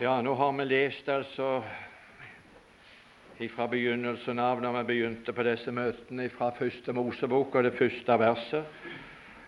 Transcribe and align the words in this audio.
Ja, 0.00 0.22
nå 0.22 0.32
har 0.34 0.52
vi 0.52 0.64
lest 0.64 1.08
altså 1.08 1.62
fra 3.52 3.66
begynnelsen 3.68 4.38
av, 4.40 4.62
når 4.64 4.78
vi 4.78 4.84
begynte 4.88 5.34
på 5.36 5.44
disse 5.44 5.72
møtene, 5.74 6.30
fra 6.32 6.46
første 6.56 6.94
Mosebok 6.96 7.58
og 7.58 7.66
det 7.66 7.74
første 7.76 8.16
verset, 8.16 8.78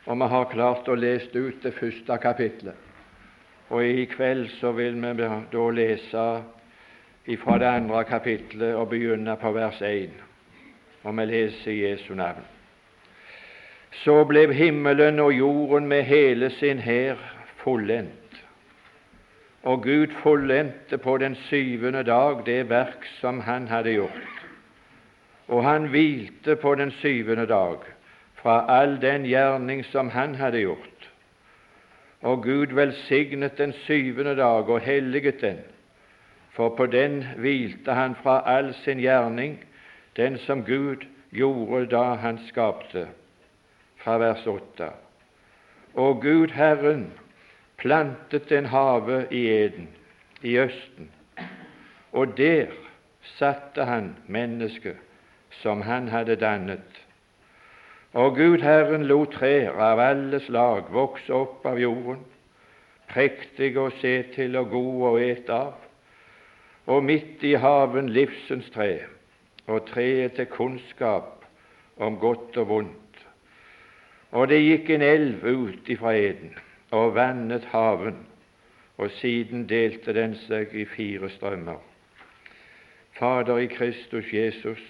og 0.04 0.19
vi 0.21 0.26
har 0.35 0.51
klart 0.51 0.90
å 0.92 0.96
lese 1.01 1.33
ut 1.33 1.65
det 1.65 1.72
første 1.78 2.19
kapitlet. 2.21 2.76
Og 3.72 3.88
i 3.88 4.04
kveld 4.12 4.51
så 4.58 4.74
vil 4.76 4.99
vi 5.01 5.15
da 5.24 5.65
lese 5.78 6.24
fra 7.40 7.56
det 7.63 7.71
andre 7.71 8.03
kapitlet 8.04 8.76
og 8.76 8.90
begynne 8.92 9.38
på 9.40 9.53
vers 9.56 9.81
1, 9.81 10.13
og 11.04 11.17
vi 11.22 11.26
leser 11.31 11.79
Jesu 11.79 12.13
navn. 12.21 12.45
Så 14.04 14.21
ble 14.29 14.45
himmelen 14.53 15.24
og 15.24 15.33
jorden 15.33 15.88
med 15.88 16.05
hele 16.05 16.52
sin 16.59 16.84
hær 16.84 17.16
fullendt 17.65 18.23
og 19.65 19.83
Gud 19.83 20.12
fullendte 20.23 20.98
på 20.98 21.16
den 21.18 21.34
syvende 21.48 22.02
dag 22.04 22.46
det 22.46 22.68
verk 22.68 23.06
som 23.20 23.41
Han 23.41 23.68
hadde 23.68 23.92
gjort. 23.92 24.34
Og 25.48 25.64
han 25.64 25.88
hvilte 25.92 26.56
på 26.56 26.74
den 26.74 26.90
syvende 26.90 27.46
dag 27.46 27.78
fra 28.34 28.80
all 28.80 28.98
den 29.02 29.24
gjerning 29.24 29.84
som 29.84 30.10
han 30.10 30.34
hadde 30.34 30.60
gjort. 30.60 31.09
Og 32.23 32.42
Gud 32.42 32.66
velsignet 32.77 33.59
den 33.59 33.73
syvende 33.73 34.37
dag 34.37 34.68
og 34.68 34.80
helliget 34.80 35.40
den, 35.40 35.59
for 36.51 36.76
på 36.76 36.87
den 36.87 37.24
hvilte 37.37 37.92
han 37.92 38.15
fra 38.23 38.42
all 38.56 38.74
sin 38.84 38.98
gjerning, 38.98 39.59
den 40.16 40.38
som 40.38 40.65
Gud 40.65 41.04
gjorde 41.32 41.87
da 41.87 42.15
han 42.15 42.38
skapte. 42.48 43.09
Fra 43.96 44.18
vers 44.18 44.46
8. 44.46 44.90
Og 45.95 46.23
Gud 46.23 46.48
Herren 46.48 47.12
plantet 47.77 48.52
en 48.52 48.66
hage 48.66 49.27
i 49.30 49.46
Eden, 49.51 49.88
i 50.42 50.59
Østen, 50.59 51.10
og 52.12 52.37
der 52.38 52.66
satte 53.38 53.85
han 53.85 54.16
mennesket 54.26 54.96
som 55.62 55.82
han 55.82 56.09
hadde 56.09 56.37
dannet. 56.37 57.04
Og 58.13 58.37
Gud 58.37 58.59
Herren 58.63 59.07
lot 59.10 59.32
trær 59.35 59.74
av 59.82 59.98
alle 59.98 60.38
slag 60.45 60.90
vokse 60.95 61.35
opp 61.35 61.65
av 61.66 61.80
jorden, 61.82 62.21
prektige 63.10 63.80
å 63.80 63.95
se 64.01 64.15
til 64.35 64.55
og 64.61 64.70
gode 64.70 65.11
å 65.11 65.23
ete 65.23 65.57
av, 65.57 65.75
og 66.87 67.05
midt 67.05 67.43
i 67.45 67.55
haven 67.59 68.13
livsens 68.13 68.69
tre 68.75 69.07
og 69.67 69.87
treet 69.89 70.37
til 70.37 70.51
kunnskap 70.53 71.47
om 71.97 72.19
godt 72.20 72.59
og 72.61 72.69
vondt. 72.69 73.25
Og 74.35 74.51
det 74.51 74.61
gikk 74.61 74.91
en 74.95 75.07
elv 75.07 75.45
ut 75.47 75.91
ifra 75.91 76.13
Eden 76.19 76.53
og 76.95 77.14
vannet 77.14 77.64
haven, 77.73 78.27
og 78.97 79.11
siden 79.19 79.67
delte 79.67 80.14
den 80.14 80.37
seg 80.47 80.75
i 80.78 80.84
fire 80.87 81.31
strømmer. 81.34 81.81
Fader 83.19 83.59
i 83.59 83.67
Kristus 83.67 84.31
Jesus, 84.33 84.83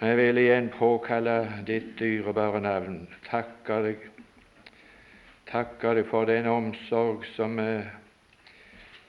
jeg 0.00 0.16
vil 0.18 0.38
igjen 0.42 0.72
påkalle 0.74 1.36
ditt 1.66 1.92
dyrebare 2.00 2.60
navn, 2.64 3.04
takke 3.28 3.78
deg, 3.86 4.08
takke 5.52 5.94
deg 6.00 6.10
for 6.10 6.26
den 6.26 6.50
omsorg 6.50 7.26
som 7.36 7.58
eh, 7.62 7.86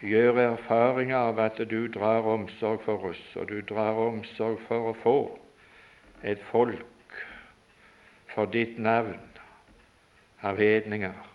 gjør 0.05 0.43
erfaring 0.45 1.13
av 1.17 1.41
at 1.41 1.57
du 1.69 1.87
drar 1.89 2.29
omsorg 2.35 2.85
for 2.85 3.09
oss, 3.09 3.25
og 3.33 3.49
du 3.49 3.61
drar 3.73 3.97
omsorg 3.97 4.61
for 4.69 4.93
å 4.93 4.95
få 5.01 5.17
et 6.21 6.41
folk 6.53 7.21
for 8.35 8.45
ditt 8.53 8.77
navn 8.77 9.21
av 10.45 10.61
hedninger. 10.61 11.32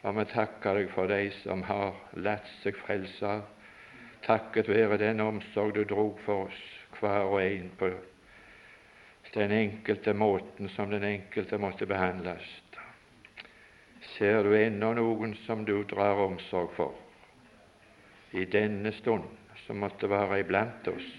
Og 0.00 0.16
vi 0.16 0.22
takker 0.32 0.78
deg 0.78 0.92
for 0.94 1.10
de 1.12 1.26
som 1.42 1.62
har 1.68 1.96
latt 2.16 2.46
seg 2.62 2.76
frelse. 2.86 3.32
Takket 4.24 4.68
være 4.72 4.96
den 5.00 5.20
omsorg 5.20 5.74
du 5.76 5.82
drog 5.84 6.20
for 6.24 6.46
oss, 6.46 6.60
hver 7.00 7.28
og 7.28 7.40
en 7.42 7.68
på 7.76 7.90
den 9.34 9.52
enkelte 9.52 10.14
måten 10.16 10.70
som 10.72 10.90
den 10.90 11.04
enkelte 11.04 11.58
måtte 11.60 11.86
behandles. 11.86 12.46
Ser 14.16 14.42
du 14.42 14.54
ennå 14.56 14.94
noen 14.96 15.36
som 15.44 15.66
du 15.68 15.82
drar 15.88 16.18
omsorg 16.24 16.72
for? 16.78 16.96
I 18.32 18.46
denne 18.48 18.92
stund, 18.96 19.28
som 19.66 19.82
måtte 19.84 20.08
være 20.10 20.40
iblant 20.40 20.88
oss, 20.88 21.10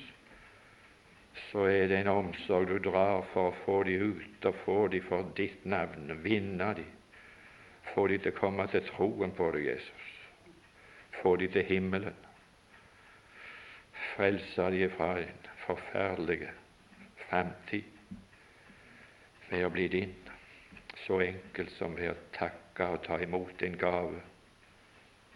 så 1.51 1.67
er 1.69 1.85
det 1.91 2.01
en 2.01 2.11
omsorg 2.15 2.67
du 2.71 2.79
drar 2.89 3.21
for 3.33 3.51
å 3.51 3.59
få 3.61 3.77
de 3.87 3.99
ut 4.01 4.49
og 4.49 4.57
få 4.65 4.79
de 4.91 5.03
for 5.05 5.29
ditt 5.37 5.69
navn, 5.69 6.09
vinne 6.25 6.73
de 6.79 6.87
få 7.93 8.07
de 8.07 8.17
til 8.21 8.33
å 8.33 8.39
komme 8.39 8.67
til 8.71 8.83
troen 8.91 9.33
på 9.35 9.51
deg, 9.55 9.67
Jesus. 9.73 10.09
Få 11.21 11.35
de 11.39 11.47
til 11.51 11.65
himmelen. 11.67 12.17
Frelse 14.13 14.67
de 14.73 14.89
fra 14.95 15.13
en 15.21 15.47
forferdelig 15.65 16.49
framtid 17.27 17.87
ved 19.51 19.65
å 19.65 19.71
bli 19.71 19.87
din, 19.91 20.13
så 21.05 21.19
enkelt 21.23 21.71
som 21.77 21.95
ved 21.97 22.13
å 22.13 22.19
takke 22.35 22.87
og 22.95 23.03
ta 23.05 23.19
imot 23.23 23.53
din 23.59 23.77
gave 23.79 24.21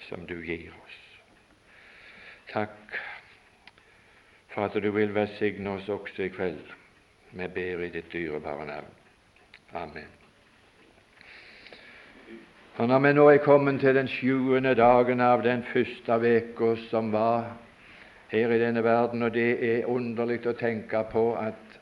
som 0.08 0.26
du 0.28 0.38
gir 0.44 0.72
oss. 0.84 1.00
Takk 2.52 3.00
for 4.54 4.68
at 4.68 4.78
du 4.80 4.92
vil 4.96 5.16
velsigne 5.16 5.76
oss 5.76 5.90
også 5.92 6.28
i 6.28 6.34
kveld. 6.36 6.76
Vi 7.36 7.48
ber 7.48 7.84
i 7.84 7.92
ditt 7.92 8.14
dyrebare 8.14 8.70
navn. 8.70 8.94
Amen. 9.76 10.25
Og 12.78 12.88
Når 12.88 13.00
vi 13.00 13.14
nå 13.14 13.30
er 13.30 13.38
kommet 13.38 13.80
til 13.80 13.96
den 13.96 14.08
sjuende 14.12 14.74
dagen 14.76 15.22
av 15.24 15.44
den 15.44 15.62
første 15.64 16.16
uka 16.20 16.74
som 16.90 17.14
var 17.14 17.46
her 18.28 18.52
i 18.52 18.58
denne 18.60 18.84
verden, 18.84 19.24
og 19.24 19.32
det 19.32 19.64
er 19.64 19.88
underlig 19.88 20.42
å 20.44 20.54
tenke 20.60 21.06
på 21.12 21.24
at 21.40 21.78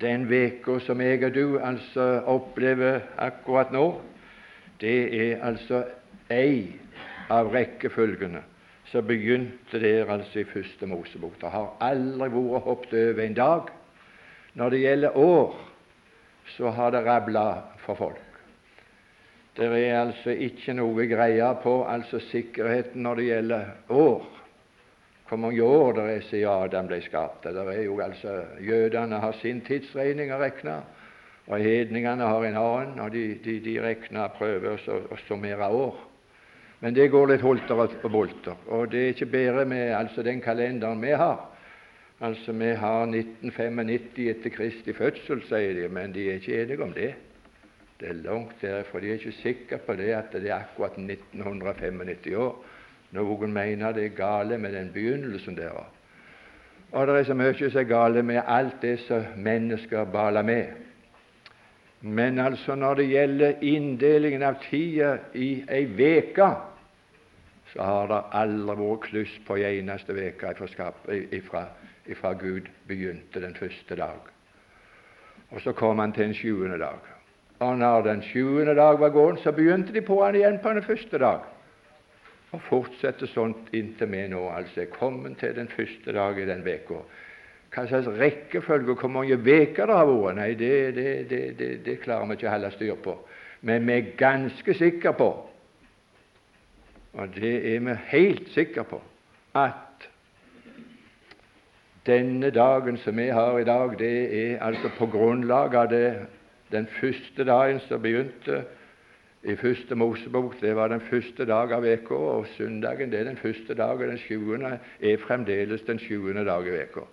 den 0.00 0.24
uka 0.32 0.78
som 0.80 1.04
jeg 1.04 1.26
og 1.28 1.34
du 1.34 1.58
altså 1.60 2.08
opplever 2.24 3.04
akkurat 3.18 3.72
nå, 3.72 4.00
det 4.80 4.98
er 5.12 5.44
altså 5.44 5.84
ei 6.32 6.80
av 7.28 7.52
rekkefølgene 7.52 8.40
som 8.88 9.04
begynte 9.04 9.76
der 9.82 10.08
altså 10.08 10.40
i 10.40 10.48
første 10.48 10.88
Mosebok. 10.88 11.36
Det 11.40 11.52
har 11.52 11.74
aldri 11.84 12.32
vært 12.32 12.64
hoppet 12.64 12.96
over 13.10 13.26
en 13.28 13.36
dag. 13.44 13.74
Når 14.54 14.70
det 14.70 14.86
gjelder 14.86 15.18
år, 15.20 15.58
så 16.56 16.70
har 16.70 16.96
det 16.96 17.04
rabla 17.04 17.50
for 17.84 17.94
folk. 17.94 18.25
Det 19.56 19.66
er 19.72 19.94
altså 20.02 20.34
ikke 20.36 20.74
noe 20.76 21.06
greie 21.08 21.46
på 21.62 21.78
altså 21.88 22.18
sikkerheten 22.28 23.06
når 23.06 23.20
det 23.20 23.28
gjelder 23.30 23.70
år. 23.88 24.26
Hvor 25.28 25.40
mange 25.40 25.62
år 25.64 25.92
det 25.96 26.04
er 26.10 26.26
siden 26.28 26.50
Adam 26.52 26.90
ble 26.90 26.98
skapt. 27.02 27.48
Det 27.48 27.56
er 27.56 27.80
jo 27.86 27.96
altså, 28.04 28.42
Jødene 28.60 29.20
har 29.22 29.32
sin 29.40 29.62
tidsregning 29.64 30.30
å 30.34 30.38
regne, 30.42 30.76
og 31.46 31.64
hedningene 31.64 32.28
har 32.28 32.44
en 32.44 32.58
annen, 32.60 33.00
og 33.00 33.10
de, 33.14 33.24
de, 33.42 33.56
de 33.64 33.78
regner 33.80 34.36
prøver 34.36 34.76
å, 34.76 35.00
å 35.10 35.18
summere 35.24 35.70
år. 35.72 35.98
Men 36.84 36.94
det 36.94 37.08
går 37.10 37.32
litt 37.32 37.44
holter 37.46 37.80
og 37.80 38.10
bolter. 38.12 38.58
Og 38.68 38.90
det 38.92 39.02
er 39.02 39.14
ikke 39.14 39.32
bedre 39.32 39.64
med 39.64 39.94
altså, 39.96 40.22
den 40.22 40.44
kalenderen 40.44 41.00
vi 41.00 41.16
har. 41.16 41.46
Altså, 42.20 42.52
Vi 42.52 42.74
har 42.76 43.08
1995 43.08 44.28
etter 44.30 44.52
Kristi 44.52 44.92
fødsel, 44.92 45.42
sier 45.48 45.74
de, 45.80 45.88
men 45.88 46.12
de 46.12 46.28
er 46.28 46.42
ikke 46.42 46.60
enige 46.62 46.84
om 46.84 46.92
det. 46.92 47.14
Det 48.00 48.08
er 48.08 48.12
langt 48.12 48.60
der, 48.60 48.82
for 48.90 49.00
de 49.00 49.08
er 49.08 49.12
ikke 49.12 49.32
sikre 49.32 49.78
på 49.78 49.94
det 49.96 50.10
at 50.12 50.32
det 50.32 50.50
er 50.50 50.58
akkurat 50.58 50.98
1995 50.98 52.34
år. 52.36 52.64
Noen 53.16 53.52
mener 53.52 53.92
det 53.92 54.04
er 54.04 54.16
gale 54.16 54.58
med 54.58 54.74
den 54.74 54.90
begynnelsen 54.92 55.56
der. 55.56 55.86
Og 56.92 57.06
det 57.06 57.16
er 57.16 57.24
så 57.24 57.34
mye 57.34 57.54
som 57.56 57.80
er 57.80 57.88
gale 57.88 58.22
med 58.22 58.42
alt 58.46 58.82
det 58.82 58.98
som 59.06 59.24
mennesker 59.36 60.04
baler 60.04 60.42
med. 60.42 60.66
Men 62.00 62.38
altså 62.38 62.74
når 62.74 62.94
det 62.94 63.08
gjelder 63.08 63.62
inndelingen 63.62 64.42
av 64.42 64.60
tida 64.68 65.16
i 65.34 65.64
ei 65.68 65.84
veke, 65.96 66.50
så 67.72 67.82
har 67.82 68.06
det 68.12 68.22
aldri 68.32 68.76
vært 68.78 69.08
kluss 69.08 69.34
på 69.46 69.56
ei 69.56 69.80
eneste 69.80 70.12
uke 70.12 70.54
ifra 72.06 72.32
Gud 72.38 72.68
begynte 72.86 73.40
den 73.42 73.56
første 73.56 73.96
dag. 73.96 74.20
Og 75.50 75.60
så 75.60 75.72
kom 75.72 75.98
han 75.98 76.12
til 76.12 76.28
en 76.28 76.34
sjuende 76.34 76.78
dag. 76.78 77.15
Og 77.58 77.78
når 77.78 78.02
den 78.04 78.22
sjuende 78.22 78.74
dag 78.76 78.98
var 79.00 79.14
gått, 79.14 79.40
så 79.40 79.52
begynte 79.52 79.94
de 79.94 80.02
på 80.04 80.18
han 80.24 80.36
igjen 80.36 80.58
på 80.60 80.74
den 80.76 80.84
første 80.84 81.18
dag. 81.18 81.46
Og 82.52 82.60
fortsetter 82.68 83.28
sånt 83.30 83.72
inntil 83.76 84.10
vi 84.12 84.26
nå 84.28 84.42
altså 84.52 84.84
er 84.84 84.92
kommet 84.92 85.38
til 85.40 85.54
den 85.56 85.70
første 85.72 86.12
dag 86.12 86.38
i 86.38 86.46
den 86.48 86.62
uka. 86.66 87.00
Hva 87.72 87.84
slags 87.88 88.08
rekkefølge, 88.20 88.94
hvor 88.94 89.12
mange 89.12 89.36
uker 89.36 89.88
det 89.88 89.96
har 89.96 90.06
vært, 90.08 90.36
nei, 90.38 90.52
det, 90.54 90.94
det, 90.96 91.08
det, 91.30 91.72
det, 91.84 91.98
klarer 92.04 92.28
vi 92.28 92.36
ikke 92.38 92.48
å 92.48 92.54
holde 92.54 92.70
styr 92.76 93.00
på. 93.04 93.16
Men 93.66 93.88
vi 93.88 93.96
er 93.96 94.14
ganske 94.20 94.76
sikre 94.76 95.12
på, 95.16 95.28
og 97.16 97.34
det 97.34 97.56
er 97.72 97.82
vi 97.84 97.98
helt 98.12 98.48
sikre 98.52 98.84
på, 98.84 99.00
at 99.56 100.08
denne 102.06 102.52
dagen 102.54 103.00
som 103.02 103.16
vi 103.18 103.28
har 103.34 103.58
i 103.58 103.66
dag, 103.66 103.96
det 103.98 104.16
er 104.38 104.62
altså 104.62 104.92
på 104.98 105.08
grunnlag 105.10 105.74
av 105.74 105.88
det 105.90 106.08
den 106.72 106.86
første 107.00 107.44
dagen 107.44 107.80
som 107.80 108.02
begynte 108.02 108.64
i 109.46 109.54
første 109.56 109.94
Mosebok 109.94 110.56
det 110.60 110.76
var 110.76 110.88
den 110.88 111.00
første 111.00 111.46
dag 111.46 111.72
av 111.72 111.84
uka, 111.84 112.14
og 112.14 112.46
søndagen 112.56 113.12
det 113.12 113.20
er 113.20 113.24
den 113.24 113.36
første 113.36 113.74
dag, 113.74 113.94
og 113.94 114.08
den 114.08 114.18
sjuende 114.18 114.78
er 115.00 115.20
fremdeles 115.22 115.82
den 115.86 115.98
sjuende 115.98 116.44
dag 116.44 116.66
i 116.66 116.80
uka. 116.82 117.06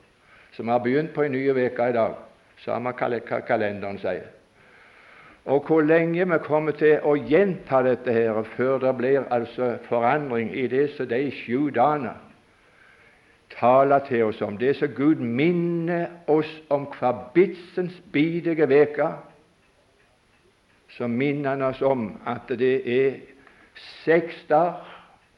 Så 0.51 0.63
vi 0.63 0.69
har 0.69 0.79
begynt 0.79 1.13
på 1.13 1.21
en 1.21 1.31
ny 1.31 1.49
uke 1.49 1.89
i 1.89 1.93
dag, 1.93 2.15
samme 2.65 2.93
hva 2.93 3.39
kalenderen 3.47 3.99
sier. 4.01 4.31
Og 5.45 5.65
hvor 5.67 5.81
lenge 5.81 6.25
vi 6.25 6.37
kommer 6.45 6.71
til 6.71 7.03
å 7.03 7.17
gjenta 7.19 7.81
dette 7.83 8.13
her 8.15 8.37
før 8.55 8.77
det 8.79 8.93
blir 8.97 9.25
altså 9.29 9.75
forandring 9.89 10.53
i 10.55 10.67
det 10.71 10.93
som 10.95 11.07
de 11.07 11.31
sju 11.43 11.69
dagene 11.75 12.13
taler 13.59 13.99
til 14.07 14.23
oss 14.23 14.41
om, 14.41 14.57
det 14.57 14.75
som 14.79 14.89
Gud 14.95 15.19
minner 15.21 16.07
oss 16.27 16.49
om 16.73 16.87
hver 16.95 17.29
bitsens 17.35 17.99
bidige 18.13 18.65
veke, 18.69 19.11
så 20.97 21.07
minner 21.07 21.49
han 21.49 21.61
oss 21.61 21.81
om 21.81 22.09
at 22.25 22.49
det 22.59 22.75
er 22.85 23.15
seks 24.03 24.45
dager, 24.49 24.89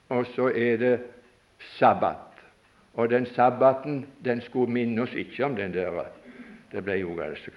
og 0.09 0.25
så 0.35 0.49
er 0.51 0.77
det 0.77 0.95
sabbat. 1.77 2.41
Og 2.93 3.09
den 3.09 3.25
sabbaten 3.25 4.05
den 4.25 4.41
skulle 4.41 4.71
minne 4.71 5.01
oss 5.01 5.13
ikke 5.13 5.45
om 5.45 5.55
den 5.55 5.73
der 5.73 6.05
Det 6.71 6.83
ble 6.83 6.93
jo 6.99 7.19
altså, 7.21 7.51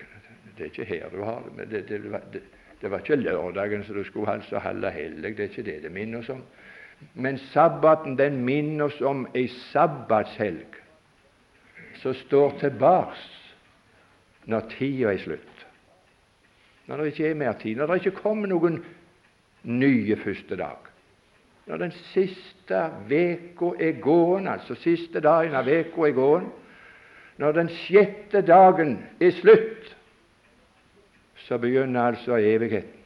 det 0.57 0.61
er 0.61 0.65
ikke 0.65 0.85
her 0.85 1.09
du 1.11 1.23
har 1.25 1.43
men 1.57 1.71
det, 1.71 1.89
det, 1.89 2.03
det, 2.33 2.43
det 2.81 2.91
var 2.91 2.99
ikke 2.99 3.17
lørdagen 3.17 3.85
så 3.85 3.93
du 3.93 4.05
skulle 4.05 4.33
altså 4.33 4.59
holde 4.59 4.91
hellig. 4.91 5.37
Det 5.37 5.45
er 5.45 5.49
ikke 5.49 5.63
det 5.63 5.83
det 5.83 5.93
minner 5.93 6.19
oss 6.19 6.29
om. 6.29 6.43
Men 7.15 7.39
sabbaten 7.39 8.19
den 8.19 8.45
minner 8.45 8.85
oss 8.85 9.01
om 9.01 9.27
ei 9.35 9.49
sabbatshelg 9.49 10.79
som 12.03 12.15
står 12.15 12.59
tilbake 12.61 13.17
når 14.47 14.61
tida 14.79 15.13
er 15.13 15.19
slutt. 15.23 15.58
Når 16.89 16.97
det 16.97 17.07
ikke 17.13 17.31
er 17.31 17.35
mer 17.35 17.53
tid, 17.61 17.77
når 17.77 17.87
det 17.87 18.01
ikke 18.01 18.23
kommer 18.23 18.49
noen 18.49 18.79
nye 19.69 20.17
første 20.17 20.57
dag. 20.57 20.89
Når 21.69 21.83
den 21.83 21.93
siste 22.15 22.81
veka 23.11 23.75
er 23.77 24.01
gåen, 24.01 24.49
altså 24.49 24.77
siste 24.81 25.21
dagen 25.21 25.57
av 25.59 25.69
veka 25.69 26.07
er 26.09 26.17
gåen, 26.17 26.49
når 27.39 27.53
den 27.59 27.69
sjette 27.85 28.41
dagen 28.43 28.97
er 29.21 29.35
slutt, 29.37 29.93
så 31.45 31.59
begynner 31.61 32.15
altså 32.15 32.41
evigheten. 32.41 32.97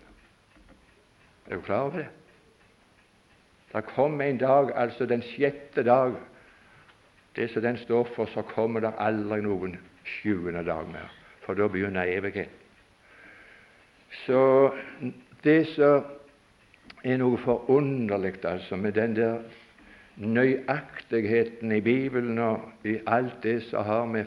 Er 1.51 1.59
du 1.59 1.67
klar 1.67 1.89
over 1.91 2.05
det? 2.05 2.09
Det 3.73 3.85
kommer 3.97 4.25
en 4.25 4.39
dag, 4.39 4.73
altså 4.77 5.07
den 5.07 5.23
sjette 5.27 5.83
dag. 5.83 6.15
Det 7.37 7.51
som 7.51 7.63
den 7.63 7.77
står 7.83 8.09
for, 8.15 8.31
så 8.31 8.43
kommer 8.43 8.81
det 8.81 8.95
aldri 8.99 9.41
noen 9.43 9.79
sjuende 10.05 10.63
dag 10.65 10.89
mer, 10.93 11.11
for 11.43 11.59
da 11.59 11.69
begynner 11.69 12.09
evigheten. 12.09 12.62
Så 14.13 14.71
det 15.45 15.67
som 15.73 16.05
er 17.05 17.19
noe 17.19 17.39
forunderlig 17.43 18.45
altså, 18.45 18.77
med 18.77 18.93
den 18.93 19.17
der 19.17 19.41
nøyaktigheten 20.17 21.73
i 21.73 21.81
Bibelen 21.81 22.39
og 22.39 22.61
i 22.85 22.99
alt 23.07 23.43
det 23.43 23.63
som 23.71 23.85
har 23.85 24.05
med, 24.05 24.25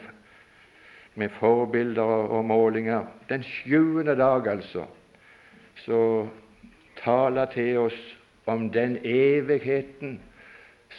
med 1.14 1.28
forbilder 1.38 2.02
og 2.02 2.44
målinger 2.44 3.06
Den 3.28 3.42
sjuende 3.42 4.16
dag, 4.16 4.46
altså, 4.46 4.84
så 5.76 6.28
taler 7.04 7.44
til 7.44 7.78
oss 7.78 8.16
om 8.46 8.70
den 8.70 8.98
evigheten 9.04 10.20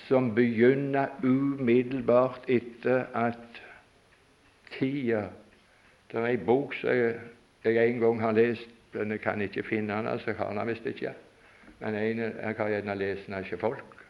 som 0.08 0.36
begynner 0.36 1.08
umiddelbart 1.24 2.46
etter 2.48 3.06
at 3.16 3.62
tida 4.78 5.28
Det 6.12 6.20
er 6.20 6.28
ei 6.32 6.38
bok 6.38 6.76
som 6.76 6.90
jeg, 6.90 7.16
jeg 7.64 7.90
en 7.90 8.00
gang 8.00 8.22
har 8.22 8.32
lest, 8.32 8.77
jeg 8.94 9.22
kan 9.22 9.42
ikke 9.42 9.64
finne 9.64 9.94
den, 9.94 10.08
altså 10.08 10.34
har 10.34 10.54
den 10.54 10.68
visst 10.68 10.86
ikke. 10.86 11.14
Men 11.80 11.96
en, 11.96 12.20
jeg 12.20 12.56
har 12.58 12.70
gjerne 12.70 12.96
lest 12.96 13.28
den 13.28 13.40
ikke 13.44 13.58
folk, 13.58 14.06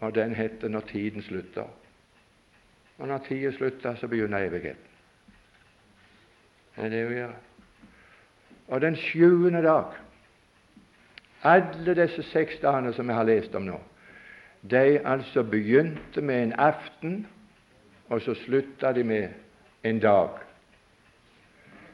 og 0.00 0.14
den 0.14 0.34
heter 0.34 0.68
'Når 0.68 0.80
tiden 0.80 1.20
slutter'. 1.20 1.70
Og 2.98 3.08
når 3.08 3.18
tida 3.18 3.50
slutter, 3.50 3.94
så 3.94 4.08
begynner 4.08 4.38
evigheten. 4.38 4.88
Det 6.76 6.84
er 6.84 6.88
det 6.88 7.04
å 7.06 7.14
gjør. 7.14 7.32
Og 8.68 8.80
den 8.80 8.96
sjuende 8.96 9.62
dag 9.62 9.96
Alle 11.42 11.94
disse 11.94 12.22
seks 12.22 12.56
dagene 12.58 12.90
som 12.92 13.06
jeg 13.06 13.16
har 13.16 13.26
lest 13.28 13.54
om 13.54 13.62
nå, 13.62 13.76
de 14.70 14.98
altså 15.06 15.44
begynte 15.46 16.20
med 16.20 16.42
en 16.42 16.52
aften, 16.58 17.26
og 18.08 18.20
så 18.22 18.34
slutta 18.34 18.90
de 18.92 19.04
med 19.04 19.28
en 19.86 20.00
dag. 20.02 20.40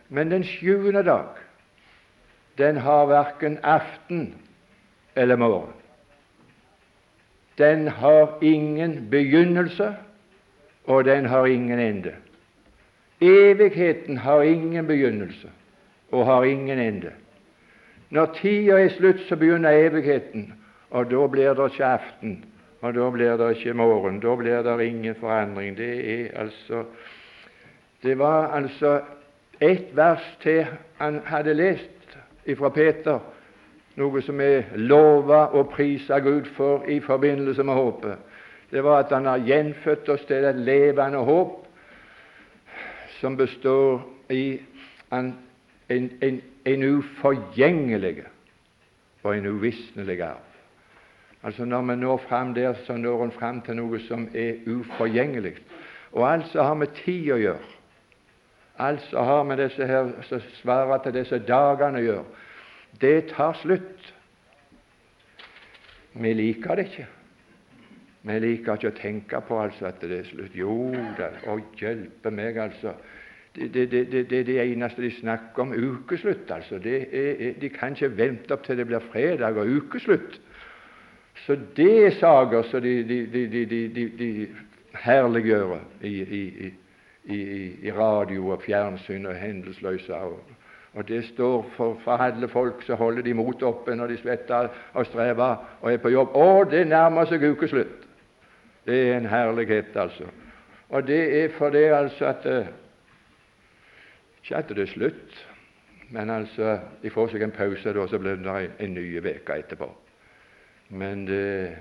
Men 0.09 0.31
den 0.31 0.45
sjuende 0.49 1.03
dag, 1.05 1.44
den 2.59 2.77
har 2.77 3.07
verken 3.07 3.59
aften 3.63 4.35
eller 5.15 5.37
morgen. 5.37 5.73
Den 7.59 7.89
har 7.89 8.39
ingen 8.43 9.09
begynnelse, 9.11 9.95
og 10.85 11.05
den 11.05 11.25
har 11.25 11.47
ingen 11.47 11.79
ende. 11.79 12.15
Evigheten 13.21 14.17
har 14.17 14.43
ingen 14.43 14.87
begynnelse 14.87 15.49
og 16.11 16.27
har 16.27 16.45
ingen 16.45 16.79
ende. 16.79 17.11
Når 18.11 18.27
tida 18.27 18.79
er 18.85 18.89
slutt, 18.89 19.21
så 19.29 19.37
begynner 19.37 19.71
evigheten, 19.71 20.53
og 20.91 21.11
da 21.11 21.27
blir 21.27 21.55
det 21.55 21.73
ikke 21.73 21.85
aften, 21.85 22.45
og 22.81 22.95
da 22.95 23.11
blir 23.11 23.37
det 23.37 23.57
ikke 23.57 23.75
morgen. 23.75 24.21
Da 24.21 24.35
blir 24.37 24.63
det 24.63 24.87
ingen 24.87 25.15
forandring. 25.15 25.77
Det 25.77 26.21
er 26.21 26.41
altså 26.41 26.85
Det 28.03 28.19
var 28.19 28.49
altså 28.53 29.01
ett 29.61 29.97
vers 29.97 30.39
til 30.43 30.67
han 30.99 31.21
hadde 31.25 31.55
lest 31.55 31.94
fra 32.53 32.69
Peter 32.75 33.19
noe 34.01 34.23
som 34.27 34.41
er 34.43 34.73
lova 34.77 35.47
og 35.55 35.71
prisa 35.75 36.19
Gud 36.23 36.49
for 36.57 36.87
i 36.91 36.99
forbindelse 37.01 37.63
med 37.63 37.75
håpet. 37.75 38.17
Det 38.71 38.83
var 38.85 39.05
at 39.05 39.13
Han 39.13 39.27
har 39.27 39.39
gjenfødt 39.39 40.09
oss 40.09 40.25
til 40.27 40.45
et 40.45 40.57
levende 40.57 41.19
håp 41.19 41.61
som 43.21 43.37
består 43.37 44.03
i 44.31 44.61
en, 45.13 45.35
en, 45.89 46.11
en, 46.23 46.41
en 46.65 46.83
uforgjengelig 46.97 48.25
og 49.23 49.37
en 49.37 49.47
uvisnelig 49.47 50.23
arv. 50.23 50.51
Altså 51.45 51.65
Når 51.65 51.83
vi 51.83 51.97
når 51.97 52.17
fram 52.17 52.55
der, 52.55 52.75
så 52.87 52.97
når 52.97 53.25
en 53.25 53.33
fram 53.33 53.61
til 53.61 53.77
noe 53.77 54.01
som 54.01 54.29
er 54.35 54.65
uforgjengelig. 54.67 55.57
Og 56.13 56.33
alt 56.33 56.47
som 56.53 56.65
har 56.65 56.75
med 56.75 56.95
tid 57.05 57.33
å 57.33 57.37
gjøre, 57.37 57.74
alt 58.79 59.01
som 59.11 59.25
har 59.25 59.43
med 59.43 59.61
disse 59.63 59.87
her, 59.87 60.11
svarer 60.61 61.03
til 61.03 61.15
disse 61.15 61.39
dagene 61.39 62.01
å 62.01 62.05
gjøre, 62.05 62.25
det 63.01 63.19
tar 63.35 63.57
slutt. 63.63 64.15
Vi 66.15 66.33
liker 66.35 66.79
det 66.79 66.89
ikke. 66.91 67.07
Vi 68.25 68.39
liker 68.41 68.79
ikke 68.79 68.93
å 68.93 68.97
tenke 68.97 69.41
på 69.45 69.59
altså, 69.61 69.91
at 69.91 70.01
det 70.03 70.21
er 70.23 70.29
slutt. 70.29 70.55
Jo 70.57 70.77
da, 71.19 71.33
å 71.51 71.59
hjelpe 71.79 72.33
meg, 72.33 72.59
altså. 72.59 72.95
Det, 73.55 73.69
det, 73.75 73.91
det, 73.91 74.23
det, 74.31 74.39
er 74.39 74.47
det 74.49 74.57
eneste 74.63 75.03
de 75.05 75.11
snakker 75.15 75.63
om. 75.63 75.75
Ukeslutt, 75.75 76.51
altså. 76.51 76.81
Er, 76.83 77.53
de 77.61 77.71
kan 77.71 77.95
ikke 77.95 78.15
vente 78.17 78.55
opp 78.55 78.65
til 78.67 78.79
det 78.81 78.87
blir 78.89 79.05
fredag 79.13 79.59
og 79.61 79.71
ukeslutt. 79.79 80.39
Så 81.45 81.59
det 81.77 81.93
er 82.07 82.17
saker 82.17 82.67
som 82.71 82.83
de, 82.83 82.95
de, 83.05 83.45
de, 83.51 84.07
de 84.19 84.31
herliggjør 85.03 85.77
i, 86.07 86.15
i, 86.23 86.43
i, 86.67 86.73
i, 87.25 87.91
radio 87.91 88.49
og 88.49 88.63
fjernsyn 88.63 89.27
og 89.27 89.35
hendelsløse. 89.35 90.15
Og, 90.95 91.09
det 91.09 91.25
står 91.25 91.67
for, 91.77 91.99
for 92.05 92.13
alle 92.23 92.49
folk, 92.49 92.83
som 92.87 92.97
holder 92.97 93.23
de 93.23 93.35
motet 93.35 93.63
oppe 93.67 93.97
når 93.97 94.13
de 94.13 94.19
svetter 94.21 94.69
og 94.93 95.07
strever 95.07 95.57
og 95.81 95.93
er 95.93 95.99
på 95.99 96.13
jobb. 96.13 96.37
Å, 96.37 96.65
det 96.71 96.87
nærmer 96.89 97.27
seg 97.27 97.43
ukeslutt! 97.51 98.05
Det 98.85 98.99
er 99.09 99.17
en 99.17 99.27
herlighet, 99.27 99.97
altså. 99.97 100.29
Og 100.89 101.07
det 101.07 101.21
er 101.41 101.53
for 101.59 101.73
det 101.73 101.87
altså 101.97 102.27
at 102.29 102.47
eh, 102.47 102.67
Ikke 104.43 104.57
at 104.57 104.69
det 104.69 104.83
er 104.85 104.93
slutt, 104.93 105.39
men 106.13 106.31
altså 106.31 106.79
de 107.03 107.11
får 107.11 107.33
seg 107.33 107.43
en 107.43 107.55
pause, 107.57 107.93
da, 107.97 108.07
så 108.07 108.19
blir 108.21 108.37
det 108.37 108.71
en 108.79 108.95
ny 108.95 109.07
uke 109.19 109.57
etterpå. 109.57 109.89
Men 110.91 111.25
det, 111.27 111.73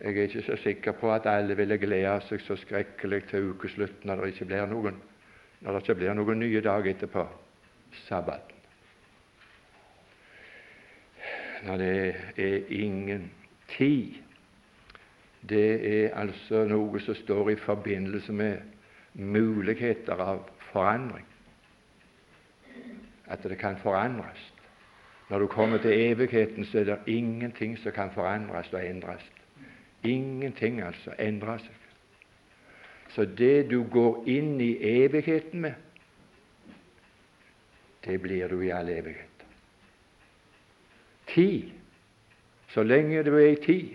jeg 0.00 0.16
er 0.16 0.22
ikke 0.22 0.42
så 0.42 0.56
sikker 0.62 0.92
på 0.92 1.10
at 1.12 1.26
alle 1.26 1.56
ville 1.56 1.78
glede 1.78 2.20
seg 2.28 2.42
så 2.44 2.56
skrekkelig 2.56 3.24
til 3.30 3.50
ukeslutt 3.50 4.04
når 4.06 4.20
det 4.22 4.28
ikke 4.34 4.46
blir 4.52 4.68
noen, 4.70 5.00
når 5.60 5.74
det 5.74 5.82
ikke 5.82 5.98
blir 5.98 6.14
noen 6.14 6.38
nye 6.38 6.62
dag 6.62 6.86
etterpå 6.86 7.24
sabbaten. 8.06 8.54
Når 11.66 11.76
det 11.76 12.14
er 12.36 12.68
ingen 12.70 13.30
tid. 13.68 14.14
Det 15.48 16.04
er 16.04 16.14
altså 16.14 16.64
noe 16.68 17.00
som 17.00 17.14
står 17.14 17.50
i 17.50 17.56
forbindelse 17.58 18.32
med 18.32 18.58
muligheter 19.14 20.20
av 20.22 20.44
forandring. 20.70 21.26
At 23.26 23.42
det 23.42 23.58
kan 23.58 23.76
forandres. 23.82 24.52
Når 25.30 25.38
du 25.38 25.46
kommer 25.46 25.78
til 25.78 25.92
evigheten, 25.92 26.64
så 26.64 26.78
er 26.78 26.84
det 26.84 26.98
ingenting 27.06 27.78
som 27.78 27.92
kan 27.92 28.10
forandres 28.14 28.72
og 28.72 28.86
endres. 28.86 29.26
Ingenting 30.04 30.82
altså 30.82 31.14
endrer 31.18 31.58
seg. 31.58 31.74
Så 33.08 33.24
det 33.24 33.70
du 33.70 33.82
går 33.90 34.24
inn 34.28 34.60
i 34.60 34.76
evigheten 35.02 35.64
med, 35.64 35.74
det 38.04 38.20
blir 38.22 38.48
du 38.48 38.60
i 38.60 38.70
all 38.70 38.88
evighet. 38.88 39.28
tid. 41.28 41.70
Så 42.68 42.82
lenge 42.82 43.22
du 43.22 43.36
er 43.36 43.46
i 43.46 43.64
tid, 43.64 43.94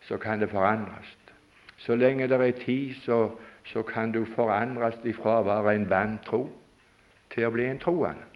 så 0.00 0.16
kan 0.18 0.40
det 0.40 0.50
forandres. 0.50 1.18
Så 1.76 1.94
lenge 1.94 2.28
det 2.28 2.40
er 2.40 2.64
tid, 2.64 2.94
så, 2.94 3.30
så 3.64 3.82
kan 3.82 4.12
du 4.12 4.24
forandres 4.24 4.94
ifra 5.04 5.40
å 5.40 5.46
være 5.46 5.74
en 5.74 5.90
vantro 5.90 6.46
til 7.34 7.46
å 7.46 7.50
bli 7.50 7.66
en 7.66 7.80
troende. 7.82 8.30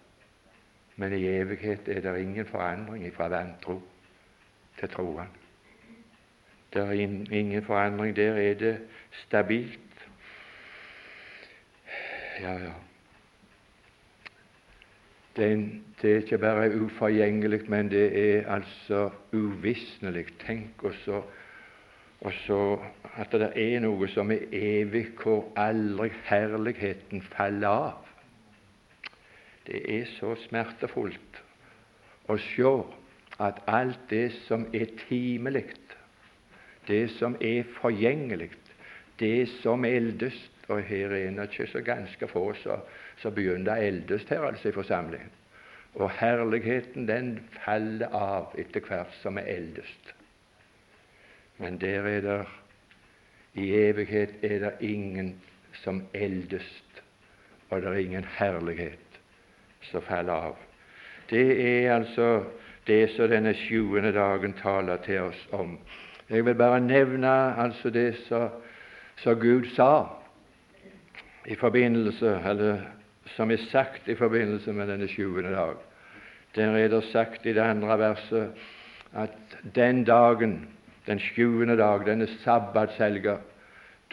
Men 0.99 1.13
i 1.15 1.23
evighet 1.27 1.87
er 1.87 2.01
det 2.03 2.21
ingen 2.21 2.45
forandring 2.45 3.07
fra 3.15 3.29
vantro 3.31 3.79
til 4.79 4.91
troende. 4.91 5.38
Det 6.73 6.81
er 6.81 6.91
ingen 7.31 7.63
forandring. 7.63 8.15
Der 8.15 8.33
er 8.33 8.53
det 8.53 8.77
stabilt. 9.11 9.79
Ja, 12.41 12.53
ja. 12.53 12.73
Det, 15.35 16.11
er 16.11 16.15
ikke 16.17 16.37
bare 16.37 16.81
uforgjengelig, 16.81 17.69
men 17.69 17.91
det 17.91 18.35
er 18.35 18.53
altså 18.53 19.09
uvisnelig. 19.33 20.25
Tenk 20.45 20.83
også, 20.83 21.21
også 22.21 22.79
at 23.15 23.31
det 23.31 23.51
er 23.55 23.79
noe 23.79 24.07
som 24.07 24.31
er 24.31 24.45
evig, 24.51 25.07
hvor 25.23 25.47
aldri 25.55 26.09
herligheten 26.27 27.21
faller 27.21 27.67
av. 27.69 28.07
Det 29.67 29.83
er 29.99 30.07
så 30.17 30.35
smertefullt 30.47 31.43
å 32.27 32.37
se 32.41 32.73
at 33.39 33.61
alt 33.67 34.09
det 34.09 34.31
som 34.47 34.65
er 34.73 34.91
timelig, 35.07 35.69
det 36.89 37.05
som 37.15 37.37
er 37.41 37.67
forgjengelig, 37.79 38.51
det 39.19 39.49
som 39.61 39.85
eldes 39.85 40.37
Og 40.69 40.83
her 40.85 41.09
er 41.09 41.31
det 41.33 41.49
ikke 41.49 41.65
så 41.67 41.81
ganske 41.81 42.27
få 42.29 42.53
som 42.61 43.33
begynner 43.33 43.73
å 43.73 43.85
eldes 43.89 44.25
her 44.29 44.43
altså 44.45 44.69
i 44.69 44.75
forsamlingen. 44.75 45.31
Og 45.97 46.11
herligheten 46.19 47.07
den 47.09 47.31
faller 47.63 48.13
av 48.13 48.53
etter 48.61 48.85
hvert 48.85 49.15
som 49.23 49.39
er 49.41 49.49
eldest. 49.49 50.11
Men 51.57 51.79
der 51.81 52.05
er 52.05 52.21
det 52.21 52.39
i 53.57 53.71
evighet 53.79 54.43
er 54.45 54.59
det 54.59 54.73
ingen 54.85 55.33
som 55.81 56.03
eldest, 56.13 57.01
og 57.69 57.81
det 57.81 57.89
er 57.89 58.03
ingen 58.03 58.27
herlighet 58.37 59.19
som 59.89 60.05
faller 60.05 60.51
av. 60.51 60.59
Det 61.29 61.47
er 61.65 61.95
altså 61.95 62.43
det 62.85 63.09
som 63.15 63.29
denne 63.29 63.55
sjuende 63.57 64.13
dagen 64.13 64.53
taler 64.61 65.01
til 65.05 65.31
oss 65.31 65.41
om. 65.51 65.79
Jeg 66.29 66.45
vil 66.45 66.55
bare 66.55 66.79
nevne 66.79 67.29
altså 67.57 67.89
det 67.89 68.15
som 69.17 69.39
Gud 69.39 69.65
sa 69.75 70.05
i 71.45 71.55
forbindelse, 71.55 72.41
eller 72.45 72.81
som 73.35 73.51
er 73.51 73.57
sagt 73.71 74.07
i 74.07 74.15
forbindelse 74.15 74.73
med 74.73 74.87
denne 74.87 75.07
sjuende 75.07 75.51
dag. 75.51 75.73
Der 76.55 76.77
er 76.77 76.87
det 76.87 77.03
sagt 77.11 77.45
i 77.45 77.53
det 77.53 77.61
andre 77.61 77.99
verset 77.99 78.51
at 79.13 79.57
den 79.75 80.03
dagen 80.03 80.67
den 81.07 81.19
sjuende 81.19 81.77
dag, 81.77 82.05
denne 82.05 82.27
sabbatshelga, 82.43 83.37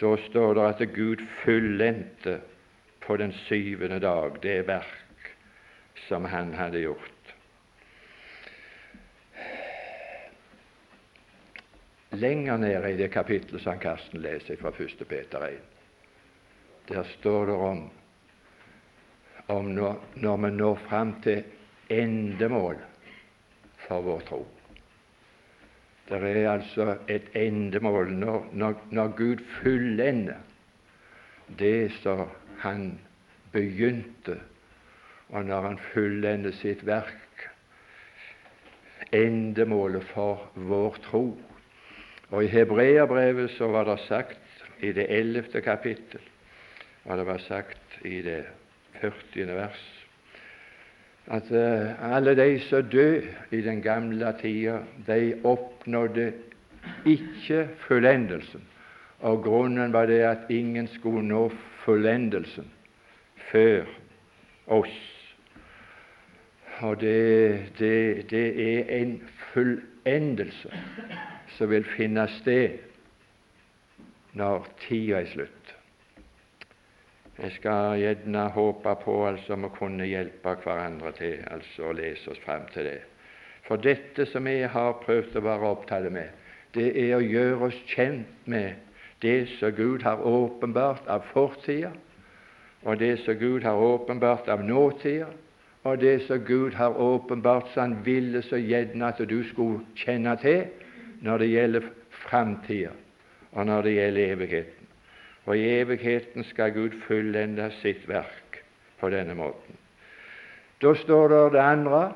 da 0.01 0.15
står 0.29 0.53
det 0.53 0.65
at 0.67 0.93
Gud 0.95 1.21
fullendte 1.43 2.39
på 3.05 3.17
den 3.17 3.33
syvende 3.45 3.99
dag 3.99 4.41
det 4.43 4.67
verk 4.67 5.35
som 6.07 6.25
Han 6.25 6.53
hadde 6.53 6.81
gjort. 6.81 7.16
Lenger 12.17 12.57
nede 12.57 12.91
i 12.91 12.97
det 12.97 13.11
kapittelet 13.13 13.61
som 13.61 13.79
Karsten 13.79 14.21
leser 14.23 14.57
fra 14.57 14.71
1. 14.73 15.03
Peter 15.09 15.43
1, 15.47 15.57
der 16.89 17.03
står 17.17 17.45
det 17.45 17.55
om, 17.55 17.89
om 19.53 19.71
når, 19.75 19.99
når 20.15 20.37
vi 20.37 20.51
når 20.55 20.79
fram 20.87 21.13
til 21.21 21.43
endemål 21.93 22.79
for 23.87 24.01
vår 24.01 24.23
tro. 24.29 24.41
Det 26.07 26.23
er 26.23 26.51
altså 26.51 26.97
et 27.11 27.29
endemål 27.35 28.11
når, 28.15 28.45
når, 28.53 28.75
når 28.91 29.07
Gud 29.17 29.43
fullender 29.59 30.39
det 31.59 31.91
som 32.01 32.27
Han 32.57 32.99
begynte, 33.51 34.39
og 35.29 35.45
når 35.45 35.61
Han 35.61 35.77
fullender 35.93 36.51
sitt 36.51 36.85
verk, 36.87 37.49
endemålet 39.11 40.03
for 40.03 40.47
vår 40.55 40.97
tro. 41.03 41.37
Og 42.31 42.43
I 42.43 42.47
Hebreabrevet 42.51 43.51
så 43.55 43.67
var 43.71 43.87
det 43.87 43.99
sagt 44.07 44.63
i 44.83 44.91
det 44.91 45.07
ellevte 45.09 45.61
kapittel, 45.61 46.21
og 47.05 47.17
det 47.17 47.25
var 47.25 47.37
sagt 47.37 48.01
i 48.05 48.21
det 48.21 48.43
førtiende 48.99 49.55
vers 49.55 49.85
at 51.27 51.51
uh, 51.51 52.15
alle 52.15 52.35
de 52.35 52.59
som 52.59 52.83
døde 52.83 53.27
i 53.51 53.61
den 53.61 53.81
gamle 53.81 54.33
tida, 54.41 54.79
de 55.07 55.41
oppnådde 55.43 56.33
ikke 57.05 57.67
fullendelsen. 57.87 58.63
Og 59.19 59.43
grunnen 59.43 59.93
var 59.93 60.05
det 60.05 60.19
at 60.19 60.37
ingen 60.49 60.87
skulle 60.87 61.27
nå 61.27 61.51
fullendelsen 61.83 62.71
før 63.51 63.83
oss. 64.67 64.99
Og 66.79 67.01
det, 67.01 67.59
det, 67.79 68.29
det 68.29 68.47
er 68.63 68.83
en 69.01 69.21
fullendelse 70.07 70.69
som 71.57 71.69
vil 71.69 71.83
finne 71.97 72.27
sted 72.39 72.77
når 74.37 74.67
tida 74.79 75.21
er 75.21 75.27
slutt. 75.31 75.73
Jeg 77.37 77.51
skal 77.57 77.99
gjerne 77.99 78.47
håpe 78.55 78.95
på 79.03 79.17
altså 79.27 79.55
vi 79.55 79.69
kunne 79.75 80.07
hjelpe 80.07 80.55
hverandre 80.63 81.11
til 81.17 81.43
altså 81.51 81.89
å 81.89 81.95
lese 81.97 82.31
oss 82.31 82.41
fram 82.45 82.65
til 82.73 82.87
det. 82.87 83.01
For 83.67 83.77
dette 83.77 84.25
som 84.31 84.47
jeg 84.47 84.69
har 84.71 84.99
prøvd 85.03 85.35
å 85.37 85.43
være 85.43 85.71
opptatt 85.75 86.11
med, 86.11 86.31
det 86.73 86.93
er 86.95 87.17
å 87.17 87.21
gjøre 87.25 87.67
oss 87.67 87.79
kjent 87.91 88.47
med 88.47 88.79
det 89.21 89.49
som 89.57 89.75
Gud 89.75 90.05
har 90.05 90.23
åpenbart 90.23 91.07
av 91.09 91.25
fortida, 91.33 91.91
og 92.85 92.99
det 93.01 93.17
som 93.25 93.35
Gud 93.35 93.65
har 93.65 93.75
åpenbart 93.75 94.47
av 94.49 94.63
nåtida, 94.63 95.27
og 95.87 96.01
det 96.01 96.21
som 96.27 96.39
Gud 96.43 96.73
har 96.75 96.99
åpenbart 96.99 97.69
så 97.73 97.81
Han 97.81 97.97
ville 98.05 98.41
så 98.41 98.57
gjerne 98.59 99.07
at 99.07 99.21
du 99.29 99.43
skulle 99.43 99.85
kjenne 99.95 100.35
til 100.41 100.65
når 101.21 101.37
det 101.37 101.49
gjelder 101.49 101.81
framtida, 102.09 102.89
og 103.51 103.65
når 103.65 103.81
det 103.81 103.93
gjelder 103.93 104.33
evigheten. 104.33 104.87
Og 105.45 105.57
i 105.57 105.79
evigheten 105.79 106.43
skal 106.43 106.73
Gud 106.73 106.89
fullende 107.07 107.71
sitt 107.81 108.03
verk 108.09 108.59
på 108.99 109.09
denne 109.09 109.33
måten. 109.35 109.79
Da 110.81 110.93
står 110.93 111.27
det 111.27 111.53
det 111.53 111.63
andre 111.63 112.11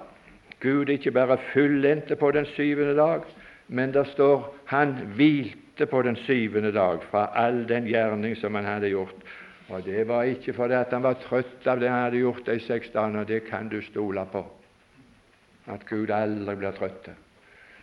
Gud 0.60 0.90
ikke 0.90 1.12
bare 1.12 1.38
fullendte 1.54 2.16
på 2.16 2.32
den 2.32 2.46
syvende 2.46 2.96
dag, 2.96 3.24
men 3.68 3.94
det 3.94 4.08
står 4.08 4.58
han 4.66 4.94
hvilte 5.16 5.86
på 5.86 6.02
den 6.02 6.16
syvende 6.16 6.72
dag 6.72 7.00
fra 7.12 7.30
all 7.36 7.64
den 7.70 7.88
gjerning 7.88 8.36
som 8.38 8.56
han 8.56 8.66
hadde 8.66 8.92
gjort. 8.92 9.16
Og 9.72 9.86
Det 9.86 10.08
var 10.08 10.24
ikke 10.24 10.54
fordi 10.54 10.74
at 10.74 10.92
han 10.92 11.04
var 11.04 11.20
trøtt 11.24 11.68
av 11.68 11.80
det 11.80 11.90
han 11.90 12.04
hadde 12.04 12.20
gjort 12.20 12.46
de 12.46 12.60
seks 12.60 12.90
dagene. 12.92 13.24
Det 13.28 13.46
kan 13.48 13.70
du 13.72 13.80
stole 13.82 14.26
på, 14.32 14.44
at 15.72 15.86
Gud 15.88 16.12
aldri 16.12 16.56
blir 16.60 16.76
trøtt. 16.76 17.08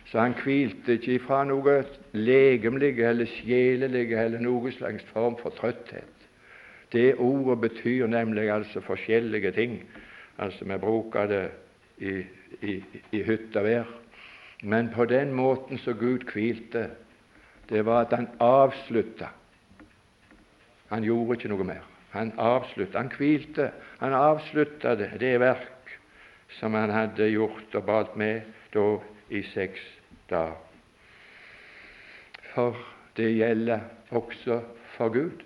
Så 0.09 0.19
han 0.19 0.35
hvilte 0.37 0.97
ikke 0.97 1.15
ifra 1.17 1.43
noe 1.45 1.79
legemlig 2.13 2.95
eller 3.05 3.29
sjelelig 3.29 4.11
eller 4.13 4.41
noen 4.41 4.73
slags 4.73 5.05
form 5.13 5.37
for 5.41 5.53
trøtthet. 5.57 6.15
Det 6.93 7.15
ordet 7.21 7.59
betyr 7.61 8.07
nemlig 8.09 8.49
altså 8.49 8.81
forskjellige 8.81 9.51
ting. 9.51 9.79
Altså 10.37 10.65
Vi 10.65 10.77
bruker 10.77 11.27
det 11.27 11.43
i, 11.97 12.23
i, 12.61 12.83
i 13.11 13.23
hytt 13.23 13.55
og 13.55 13.65
vær. 13.65 13.91
Men 14.63 14.89
på 14.93 15.05
den 15.05 15.33
måten 15.33 15.77
som 15.77 15.97
Gud 15.97 16.25
hvilte, 16.33 16.89
det 17.69 17.85
var 17.85 18.05
at 18.05 18.13
han 18.17 18.27
avslutta. 18.39 19.29
Han 20.89 21.03
gjorde 21.05 21.37
ikke 21.37 21.51
noe 21.51 21.65
mer. 21.67 21.83
Han 22.11 22.33
avslutta. 22.41 22.97
Han 22.97 23.11
hvilte. 23.13 23.71
Han 23.99 24.15
avslutta 24.17 24.95
det 24.97 25.35
verk 25.39 25.93
som 26.57 26.73
han 26.73 26.89
hadde 26.89 27.29
gjort 27.29 27.75
og 27.77 27.85
balt 27.85 28.15
med 28.17 28.41
da 28.73 28.85
i 29.29 29.43
seks 29.53 29.83
dager. 30.29 30.57
For 32.55 32.77
det 33.17 33.29
gjelder 33.35 33.85
også 34.09 34.61
for 34.95 35.13
Gud 35.13 35.45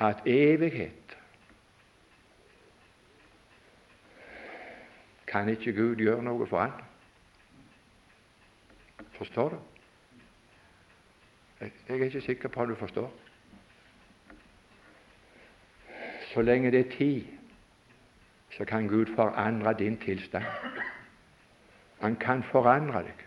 at 0.00 0.22
evighet 0.26 1.16
kan 5.26 5.48
ikke 5.48 5.72
Gud 5.76 6.00
gjøre 6.00 6.22
noe 6.24 6.46
for 6.48 6.62
han. 6.62 6.72
Forstår 9.18 9.52
du? 9.52 9.58
Jeg, 11.60 11.70
er 11.88 12.04
ikke 12.04 12.20
sikker 12.20 12.48
på 12.48 12.60
om 12.60 12.68
du 12.68 12.74
forstår. 12.74 13.12
Så 16.32 16.42
lenge 16.42 16.70
det 16.70 16.80
er 16.80 16.96
tid, 16.98 17.24
så 18.56 18.64
kan 18.64 18.88
Gud 18.88 19.06
forandre 19.14 19.74
din 19.78 19.96
tilstand. 19.96 20.44
Han 22.00 22.16
kan 22.16 22.42
forandre 22.42 23.02
deg 23.02 23.24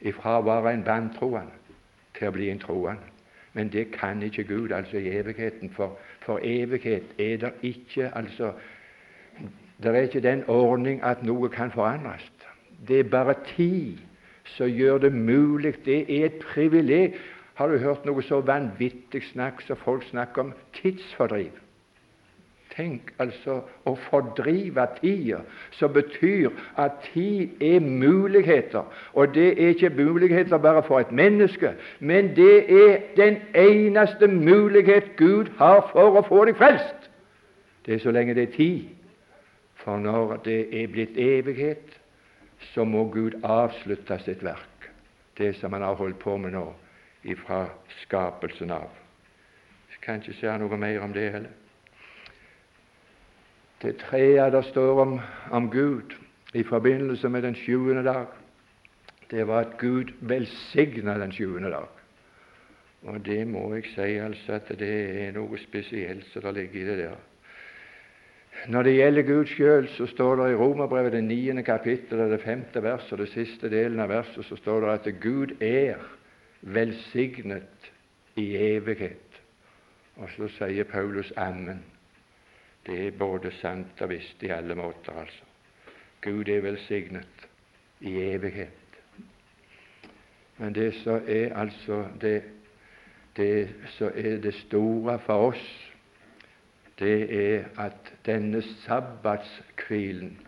ifra 0.00 0.38
å 0.38 0.44
være 0.44 0.74
en 0.74 0.86
vantroende 0.86 1.76
til 2.18 2.28
å 2.28 2.34
bli 2.36 2.50
en 2.50 2.60
troende. 2.60 3.12
Men 3.54 3.70
det 3.72 3.92
kan 3.94 4.22
ikke 4.22 4.44
Gud, 4.44 4.72
altså 4.72 4.96
i 4.96 5.08
evigheten. 5.08 5.70
For, 5.70 5.96
for 6.20 6.42
evighet 6.42 7.14
er 7.18 7.36
det 7.36 7.52
ikke 7.62 8.10
altså 8.16 8.52
Det 9.82 9.96
er 9.96 10.02
ikke 10.02 10.20
den 10.20 10.44
ordning 10.48 11.00
at 11.02 11.22
noe 11.22 11.48
kan 11.48 11.70
forandres. 11.70 12.32
Det 12.88 12.98
er 12.98 13.10
bare 13.10 13.34
tid 13.56 13.98
som 14.44 14.66
gjør 14.66 14.98
det 14.98 15.12
mulig. 15.12 15.74
Det 15.84 16.20
er 16.20 16.26
et 16.26 16.38
privileg. 16.38 17.14
Har 17.54 17.68
du 17.70 17.78
hørt 17.78 18.06
noe 18.06 18.22
så 18.26 18.40
vanvittig 18.42 19.22
snakk 19.30 19.62
som 19.62 19.78
folk 19.78 20.02
snakker 20.08 20.48
om 20.48 20.54
tidsfordriv? 20.74 21.52
Tenk 22.74 23.12
altså 23.22 23.60
å 23.86 23.92
fordrive 24.08 24.82
tida, 24.96 25.44
som 25.78 25.92
betyr 25.94 26.50
at 26.80 26.96
tid 27.12 27.62
er 27.62 27.84
muligheter. 27.84 28.82
Og 29.14 29.34
det 29.36 29.52
er 29.52 29.76
ikke 29.76 29.92
muligheter 29.94 30.58
bare 30.58 30.82
for 30.82 30.98
et 30.98 31.12
menneske, 31.14 31.76
men 32.00 32.32
det 32.34 32.64
er 32.66 32.96
den 33.14 33.38
eneste 33.54 34.26
mulighet 34.26 35.14
Gud 35.16 35.52
har 35.60 35.86
for 35.92 36.18
å 36.18 36.26
få 36.26 36.44
deg 36.50 36.58
frelst. 36.58 37.10
Det 37.86 37.94
er 37.94 38.02
så 38.02 38.10
lenge 38.10 38.34
det 38.34 38.48
er 38.48 38.56
tid. 38.56 38.90
For 39.84 40.00
når 40.00 40.40
det 40.42 40.60
er 40.74 40.90
blitt 40.90 41.18
evighet, 41.20 42.00
så 42.72 42.82
må 42.88 43.04
Gud 43.12 43.38
avslutte 43.44 44.18
sitt 44.24 44.42
verk, 44.42 44.90
det 45.38 45.54
som 45.60 45.72
han 45.76 45.84
har 45.84 45.94
holdt 46.00 46.18
på 46.18 46.34
med 46.40 46.56
nå, 46.56 46.72
ifra 47.24 47.66
skapelsen 48.02 48.70
av. 48.70 48.90
Jeg 49.90 50.00
kan 50.04 50.20
ikke 50.20 50.36
si 50.36 50.56
noe 50.60 50.78
mer 50.78 51.04
om 51.04 51.12
det 51.12 51.30
heller. 51.32 51.60
Det 53.82 53.96
tredje 54.00 54.50
det 54.52 54.64
står 54.70 55.00
om, 55.02 55.18
om 55.50 55.70
Gud 55.70 56.14
i 56.54 56.62
forbindelse 56.62 57.28
med 57.28 57.42
den 57.42 57.56
sjuende 57.58 58.04
dag, 58.04 58.26
det 59.30 59.46
var 59.48 59.64
at 59.64 59.76
Gud 59.78 60.12
velsigna 60.20 61.18
den 61.18 61.32
sjuende 61.32 61.70
dag. 61.70 61.88
Og 63.04 63.20
det 63.26 63.42
må 63.48 63.66
jeg 63.74 63.90
si 63.92 64.16
altså 64.16 64.56
at 64.56 64.70
det 64.80 64.94
er 65.26 65.32
noe 65.36 65.58
spesielt 65.60 66.24
som 66.32 66.46
ligger 66.54 66.80
i 66.80 66.88
det 66.88 66.98
der. 67.02 67.22
Når 68.68 68.82
det 68.82 68.94
gjelder 68.94 69.26
Gud 69.28 69.46
sjøl, 69.50 69.88
så 69.88 70.06
står 70.06 70.36
det 70.36 70.50
i 70.52 70.56
Romerbrevet 70.56 71.12
det 71.12 71.24
niende 71.24 71.62
kapittel 71.66 72.22
det 72.30 72.40
femte 72.40 72.82
vers 72.82 73.10
og 73.12 73.18
det 73.18 73.28
siste 73.34 73.68
delen 73.68 74.00
av 74.00 74.08
verset 74.08 74.46
så 74.46 74.56
står 74.56 74.86
det 74.86 74.92
at 74.94 75.20
Gud 75.20 75.56
er 75.60 75.98
velsignet 76.64 77.92
i 78.36 78.56
evighet. 78.56 79.40
Og 80.16 80.30
så 80.36 80.48
sier 80.58 80.86
Paulus 80.88 81.32
amen. 81.36 81.82
Det 82.86 83.06
er 83.06 83.18
både 83.18 83.52
sant 83.60 84.00
og 84.04 84.10
visst 84.12 84.42
i 84.42 84.52
alle 84.52 84.74
måter, 84.74 85.12
altså. 85.12 85.44
Gud 86.24 86.48
er 86.48 86.60
velsignet 86.64 87.48
i 88.00 88.16
evighet. 88.22 89.00
Men 90.58 90.74
det 90.74 90.94
som 90.94 91.20
er 91.26 91.56
altså 91.58 92.06
det, 92.20 92.42
det 93.36 93.74
som 93.96 94.12
er 94.14 94.36
det 94.40 94.54
store 94.54 95.18
for 95.26 95.50
oss, 95.50 95.92
det 96.98 97.18
er 97.36 97.64
at 97.78 98.12
denne 98.26 98.62
sabbatskvilen, 98.62 100.38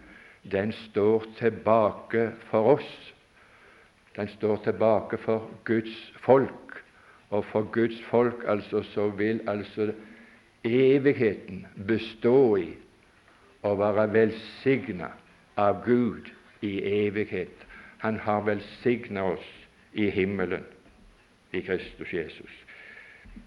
den 0.52 0.72
står 0.72 1.26
tilbake 1.38 2.30
for 2.50 2.76
oss. 2.76 3.14
Den 4.16 4.28
står 4.28 4.56
tilbake 4.64 5.18
for 5.18 5.50
Guds 5.64 6.12
folk. 6.20 6.82
Og 7.30 7.44
for 7.44 7.62
Guds 7.62 8.02
folk 8.02 8.44
altså 8.48 8.82
så 8.82 9.08
vil 9.08 9.40
altså 9.48 9.92
evigheten 10.64 11.66
bestå 11.86 12.56
i 12.56 12.70
å 13.62 13.74
være 13.78 14.06
velsigna 14.12 15.10
av 15.56 15.82
Gud 15.84 16.30
i 16.62 16.78
evighet. 17.06 17.66
Han 17.98 18.18
har 18.22 18.44
velsigna 18.46 19.24
oss 19.32 19.46
i 19.92 20.10
himmelen 20.10 20.64
i 21.52 21.60
Kristus 21.60 22.12
Jesus. 22.12 22.52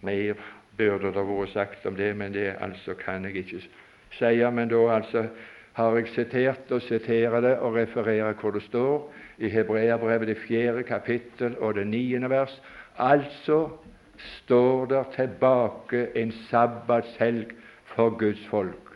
Mer 0.02 0.36
burde 0.78 1.14
det 1.14 1.26
vært 1.28 1.54
sagt 1.54 1.86
om 1.86 1.96
det, 1.96 2.12
men 2.18 2.34
det 2.34 2.56
altså 2.60 2.94
kan 2.94 3.26
jeg 3.26 3.44
ikke 3.44 3.62
si. 3.62 4.34
Men 4.52 4.70
da 4.70 4.84
altså 4.96 5.28
har 5.74 5.96
jeg 5.98 6.08
sitert 6.14 6.72
og 6.72 6.82
siterer 6.82 7.42
det 7.42 7.56
og 7.60 7.76
refererer 7.76 8.34
hvor 8.42 8.52
det 8.52 8.64
står 8.64 9.14
i 9.38 9.50
Hebreabrevet 9.50 10.28
det 10.28 10.38
fjerde 10.48 10.84
kapittel 10.84 11.58
og 11.60 11.76
det 11.76 11.88
niende 11.88 12.30
vers. 12.30 12.62
Altså 12.98 13.70
står 14.18 14.86
der 14.86 15.03
tilbake 15.16 16.08
en 16.18 16.32
sabbatshelg 16.32 17.53
for 17.84 18.18
Guds 18.20 18.48
folk. 18.48 18.90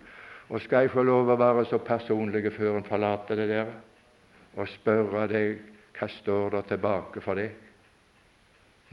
Og 0.50 0.62
skal 0.62 0.86
jeg 0.86 0.92
få 0.92 1.04
lov 1.04 1.30
å 1.32 1.40
være 1.40 1.66
så 1.66 1.80
personlig 1.82 2.52
før 2.54 2.78
en 2.78 2.88
forlater 2.88 3.40
det 3.40 3.48
der, 3.50 3.70
og 4.56 4.68
spørre 4.70 5.28
deg 5.32 5.62
hva 5.98 6.10
står 6.10 6.58
der 6.58 6.68
tilbake 6.74 7.22
for 7.22 7.40
deg 7.40 7.56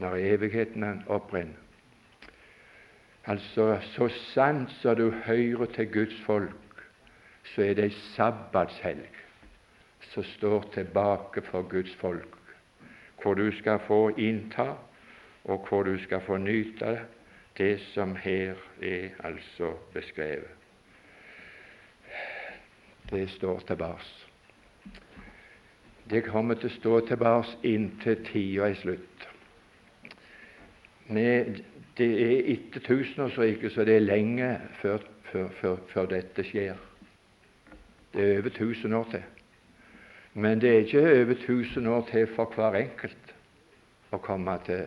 når 0.01 0.15
evigheten 0.31 1.03
opprenner? 1.07 1.57
Altså, 3.29 3.75
så 3.93 4.07
sant 4.33 4.71
som 4.81 4.95
du 4.97 5.11
hører 5.27 5.69
til 5.75 5.91
Guds 5.93 6.21
folk, 6.25 6.55
så 7.43 7.61
er 7.61 7.73
det 7.73 7.89
ei 7.89 7.97
sabbatshelg 8.15 9.17
som 10.11 10.23
står 10.23 10.69
tilbake 10.73 11.41
for 11.41 11.67
Guds 11.69 11.93
folk, 11.95 12.37
hvor 13.21 13.33
du 13.33 13.51
skal 13.57 13.79
få 13.87 14.09
innta, 14.17 14.73
og 15.43 15.67
hvor 15.69 15.83
du 15.83 15.97
skal 16.03 16.21
få 16.21 16.37
nyte 16.37 16.99
det 17.57 17.79
som 17.93 18.15
her 18.15 18.53
er 18.81 19.09
altså 19.23 19.73
beskrevet. 19.93 20.49
Det 23.11 23.29
står 23.29 23.59
tilbake. 23.59 24.05
Det 26.09 26.23
kommer 26.23 26.55
til 26.59 26.69
å 26.69 26.75
stå 26.75 26.99
tilbake 27.07 27.57
inntil 27.67 28.23
tida 28.27 28.69
er 28.69 28.77
slutt. 28.79 29.27
Men 31.11 31.57
det 31.97 32.07
er 32.07 32.49
etter 32.53 32.83
tusenårsriket, 32.83 33.73
så 33.73 33.85
det 33.87 33.95
er 33.95 34.05
lenge 34.05 34.53
før, 34.81 35.03
før, 35.31 35.49
før, 35.59 35.77
før, 35.91 36.09
dette 36.11 36.43
skjer. 36.47 36.79
Det 38.13 38.23
er 38.23 38.39
over 38.39 38.49
tusen 38.49 38.93
år 38.93 39.07
til. 39.11 39.23
Men 40.33 40.61
det 40.61 40.69
er 40.69 40.77
ikke 40.77 41.21
over 41.21 41.35
tusen 41.45 41.87
år 41.87 42.07
til 42.11 42.27
for 42.35 42.51
hver 42.55 42.75
enkelt 42.79 43.35
å 44.11 44.19
komme 44.19 44.57
til, 44.65 44.85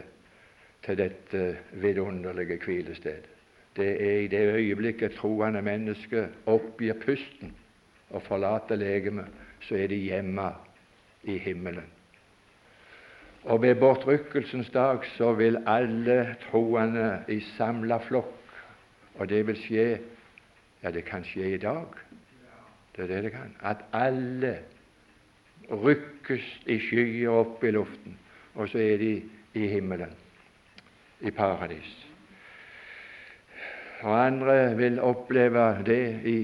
til 0.84 0.98
dette 1.00 1.44
vidunderlige 1.80 2.58
hvilestedet. 2.64 3.30
Det 3.76 3.88
er 4.02 4.20
i 4.20 4.28
det 4.30 4.44
øyeblikket 4.54 5.16
troende 5.18 5.62
mennesker 5.62 6.28
oppgir 6.46 6.94
pusten 7.02 7.54
og 8.10 8.22
forlater 8.22 8.78
legemet, 8.78 9.26
så 9.60 9.74
er 9.74 9.88
de 9.90 9.96
hjemme 9.98 10.46
i 11.24 11.38
himmelen. 11.38 11.88
Og 13.44 13.62
ved 13.62 13.74
bortrykkelsens 13.74 14.70
dag 14.70 15.04
så 15.16 15.32
vil 15.32 15.58
alle 15.66 16.36
troende 16.46 17.24
i 17.28 17.40
samla 17.56 17.98
flokk, 18.06 18.54
og 19.18 19.28
det 19.28 19.46
vil 19.46 19.58
skje 19.58 19.86
Ja, 20.84 20.90
det 20.90 21.06
kan 21.08 21.24
skje 21.24 21.54
i 21.54 21.56
dag. 21.56 21.96
Det 22.96 23.02
er 23.02 23.06
det 23.06 23.22
det 23.24 23.32
kan. 23.32 23.56
At 23.62 23.84
alle 23.92 24.58
rykkes 25.70 26.46
i 26.66 26.78
skyer 26.78 27.30
opp 27.32 27.64
i 27.64 27.72
luften, 27.74 28.18
og 28.54 28.68
så 28.68 28.78
er 28.78 28.98
de 29.00 29.12
i 29.54 29.66
himmelen, 29.66 30.12
i 31.20 31.30
paradis. 31.30 31.94
Og 34.02 34.26
andre 34.26 34.76
vil 34.76 35.00
oppleve 35.00 35.84
det 35.86 36.20
i, 36.28 36.38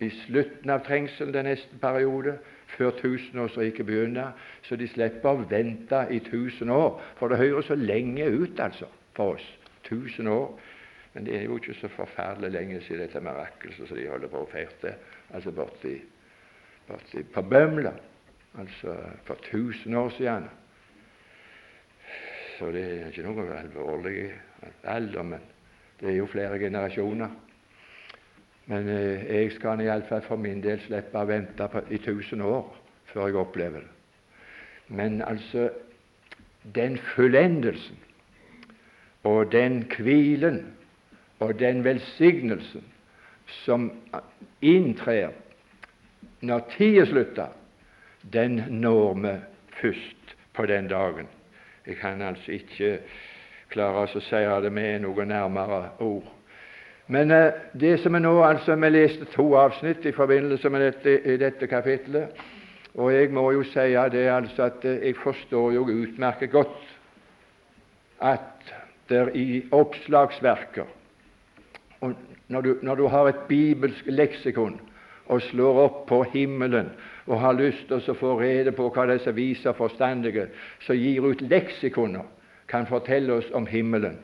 i 0.00 0.10
slutten 0.24 0.70
av 0.70 0.86
trengselen 0.86 1.34
den 1.34 1.50
neste 1.50 1.78
periode, 1.80 2.38
før 2.68 2.90
tusenårsriket 3.00 3.86
begynner, 3.86 4.32
så 4.62 4.76
de 4.76 4.88
slipper 4.88 5.30
å 5.30 5.46
vente 5.50 6.04
i 6.10 6.20
tusen 6.24 6.70
år. 6.70 6.98
For 7.18 7.28
det 7.28 7.40
høres 7.40 7.68
så 7.68 7.76
lenge 7.78 8.28
ut, 8.28 8.60
altså, 8.60 8.88
for 9.16 9.36
oss. 9.36 9.46
Tusen 9.88 10.28
år. 10.28 10.52
Men 11.14 11.26
det 11.26 11.36
er 11.36 11.46
jo 11.48 11.56
ikke 11.58 11.74
så 11.74 11.88
forferdelig 11.90 12.50
lenge 12.52 12.80
siden 12.84 13.06
dette 13.06 13.20
mirakelet 13.24 13.88
som 13.88 13.96
de 13.96 14.08
holder 14.08 14.30
på 14.32 14.44
å 14.44 14.50
feire, 14.52 14.92
altså 15.34 15.52
borti, 15.52 15.94
borti 16.88 17.22
på 17.22 17.42
Bømla, 17.42 17.92
altså 18.58 18.96
for 19.24 19.38
tusen 19.50 19.94
år 19.94 20.08
siden. 20.16 20.48
Så 22.58 22.72
det 22.74 22.84
er 22.84 23.06
ikke 23.06 23.22
noe 23.22 23.46
alvorlig 23.54 24.32
alder, 24.84 25.22
men 25.22 25.44
det 26.00 26.10
er 26.10 26.16
jo 26.16 26.26
flere 26.26 26.58
generasjoner. 26.58 27.28
Men 28.66 28.88
eh, 28.88 29.24
jeg 29.34 29.52
skal 29.52 29.80
iallfall 29.80 30.22
for 30.26 30.36
min 30.36 30.60
del 30.62 30.80
slippe 30.84 31.16
å 31.16 31.28
vente 31.28 31.68
på, 31.72 31.84
i 31.90 32.00
tusen 32.04 32.42
år 32.44 32.66
før 33.12 33.30
jeg 33.30 33.38
opplever 33.40 33.84
det. 33.86 33.94
Men 34.88 35.22
altså 35.22 35.70
den 36.74 36.98
fullendelsen 37.14 37.96
og 39.24 39.52
den 39.52 39.82
hvilen 39.96 40.66
og 41.40 41.58
den 41.60 41.84
velsignelsen 41.84 42.84
som 43.48 43.90
inntrer 44.62 45.32
når 46.40 46.66
tida 46.76 47.06
slutter, 47.06 47.54
den 48.22 48.62
når 48.70 49.14
vi 49.22 49.34
først 49.80 50.34
på 50.54 50.66
den 50.66 50.88
dagen. 50.88 51.26
Jeg 51.86 51.96
kan 51.96 52.22
altså 52.22 52.52
ikke 52.52 52.98
klare 53.72 54.04
å 54.06 54.20
si 54.20 54.42
det 54.62 54.72
med 54.72 55.02
noe 55.02 55.24
nærmere 55.24 55.90
ord. 56.04 56.26
Men 57.08 57.30
eh, 57.32 57.54
det 57.72 57.94
som 58.02 58.14
er 58.14 58.20
nå, 58.20 58.34
altså 58.44 58.76
Vi 58.76 58.90
leste 58.90 59.24
to 59.32 59.54
avsnitt 59.56 60.04
i 60.04 60.12
forbindelse 60.12 60.68
med 60.68 60.80
dette, 60.80 61.14
i 61.24 61.36
dette 61.40 61.66
kapitlet. 61.66 62.36
Og 62.94 63.12
jeg 63.14 63.30
må 63.32 63.50
jo 63.52 63.62
si 63.64 63.94
det 64.12 64.28
altså 64.28 64.68
at 64.68 64.84
eh, 64.84 65.00
jeg 65.06 65.16
forstår 65.22 65.72
jo 65.72 65.88
utmerket 65.88 66.50
godt 66.50 66.94
at 68.20 68.74
der 69.08 69.30
i 69.34 69.62
oppslagsverker 69.72 70.84
og 72.00 72.14
når 72.48 72.60
du, 72.60 72.78
når 72.82 72.94
du 72.94 73.06
har 73.06 73.28
et 73.28 73.42
bibelsk 73.48 74.06
leksikon 74.06 74.80
og 75.28 75.42
slår 75.50 75.80
opp 75.82 75.98
på 76.08 76.22
himmelen 76.32 76.90
og 77.26 77.40
har 77.40 77.56
lyst 77.58 77.88
til 77.88 78.00
å 78.00 78.16
få 78.16 78.38
rede 78.40 78.72
på 78.72 78.88
hva 78.88 79.04
disse 79.10 79.34
viser 79.36 79.76
forstandige 79.76 80.48
som 80.86 80.96
gir 80.96 81.26
ut 81.28 81.44
leksikoner, 81.44 82.24
kan 82.68 82.88
fortelle 82.88 83.32
oss 83.32 83.50
om 83.56 83.66
himmelen, 83.68 84.18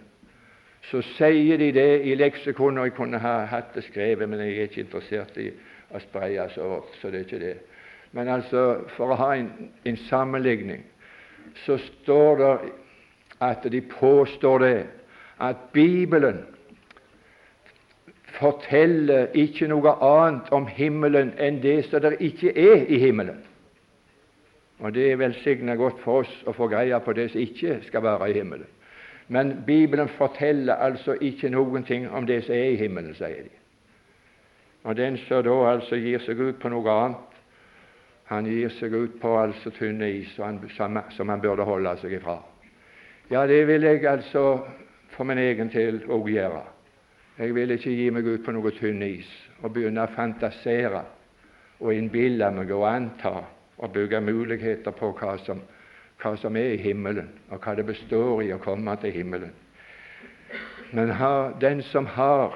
så 0.91 1.01
sier 1.15 1.61
de 1.61 1.71
det 1.73 2.03
i 2.05 2.17
leksikoner. 2.17 2.85
Jeg 2.85 2.97
kunne 2.97 3.21
ha 3.21 3.45
hatt 3.49 3.73
det 3.77 3.87
skrevet, 3.87 4.29
men 4.29 4.41
jeg 4.41 4.57
er 4.57 4.69
ikke 4.69 4.83
interessert 4.85 5.39
i 5.41 5.49
å 5.95 6.01
spreie 6.03 6.45
så 6.53 6.67
opp, 6.79 6.91
så 7.01 7.13
det 7.13 7.23
er 7.23 7.29
ikke 7.29 7.41
det. 7.41 7.55
Men 8.13 8.29
altså, 8.29 8.85
for 8.97 9.13
å 9.13 9.19
ha 9.19 9.31
en, 9.37 9.49
en 9.85 9.97
sammenligning, 10.09 10.85
så 11.65 11.79
står 11.81 12.41
det 12.41 12.53
at 13.45 13.65
de 13.73 13.81
påstår 13.81 14.59
det 14.65 14.77
at 15.43 15.65
Bibelen 15.73 16.45
forteller 18.39 19.27
ikke 19.35 19.69
noe 19.71 19.95
annet 20.03 20.51
om 20.55 20.67
himmelen 20.67 21.33
enn 21.39 21.61
det 21.63 21.85
som 21.89 22.03
det 22.03 22.17
ikke 22.21 22.55
er 22.59 22.87
i 22.89 22.99
himmelen. 22.99 23.43
Og 24.79 24.95
Det 24.95 25.13
er 25.13 25.17
velsigna 25.17 25.75
godt 25.75 26.01
for 26.03 26.25
oss 26.25 26.33
å 26.47 26.53
få 26.53 26.69
greie 26.69 26.99
på 27.01 27.13
det 27.13 27.31
som 27.31 27.41
ikke 27.41 27.79
skal 27.87 28.03
være 28.03 28.31
i 28.31 28.39
himmelen. 28.39 28.71
Men 29.29 29.63
Bibelen 29.67 30.09
forteller 30.09 30.75
altså 30.75 31.15
ikke 31.21 31.49
noen 31.49 31.85
ting 31.85 32.11
om 32.11 32.27
det 32.27 32.43
som 32.45 32.55
er 32.55 32.75
i 32.75 32.77
himmelen, 32.77 33.15
sier 33.15 33.47
de. 33.47 33.55
Og 34.85 34.97
Den 34.97 35.17
som 35.17 35.45
da 35.45 35.55
altså 35.71 35.97
gir 35.97 36.21
seg 36.21 36.41
ut 36.41 36.59
på 36.61 36.69
noe 36.69 36.91
annet, 36.91 37.39
han 38.29 38.47
gir 38.49 38.69
seg 38.69 38.93
ut 38.93 39.17
på 39.21 39.37
altså 39.39 39.71
tynne 39.71 40.11
is 40.11 40.37
han, 40.37 40.61
som, 40.77 40.99
som 41.11 41.29
han 41.29 41.41
burde 41.41 41.65
holde 41.65 41.97
seg 42.01 42.19
ifra. 42.19 42.39
Ja, 43.31 43.47
det 43.47 43.67
vil 43.69 43.83
jeg 43.83 44.05
altså 44.07 44.65
for 45.17 45.25
min 45.25 45.39
egen 45.39 45.71
del 45.73 46.03
òg 46.13 46.29
gjøre. 46.29 46.74
Jeg 47.39 47.55
vil 47.55 47.71
ikke 47.75 47.91
gi 47.91 48.11
meg 48.15 48.29
ut 48.31 48.45
på 48.47 48.53
noe 48.55 48.71
tynn 48.77 49.01
is 49.03 49.27
og 49.67 49.73
begynne 49.75 50.05
å 50.07 50.11
fantasere 50.15 51.01
og 51.81 51.91
innbille 51.91 52.47
meg 52.55 52.71
og 52.71 52.85
anta 52.87 53.33
og 53.75 53.91
bygge 53.97 54.21
muligheter 54.23 54.95
på 54.95 55.09
hva 55.19 55.33
som, 55.43 55.65
hva 56.23 56.37
som 56.39 56.55
er 56.55 56.77
i 56.77 56.79
himmelen, 56.85 57.33
og 57.51 57.59
hva 57.59 57.75
det 57.75 57.89
består 57.89 58.45
i 58.45 58.53
å 58.55 58.61
komme 58.63 58.95
til 59.03 59.17
himmelen. 59.17 59.51
Men 60.95 61.11
har, 61.19 61.57
den 61.59 61.83
som 61.91 62.07
har 62.07 62.55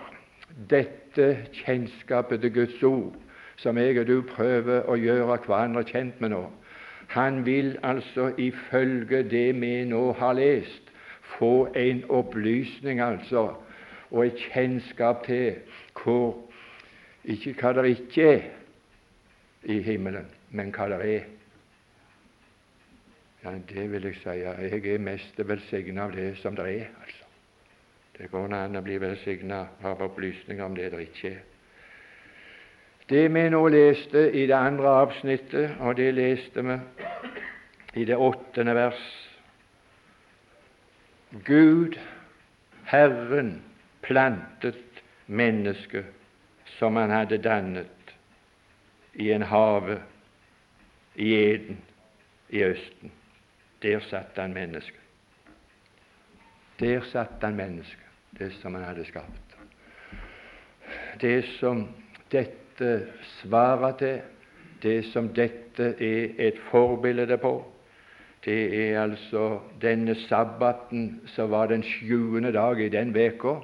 dette 0.71 1.33
kjennskapet 1.59 2.47
til 2.47 2.55
Guds 2.61 2.83
ord, 2.87 3.17
som 3.59 3.83
jeg 3.83 3.99
og 3.99 4.07
du 4.07 4.21
prøver 4.31 4.87
å 4.87 4.95
gjøre 4.95 5.41
hverandre 5.43 5.89
kjent 5.91 6.23
med 6.23 6.37
nå, 6.37 6.45
han 7.19 7.43
vil 7.43 7.75
altså 7.83 8.31
ifølge 8.39 9.25
det 9.27 9.49
vi 9.59 9.73
nå 9.91 10.13
har 10.21 10.39
lest, 10.39 10.93
få 11.35 11.67
en 11.75 12.05
opplysning 12.15 13.03
altså 13.03 13.49
og 14.11 14.27
et 14.27 14.39
kjennskap 14.53 15.25
til 15.27 15.59
hvor, 16.03 16.37
ikke 17.25 17.55
hva 17.61 17.73
det 17.77 17.91
ikke 17.91 18.29
er 18.33 18.47
i 19.69 19.81
himmelen, 19.83 20.29
men 20.51 20.73
hva 20.73 20.89
det 20.93 21.01
er. 21.17 21.27
Ja, 23.45 23.53
Det 23.69 23.91
vil 23.93 24.03
jeg 24.03 24.15
si. 24.15 24.29
Jeg 24.29 24.95
er 24.95 24.99
mest 24.99 25.49
velsigna 25.49 26.05
av 26.05 26.13
det 26.13 26.37
som 26.39 26.57
det 26.57 26.65
er. 26.65 26.87
altså. 27.03 27.25
Det 28.19 28.31
går 28.31 28.55
an 28.55 28.77
å 28.77 28.83
bli 28.83 28.97
velsigna 28.99 29.61
av 29.87 30.01
opplysninger 30.03 30.65
om 30.65 30.75
det 30.75 30.91
det 30.93 31.01
ikke 31.01 31.29
er. 31.29 31.45
Det 33.09 33.29
vi 33.33 33.45
nå 33.49 33.61
leste 33.69 34.31
i 34.33 34.47
det 34.47 34.57
andre 34.57 34.89
avsnittet, 34.89 35.79
og 35.81 35.97
det 35.97 36.11
leste 36.15 36.63
vi 36.63 36.77
i 38.03 38.05
det 38.05 38.17
åttende 38.17 38.75
vers 38.75 39.05
Gud, 41.45 41.97
Herren, 42.85 43.63
plantet 44.09 45.03
mennesket 45.27 46.07
som 46.79 46.97
han 46.97 47.11
hadde 47.13 47.37
dannet 47.45 48.15
i 49.13 49.33
en 49.33 49.43
hage 49.43 49.99
i 51.15 51.35
Eden 51.35 51.83
i 52.49 52.65
Østen. 52.65 53.13
Der 53.83 54.01
satt 54.01 54.39
han 54.41 54.55
mennesket. 54.57 55.05
Der 56.81 57.05
satt 57.13 57.43
han 57.43 57.57
mennesket, 57.57 58.09
det 58.39 58.53
som 58.63 58.75
han 58.75 58.85
hadde 58.85 59.05
skapt. 59.05 59.57
Det 61.21 61.45
som 61.59 61.85
dette 62.33 62.93
svarer 63.41 63.97
til, 64.01 64.21
det 64.83 65.01
som 65.13 65.29
dette 65.35 65.93
er 65.99 66.39
et 66.49 66.61
forbilde 66.71 67.37
på, 67.43 67.59
det 68.45 68.61
er 68.79 69.03
altså 69.03 69.59
denne 69.83 70.15
sabbaten 70.29 71.19
som 71.35 71.51
var 71.51 71.69
den 71.69 71.83
sjuende 71.83 72.55
dag 72.55 72.81
i 72.81 72.89
den 72.89 73.13
veka 73.15 73.59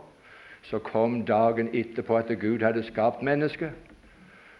så 0.64 0.78
kom 0.78 1.24
dagen 1.26 1.68
etterpå 1.74 2.16
at 2.16 2.30
Gud 2.40 2.62
hadde 2.62 2.82
skapt 2.82 3.22
mennesket. 3.22 3.70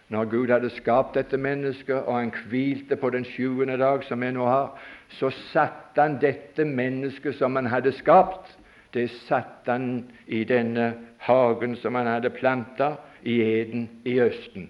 Når 0.09 0.25
Gud 0.25 0.51
hadde 0.53 0.69
skapt 0.69 1.15
dette 1.17 1.37
mennesket, 1.37 1.95
og 1.95 2.19
han 2.19 2.33
hvilte 2.49 2.95
på 2.95 3.09
den 3.09 3.25
sjuende 3.25 3.77
dag, 3.77 4.03
som 4.03 4.21
vi 4.21 4.29
nå 4.31 4.45
har, 4.45 4.75
så 5.09 5.31
satte 5.49 6.01
han 6.01 6.19
dette 6.21 6.65
mennesket 6.65 7.35
som 7.39 7.55
han 7.55 7.65
hadde 7.65 7.91
skapt, 7.97 8.53
det 8.93 9.09
satte 9.25 9.71
han 9.71 10.05
i 10.27 10.43
denne 10.43 10.93
hagen 11.25 11.75
som 11.75 11.95
han 11.95 12.07
hadde 12.07 12.29
planta 12.29 12.93
i 13.23 13.41
Eden 13.41 13.89
i 14.05 14.19
Østen. 14.21 14.69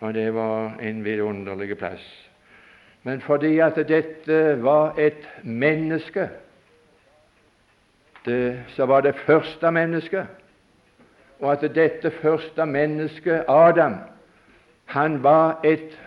Og 0.00 0.14
det 0.14 0.34
var 0.34 0.78
en 0.80 1.04
vidunderlig 1.04 1.78
plass. 1.78 2.06
Men 3.02 3.20
fordi 3.20 3.58
at 3.58 3.76
dette 3.88 4.62
var 4.62 4.94
et 4.98 5.26
menneske 5.42 6.28
det, 8.26 8.60
så 8.68 8.86
var 8.86 9.00
det 9.00 9.14
første 9.14 9.70
mennesket, 9.70 10.26
og 11.40 11.52
at 11.52 11.74
dette 11.74 12.10
første 12.10 12.66
mennesket, 12.66 13.44
Adam, 13.48 13.94
han 14.84 15.22
var 15.22 15.60
et 15.64 15.98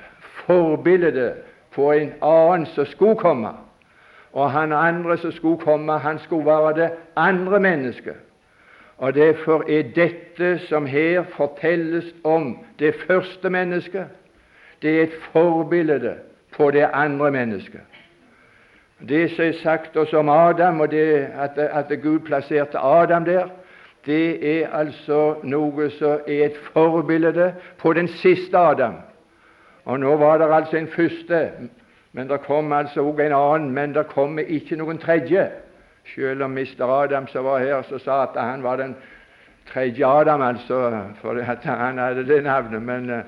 forbilde 0.45 1.34
på 1.71 1.91
en 1.91 2.13
annen 2.21 2.65
som 2.65 2.86
skulle 2.86 3.15
komme. 3.15 3.49
Og 4.34 4.51
han 4.51 4.73
andre 4.73 5.17
som 5.17 5.32
skulle 5.32 5.58
komme, 5.58 5.97
han 5.97 6.19
skulle 6.19 6.45
være 6.45 6.73
det 6.73 6.89
andre 7.15 7.60
mennesket. 7.60 8.15
Og 8.97 9.15
Derfor 9.15 9.63
er 9.69 9.84
dette 9.95 10.60
som 10.67 10.86
her 10.86 11.23
fortelles 11.23 12.05
om 12.23 12.58
det 12.79 12.95
første 13.08 13.49
mennesket, 13.49 14.05
det 14.82 14.99
er 14.99 15.03
et 15.03 15.13
forbilde 15.32 16.15
på 16.51 16.71
det 16.71 16.89
andre 16.93 17.32
mennesket. 17.32 17.82
Det 19.07 19.29
som 19.31 19.45
er 19.45 19.53
sagt 19.63 19.97
oss 19.97 20.13
om 20.13 20.29
Adam, 20.29 20.79
og 20.79 20.91
det 20.91 21.27
at, 21.39 21.57
at 21.57 22.01
Gud 22.01 22.19
plasserte 22.19 22.79
Adam 22.79 23.25
der, 23.25 23.47
det 24.05 24.59
er 24.62 24.73
altså 24.73 25.35
noe 25.43 25.89
som 25.89 26.23
er 26.27 26.45
et 26.45 26.57
forbilde 26.73 27.53
på 27.77 27.93
den 27.93 28.07
siste 28.07 28.57
Adam. 28.57 28.95
Og 29.85 29.99
Nå 29.99 30.15
var 30.17 30.38
det 30.38 30.53
altså 30.53 30.77
en 30.77 30.88
første, 30.88 31.51
men 32.12 32.29
det 32.29 32.41
kom 32.41 32.73
altså 32.73 33.03
også 33.03 33.21
en 33.21 33.33
annen. 33.33 33.71
Men 33.71 33.93
det 33.95 34.07
kommer 34.07 34.43
ikke 34.43 34.75
noen 34.75 34.97
tredje. 34.97 35.49
Selv 36.15 36.43
om 36.43 36.51
mister 36.51 36.85
Adam 36.85 37.27
som 37.27 37.45
var 37.45 37.59
her, 37.59 37.81
så 37.81 37.97
sa 37.97 38.23
at 38.23 38.38
han 38.41 38.63
var 38.63 38.75
den 38.75 38.95
tredje 39.73 40.05
Adam, 40.05 40.41
altså, 40.41 41.03
for 41.21 41.41
han 41.63 41.97
hadde 41.97 42.27
det 42.27 42.43
navnet. 42.43 42.81
Men 42.81 43.09
uh, 43.09 43.19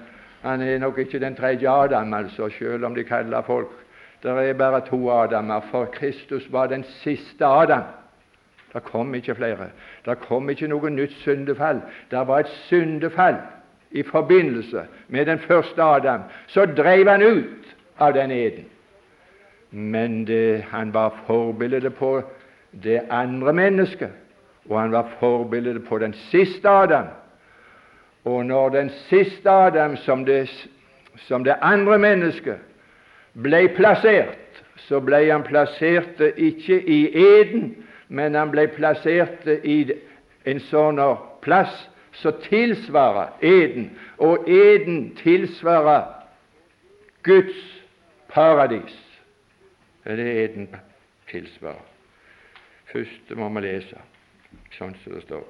han 0.42 0.62
er 0.62 0.78
nok 0.78 0.98
ikke 0.98 1.20
den 1.20 1.36
tredje 1.36 1.70
Adam, 1.70 2.14
altså, 2.14 2.50
selv 2.50 2.86
om 2.86 2.96
de 2.96 3.04
kaller 3.04 3.42
folk 3.42 3.68
det 4.24 4.50
er 4.50 4.54
bare 4.54 4.82
to 4.86 5.10
Adamer, 5.12 5.62
for 5.72 5.86
Kristus 5.86 6.52
var 6.52 6.68
den 6.68 6.84
siste 6.84 7.46
Adam. 7.46 7.84
Det 8.74 8.84
kom 8.84 9.16
ikke 9.16 9.36
flere. 9.36 9.70
Det 10.06 10.20
kom 10.20 10.50
ikke 10.50 10.68
noe 10.68 10.90
nytt 10.90 11.14
syndefall. 11.24 11.82
Det 12.12 12.28
var 12.28 12.40
et 12.40 12.54
syndefall 12.68 13.36
i 13.92 14.04
forbindelse 14.04 14.86
med 15.08 15.26
den 15.26 15.40
første 15.40 15.84
Adam. 15.84 16.22
Så 16.48 16.66
drev 16.66 17.10
han 17.10 17.22
ut 17.22 17.76
av 18.00 18.14
den 18.14 18.32
eden. 18.32 18.66
Men 19.72 20.28
det, 20.28 20.64
han 20.70 20.94
var 20.94 21.24
forbildet 21.28 21.96
på 21.96 22.22
det 22.84 23.02
andre 23.10 23.54
mennesket, 23.54 24.10
og 24.70 24.80
han 24.82 24.92
var 24.92 25.10
forbildet 25.20 25.84
på 25.88 25.98
den 25.98 26.14
siste 26.14 26.70
Adam. 26.70 27.06
Og 28.26 28.46
når 28.46 28.70
den 28.70 28.90
siste 28.90 29.50
Adam, 29.50 29.96
som 29.98 30.26
det, 30.26 30.70
som 31.16 31.44
det 31.44 31.56
andre 31.62 32.00
mennesket, 32.00 32.58
ble 33.34 33.68
plassert, 33.76 34.62
så 34.88 35.00
ble 35.00 35.24
han 35.30 35.44
plassert 35.48 36.20
ikke 36.36 36.82
i 36.82 37.02
eden, 37.16 37.76
men 38.10 38.36
han 38.36 38.52
ble 38.52 38.68
plassert 38.76 39.48
i 39.48 39.86
en 40.50 40.60
sånn 40.68 41.00
plass 41.46 41.74
som 42.20 42.36
tilsvarer 42.44 43.38
eden, 43.46 43.92
og 44.20 44.50
eden 44.50 45.14
tilsvarer 45.22 46.10
Guds 47.24 47.62
paradis. 48.34 48.98
Det 50.04 50.18
er 50.18 50.44
eden 50.44 50.68
tilsvarer. 51.30 51.88
Først 52.92 53.32
må 53.40 53.48
vi 53.56 53.64
lese 53.64 54.02
sånn 54.76 54.96
som 55.04 55.16
det 55.16 55.24
står. 55.24 55.46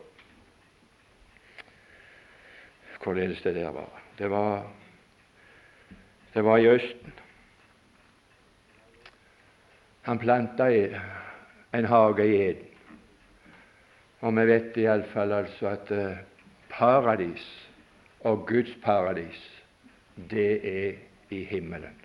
Hvorledes 3.02 3.42
det 3.42 3.56
der 3.56 3.72
var. 3.74 3.90
Det 4.20 4.30
var, 4.30 4.68
det 6.36 6.44
var 6.46 6.62
i 6.62 6.68
Østen. 6.70 7.16
Han 10.02 10.20
planta 10.20 10.68
en 11.74 11.86
hage 11.86 12.26
i 12.28 12.36
Eden. 12.50 12.68
Og 14.22 14.36
vi 14.38 14.46
vet 14.46 14.78
iallfall 14.78 15.34
altså 15.34 15.72
at 15.72 15.92
eh, 15.92 16.20
paradis 16.70 17.46
og 18.20 18.46
Guds 18.48 18.76
paradis 18.84 19.40
det 20.30 20.52
er 20.62 20.94
i 21.30 21.44
himmelen. 21.44 21.98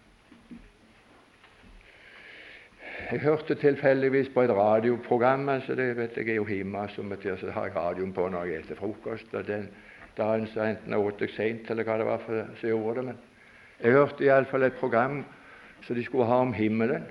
Jeg 3.10 3.20
hørte 3.20 3.54
tilfeldigvis 3.54 4.28
på 4.34 4.42
et 4.42 4.50
radioprogram 4.50 5.48
altså 5.48 5.74
det 5.74 5.96
vet 5.96 6.16
Jeg 6.16 6.28
er 6.28 6.34
jo 6.34 6.46
hjemme, 6.46 6.88
så 6.88 7.36
så 7.40 7.50
har 7.50 7.64
jeg 7.64 7.76
radioen 7.76 8.12
på 8.12 8.28
når 8.28 8.44
jeg 8.44 8.64
spiser 8.64 8.80
frokost. 8.80 9.34
og 9.34 9.46
den 9.46 9.68
dagen 10.16 10.46
enten 10.46 10.90
jeg 10.90 10.98
åt 10.98 11.20
jeg 11.20 11.30
sent, 11.30 11.70
eller 11.70 11.84
hva 11.84 11.98
det 11.98 12.06
var 12.06 12.18
for, 12.18 12.46
så 12.60 12.66
gjorde 12.66 12.96
det. 12.96 13.04
Men 13.04 13.16
jeg 13.82 13.92
hørte 13.92 14.24
iallfall 14.24 14.62
et 14.62 14.80
program 14.80 15.24
som 15.82 15.96
de 15.96 16.04
skulle 16.04 16.26
ha 16.26 16.34
om 16.34 16.52
himmelen. 16.52 17.04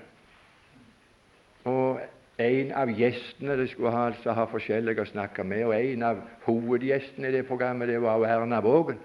En 2.45 2.71
av 2.77 2.91
gjestene 2.93 3.55
de 3.57 3.65
skulle 3.71 3.91
ha, 3.93 4.05
altså, 4.11 4.33
ha 4.37 4.45
forskjellige 4.49 5.01
å 5.01 5.09
snakke 5.09 5.43
med, 5.47 5.63
og 5.65 5.73
en 5.77 6.03
av 6.05 6.21
hovedgjestene 6.45 7.29
i 7.29 7.35
det 7.37 7.45
programmet 7.47 7.89
det 7.89 8.01
var 8.03 8.25
Erna 8.27 8.59
Vågen. 8.61 8.99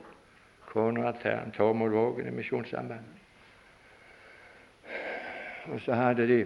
Kona 0.70 1.12
til 1.18 1.54
Tormod 1.56 1.94
Vågen 1.94 2.28
i 2.30 2.34
Misjonssambandet. 2.34 3.16
Og 5.70 5.80
så 5.84 5.96
hadde 5.98 6.26
de 6.26 6.38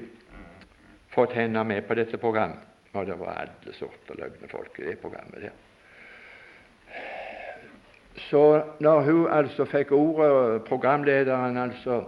fått 1.14 1.34
henne 1.36 1.64
med 1.64 1.84
på 1.88 1.96
dette 1.98 2.18
programmet. 2.20 2.62
Og 2.94 3.06
det 3.06 3.18
var 3.18 3.40
alle 3.42 3.74
sorter 3.74 4.18
løgne 4.18 4.48
folk 4.50 4.78
i 4.78 4.86
det 4.86 4.98
programmet 5.02 5.48
der. 5.48 5.54
Så 8.30 8.42
når 8.80 9.00
hun 9.08 9.24
altså 9.32 9.66
fikk 9.66 9.90
ordet, 9.96 10.62
programlederen 10.68 11.58
altså 11.58 12.04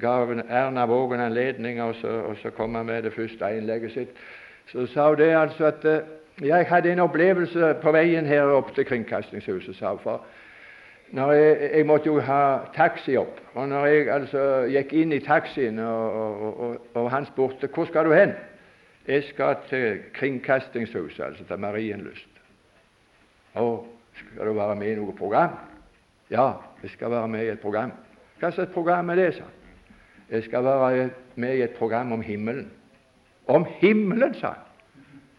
gav 0.00 0.30
Erna 0.48 0.86
Vågen 0.86 1.20
anledning 1.20 1.82
og 1.82 1.94
så, 2.00 2.08
og 2.08 2.36
så 2.42 2.50
kom 2.50 2.74
han 2.74 2.86
med 2.86 3.02
det 3.02 3.12
første 3.12 3.56
innlegget 3.56 3.92
sitt, 3.92 4.16
så 4.72 4.86
sa 4.86 5.08
hun 5.08 5.18
det 5.18 5.30
altså 5.36 5.66
at 5.70 5.84
eh, 5.84 6.00
jeg 6.42 6.66
hadde 6.68 6.92
en 6.92 7.04
opplevelse 7.04 7.74
på 7.82 7.92
veien 7.92 8.26
her 8.26 8.42
opp 8.42 8.74
til 8.74 8.84
Kringkastingshuset. 8.84 9.76
sa 9.76 9.90
hun, 9.90 9.98
for 10.02 10.24
jeg, 11.12 11.70
jeg, 11.74 11.86
måtte 11.86 12.06
jo 12.06 12.20
ha 12.20 12.58
taxi 12.74 13.16
opp. 13.16 13.40
Og 13.54 13.68
når 13.68 13.86
jeg 13.86 14.08
altså 14.14 14.44
gikk 14.70 14.92
inn 14.92 15.12
i 15.12 15.20
taxien, 15.20 15.78
og, 15.78 16.42
og, 16.60 16.76
og, 16.94 17.10
han 17.10 17.26
spurte 17.26 17.68
hvor 17.74 17.84
skal 17.84 18.06
du 18.06 18.14
hen, 18.14 18.32
jeg 19.08 19.24
skal 19.28 19.56
til 19.68 20.00
Kringkastingshuset, 20.14 21.24
altså 21.24 21.44
til 21.44 21.58
Marienlyst. 21.58 22.28
Å, 23.58 23.66
skal 24.14 24.46
du 24.46 24.54
være 24.54 24.76
med 24.78 24.92
i 24.92 24.98
noe 25.00 25.16
program? 25.18 25.58
Ja, 26.30 26.52
jeg 26.82 26.94
skal 26.94 27.10
være 27.10 27.28
med 27.28 27.44
i 27.44 27.54
et 27.56 27.60
program. 27.60 27.92
Hva 28.40 28.52
slags 28.54 28.72
program 28.72 29.10
er 29.10 29.14
det? 29.14 29.32
sa 29.34 29.59
Jeg 30.30 30.44
skal 30.44 30.64
være 30.64 31.10
med 31.34 31.56
i 31.56 31.62
et 31.62 31.70
program 31.70 32.12
om 32.12 32.20
himmelen. 32.22 32.70
Om 33.46 33.66
himmelen, 33.80 34.34
sa 34.34 34.46
han. 34.46 34.66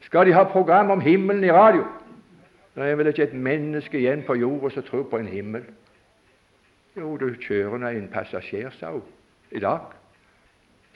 Skal 0.01 0.25
de 0.25 0.34
ha 0.34 0.43
program 0.43 0.91
om 0.91 1.01
himmelen 1.01 1.43
i 1.43 1.51
radio? 1.51 1.86
Det 2.75 2.84
er 2.84 2.95
vel 2.95 3.08
ikke 3.08 3.23
et 3.23 3.34
menneske 3.34 3.99
igjen 3.99 4.23
på 4.23 4.36
jorda 4.36 4.69
som 4.69 4.84
tror 4.84 5.04
på 5.04 5.17
en 5.17 5.27
himmel. 5.27 5.63
Jo, 6.97 7.17
du 7.17 7.30
kjører 7.39 7.80
nå 7.80 7.88
en 7.88 8.10
passasjer, 8.12 8.71
sa 8.80 8.91
hun, 8.91 9.04
i 9.51 9.60
dag, 9.60 9.93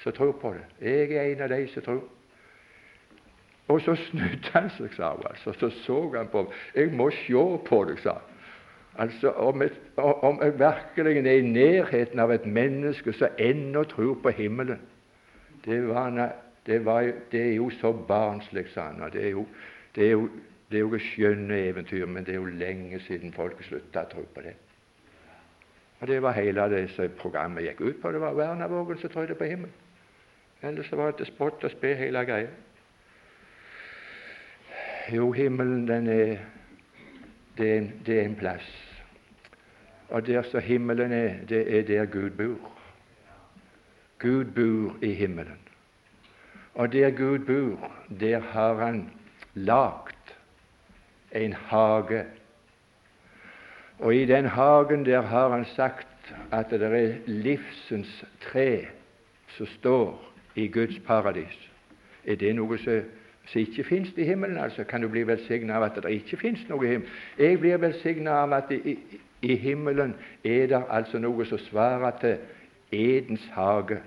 som 0.03 0.11
tror 0.15 0.31
på 0.39 0.53
det. 0.55 0.65
Jeg 0.81 1.15
er 1.15 1.31
en 1.31 1.43
av 1.45 1.49
de 1.49 1.67
som 1.71 1.83
tror. 1.83 2.03
Og 3.67 3.81
så 3.81 3.95
snudde 3.95 4.51
han 4.53 4.69
seg, 4.75 4.91
sa 4.95 5.13
hun, 5.15 5.23
altså, 5.29 5.53
så 5.59 5.69
så 5.85 5.99
han 6.17 6.27
på 6.31 6.43
meg. 6.43 6.51
'Jeg 6.75 6.91
må 6.93 7.09
se 7.09 7.43
på 7.69 7.83
deg', 7.89 8.01
sa 8.03 8.19
han. 8.19 8.34
Altså, 8.97 9.31
om, 9.31 9.61
et, 9.61 9.81
om 9.97 10.39
jeg 10.41 10.59
virkelig 10.59 11.27
er 11.27 11.31
i 11.31 11.41
nærheten 11.41 12.19
av 12.19 12.31
et 12.31 12.45
menneske 12.47 13.13
som 13.13 13.39
ennå 13.39 13.83
tror 13.83 14.13
på 14.23 14.29
himmelen 14.29 14.79
Det, 15.65 15.87
var, 15.87 16.31
det, 16.65 16.85
var, 16.85 17.11
det 17.31 17.41
er 17.41 17.55
jo 17.55 17.69
så 17.69 17.91
barnslig, 17.91 18.67
sa 18.73 18.81
han. 18.81 19.11
Det 19.13 19.25
er 19.25 20.09
jo, 20.11 20.29
jo 20.71 20.99
skjønne 20.99 21.57
eventyr, 21.57 22.05
men 22.05 22.25
det 22.25 22.35
er 22.35 22.39
jo 22.39 22.45
lenge 22.45 22.99
siden 22.99 23.33
folk 23.33 23.63
slutta 23.63 24.05
å 24.05 24.11
tro 24.11 24.23
på 24.35 24.41
det. 24.45 24.53
Og 25.99 26.07
Det 26.07 26.21
var 26.21 26.31
hele 26.31 26.69
det 26.69 26.89
som 26.89 27.09
programmet 27.17 27.63
gikk 27.63 27.81
ut 27.81 28.01
på. 28.01 28.11
Det 28.11 28.21
var 28.21 28.33
Vernavågen 28.33 28.97
som 28.97 29.09
trodde 29.09 29.35
på 29.35 29.43
himmelen. 29.43 29.73
Ellers 30.61 30.91
var 30.91 31.11
det 31.11 31.27
spott 31.27 31.63
og 31.63 31.71
spe 31.71 31.95
hele 31.95 32.25
greia. 32.25 32.47
Jo, 35.13 35.31
himmelen 35.31 35.87
den 35.87 36.07
er, 36.07 36.37
det, 37.57 37.71
er 37.71 37.77
en, 37.77 37.93
det 38.05 38.19
er 38.19 38.25
en 38.25 38.35
plass. 38.35 38.84
Og 40.09 40.27
der 40.27 40.41
så 40.41 40.59
himmelen 40.59 41.11
er, 41.11 41.33
det 41.49 41.79
er 41.79 41.83
der 41.83 42.05
Gud 42.05 42.29
bor. 42.29 42.71
Gud 44.19 44.45
bor 44.45 44.95
i 45.01 45.13
himmelen. 45.13 45.59
Og 46.73 46.93
der 46.93 47.11
Gud 47.11 47.39
bor, 47.39 47.91
der 48.19 48.39
har 48.39 48.85
Han 48.85 49.09
lagt 49.53 50.35
en 51.31 51.53
hage. 51.53 52.23
Og 53.99 54.15
i 54.15 54.25
den 54.25 54.45
hagen 54.45 55.05
der 55.05 55.21
har 55.21 55.49
Han 55.49 55.65
sagt 55.65 56.07
at 56.51 56.69
det 56.69 56.81
er 56.81 57.15
livsens 57.25 58.25
tre 58.41 58.87
som 59.47 59.65
står 59.65 60.33
i 60.55 60.67
Guds 60.67 60.99
paradis. 60.99 61.69
Er 62.25 62.35
det 62.35 62.55
noe 62.55 62.77
som 62.77 63.01
som 63.47 63.61
ikke 63.61 63.83
fins 63.83 64.09
i 64.17 64.23
himmelen, 64.23 64.57
altså, 64.57 64.83
kan 64.83 65.01
du 65.01 65.07
bli 65.07 65.27
velsignet 65.27 65.75
av 65.75 65.83
at 65.83 65.97
det 66.03 66.11
ikke 66.17 66.37
fins 66.37 66.63
noe 66.69 66.85
i 66.85 66.89
himmelen. 66.89 67.13
Jeg 67.39 67.59
blir 67.61 67.77
velsignet 67.77 68.31
av 68.33 68.53
at 68.57 68.71
i, 68.71 68.95
i, 69.45 69.55
himmelen 69.55 70.15
er 70.43 70.67
det 70.71 70.81
altså 70.89 71.21
noe 71.21 71.45
som 71.45 71.61
svarer 71.67 72.17
til 72.21 72.37
Edens 72.91 73.45
hage. 73.53 73.99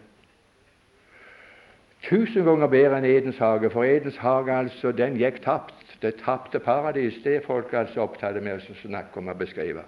Tusen 2.06 2.44
ganger 2.46 2.70
bedre 2.70 2.98
enn 3.00 3.08
Edens 3.08 3.38
hage, 3.42 3.70
for 3.70 3.84
Edens 3.84 4.18
hage 4.22 4.54
altså, 4.54 4.92
den 4.92 5.18
gikk 5.18 5.42
tapt. 5.44 5.74
Det 6.02 6.14
tapte 6.22 6.60
paradis, 6.62 7.16
det 7.24 7.36
er 7.36 7.46
folk 7.46 7.72
altså 7.74 8.04
opptatt 8.04 8.38
med 8.42 8.60
å 8.60 8.76
snakke 8.84 9.18
om 9.18 9.32
og 9.32 9.40
beskrive. 9.40 9.82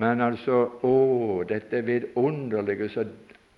Men 0.00 0.20
altså, 0.24 0.64
å, 0.82 0.94
dette 1.48 1.84
vidunderlige 1.86 2.88
så 2.90 3.06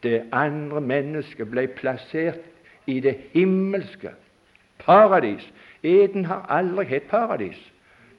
det 0.02 0.24
andre 0.34 0.82
mennesket 0.82 1.48
ble 1.48 1.68
plassert 1.78 2.42
i 2.90 2.98
det 3.00 3.14
himmelske 3.32 4.10
Paradis. 4.82 5.44
Eden 5.82 6.24
har 6.24 6.46
aldri 6.50 6.84
hett 6.90 7.08
paradis. 7.10 7.58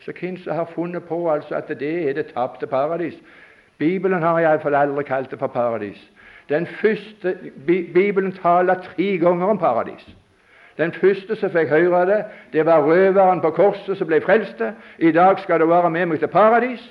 Så 0.06 0.12
hvem 0.20 0.38
som 0.38 0.56
har 0.56 0.66
funnet 0.76 1.04
på 1.04 1.32
altså 1.32 1.56
at 1.56 1.68
det 1.80 2.10
er 2.10 2.14
det 2.14 2.26
tapte 2.34 2.68
paradis? 2.68 3.14
Bibelen 3.78 4.22
har 4.22 4.40
iallfall 4.40 4.76
aldri 4.76 5.04
kalt 5.04 5.32
det 5.32 5.40
for 5.40 5.48
paradis. 5.48 6.10
Den 6.50 6.68
første, 6.68 7.38
Bibelen 7.94 8.32
taler 8.32 8.74
tre 8.74 9.18
ganger 9.18 9.48
om 9.48 9.58
paradis. 9.58 10.08
Den 10.78 10.92
første 10.92 11.36
som 11.36 11.52
fikk 11.54 11.70
høre 11.70 12.06
det, 12.10 12.24
det 12.54 12.66
var 12.66 12.84
røveren 12.84 13.42
på 13.42 13.50
korset 13.50 13.98
som 13.98 14.08
ble 14.08 14.22
frelst. 14.22 14.62
I 15.00 15.12
dag 15.12 15.40
skal 15.40 15.60
du 15.60 15.66
være 15.66 15.90
med 15.90 16.06
meg 16.06 16.20
til 16.20 16.28
paradis. 16.28 16.84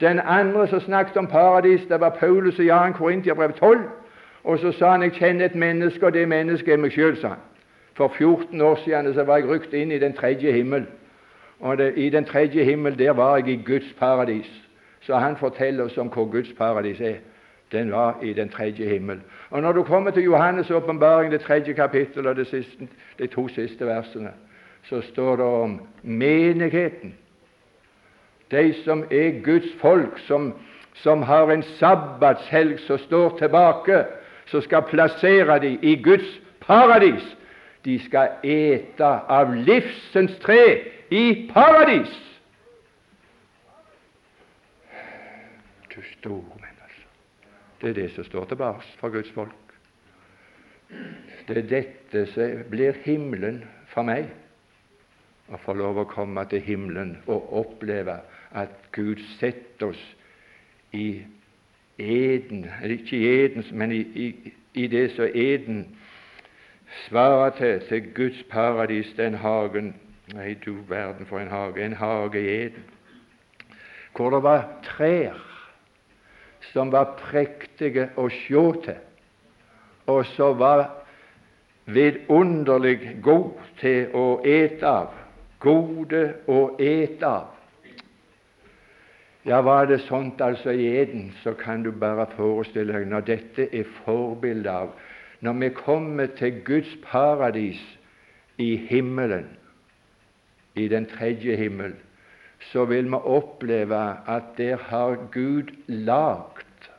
Den 0.00 0.20
andre 0.24 0.66
som 0.68 0.80
snakket 0.80 1.16
om 1.16 1.26
paradis, 1.26 1.80
det 1.88 2.00
var 2.00 2.16
Paulus 2.20 2.58
og 2.58 2.64
Jan 2.64 2.92
Korintiabrev 2.92 3.52
12. 3.52 3.80
Og 4.44 4.58
så 4.58 4.72
sa 4.72 4.90
han 4.90 5.02
jeg 5.02 5.12
kjenner 5.12 5.44
et 5.44 5.54
menneske, 5.54 6.06
og 6.06 6.12
det 6.12 6.28
mennesket 6.28 6.72
er 6.72 6.80
meg 6.80 6.92
sjøl, 6.92 7.16
sa 7.20 7.34
han. 7.36 7.44
For 7.94 8.08
14 8.08 8.60
år 8.60 8.80
siden 8.84 9.14
så 9.14 9.24
var 9.24 9.36
jeg 9.36 9.50
rykt 9.50 9.74
inn 9.76 9.92
i 9.92 9.98
den 9.98 10.16
tredje 10.16 10.52
himmel. 10.52 10.86
Og 11.60 11.78
det, 11.78 11.92
I 11.96 12.08
den 12.08 12.24
tredje 12.24 12.64
himmel 12.64 12.98
der 12.98 13.10
var 13.10 13.36
jeg 13.36 13.48
i 13.48 13.62
Guds 13.66 13.94
paradis. 13.98 14.62
Så 15.00 15.16
han 15.16 15.36
forteller 15.36 15.84
oss 15.84 15.98
om 15.98 16.08
hvor 16.08 16.30
Guds 16.30 16.52
paradis 16.58 17.00
er. 17.00 17.14
Den 17.72 17.92
var 17.92 18.18
i 18.22 18.32
den 18.32 18.48
tredje 18.48 18.84
himmel. 18.88 19.20
Og 19.50 19.62
Når 19.62 19.72
du 19.72 19.82
kommer 19.82 20.10
til 20.10 20.26
Johannes' 20.26 20.72
åpenbaring, 20.72 21.32
det 21.32 21.40
tredje 21.40 21.72
kapittel 21.72 22.26
og 22.26 22.46
siste, 22.46 22.88
de 23.18 23.26
to 23.26 23.48
siste 23.48 23.86
versene, 23.86 24.30
så 24.82 25.00
står 25.00 25.36
det 25.36 25.44
om 25.44 25.80
menigheten. 26.02 27.14
De 28.50 28.74
som 28.84 29.04
er 29.10 29.42
Guds 29.44 29.74
folk, 29.80 30.18
som, 30.18 30.54
som 30.94 31.22
har 31.22 31.50
en 31.50 31.62
sabbatshelg 31.62 32.80
som 32.80 32.98
står 32.98 33.38
tilbake, 33.38 34.04
som 34.46 34.62
skal 34.62 34.82
plassere 34.82 35.58
dem 35.60 35.78
i 35.82 36.02
Guds 36.02 36.40
paradis 36.60 37.36
de 37.84 37.98
skal 38.04 38.28
ete 38.44 39.10
av 39.28 39.54
livsens 39.54 40.36
tre 40.42 40.64
i 41.10 41.50
paradis. 41.54 42.12
Du 45.90 46.02
store 46.18 46.60
menn, 46.60 46.76
altså. 46.84 47.08
Det 47.80 47.90
er 47.90 47.96
det 47.98 48.10
som 48.14 48.24
står 48.24 48.44
tilbake 48.44 48.86
for 49.00 49.08
Guds 49.10 49.30
folk. 49.34 49.74
Det 51.48 51.56
er 51.58 51.66
dette 51.66 52.26
som 52.34 52.62
blir 52.70 52.98
himmelen 53.04 53.64
for 53.90 54.06
meg. 54.06 54.30
Å 55.50 55.58
få 55.58 55.74
lov 55.74 55.98
å 55.98 56.06
komme 56.10 56.44
til 56.50 56.62
himmelen 56.62 57.16
og 57.26 57.50
oppleve 57.58 58.20
at 58.54 58.74
Gud 58.94 59.18
setter 59.40 59.90
oss 59.90 60.02
i 60.94 61.24
eden, 61.98 62.68
ikke 62.86 63.16
i 63.16 63.26
eden, 63.26 63.66
men 63.72 63.92
i, 63.92 64.00
i, 64.14 64.52
i 64.74 64.86
det 64.86 65.08
som 65.16 65.26
eden 65.26 65.82
svarer 67.08 67.50
til, 67.58 67.82
til 67.88 68.14
Guds 68.14 68.44
paradis, 68.50 69.10
den 69.18 69.34
hagen 69.42 69.92
Nei, 70.34 70.54
du 70.64 70.76
verden 70.88 71.26
for 71.26 71.40
en 71.40 71.50
hage. 71.50 71.84
En 71.84 71.92
hage 71.92 72.40
i 72.40 72.48
Eden. 72.64 72.84
Hvor 74.16 74.30
det 74.30 74.42
var 74.42 74.66
trær 74.82 75.38
som 76.72 76.92
var 76.92 77.16
prektige 77.18 78.10
å 78.20 78.28
sjå 78.30 78.64
til, 78.84 78.98
og 80.10 80.26
som 80.36 80.58
var 80.60 80.84
vidunderlig 81.90 83.16
god 83.24 83.56
til 83.80 84.12
å 84.14 84.26
ete 84.46 84.86
av. 84.86 85.16
Gode 85.60 86.22
å 86.48 86.60
ete 86.78 87.26
av. 87.26 87.56
Ja, 89.48 89.62
var 89.64 89.88
det 89.88 90.02
sånt 90.04 90.40
altså 90.44 90.70
i 90.76 90.86
Eden, 91.00 91.30
så 91.42 91.54
kan 91.56 91.82
du 91.82 91.90
bare 91.90 92.28
forestille 92.36 92.92
deg 92.92 93.08
når 93.08 93.24
dette 93.24 93.66
er 93.72 93.88
forbildet 94.04 94.72
av 94.72 94.92
Når 95.40 95.54
vi 95.56 95.68
kommer 95.72 96.26
til 96.36 96.58
Guds 96.64 96.90
paradis 97.00 97.80
i 98.60 98.76
himmelen, 98.76 99.46
i 100.74 100.88
den 100.88 101.06
tredje 101.06 101.56
himmel, 101.56 101.94
så 102.60 102.84
vil 102.84 103.04
vi 103.10 103.14
oppleve 103.14 104.16
at 104.28 104.42
der 104.56 104.76
har 104.76 105.16
Gud 105.32 105.72
lagt 105.86 106.90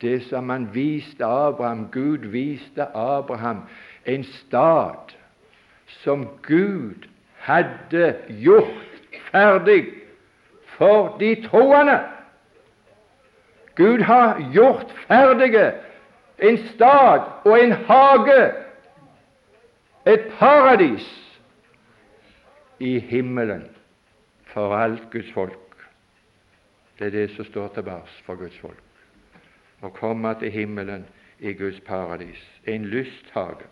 det 0.00 0.22
som 0.22 0.48
han 0.48 0.68
viste 0.74 1.24
Abraham. 1.24 1.88
Gud 1.92 2.18
viste 2.18 2.86
Abraham 2.94 3.62
en 4.06 4.24
stad 4.24 5.14
som 5.86 6.28
Gud 6.42 7.08
hadde 7.36 8.14
gjort 8.28 9.18
ferdig 9.32 9.86
for 10.64 11.16
de 11.20 11.34
troende. 11.48 12.00
Gud 13.74 13.98
har 14.02 14.50
gjort 14.52 14.94
ferdige 15.06 15.72
en 16.38 16.58
stad 16.74 17.20
og 17.44 17.64
en 17.64 17.72
hage, 17.72 18.52
et 20.06 20.24
paradis, 20.38 21.27
i 22.78 22.98
himmelen 22.98 23.64
for 24.52 24.74
alt 24.76 25.10
Guds 25.12 25.32
folk. 25.32 25.86
Det 26.98 27.06
er 27.06 27.10
det 27.10 27.30
som 27.36 27.44
står 27.44 27.68
tilbake 27.74 28.22
for 28.26 28.38
Guds 28.38 28.58
folk. 28.58 28.84
Å 29.82 29.90
komme 29.94 30.34
til 30.40 30.50
himmelen 30.50 31.04
i 31.38 31.52
Guds 31.54 31.78
paradis. 31.86 32.40
En 32.66 32.88
lysthage. 32.90 33.66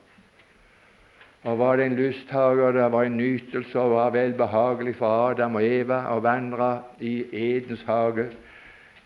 Og 1.47 1.59
var 1.59 1.77
det 1.77 1.87
en 1.87 1.97
lysthage, 1.99 2.63
og 2.63 2.75
det 2.75 2.87
var 2.93 3.07
en 3.07 3.17
nytelse 3.17 3.79
og 3.79 3.95
var 3.95 4.15
velbehagelig 4.15 4.97
for 4.99 5.31
Adam 5.31 5.59
og 5.59 5.67
Eva 5.67 6.01
å 6.11 6.21
vandre 6.23 6.71
i 6.99 7.21
Edens 7.33 7.85
hage, 7.87 8.29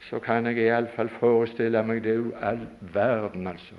så 0.08 0.20
kan 0.24 0.46
jeg 0.48 0.62
iallfall 0.64 1.10
forestille 1.20 1.82
meg 1.84 2.00
det 2.04 2.16
er 2.16 2.46
all 2.52 2.62
verden, 2.94 3.46
altså. 3.46 3.76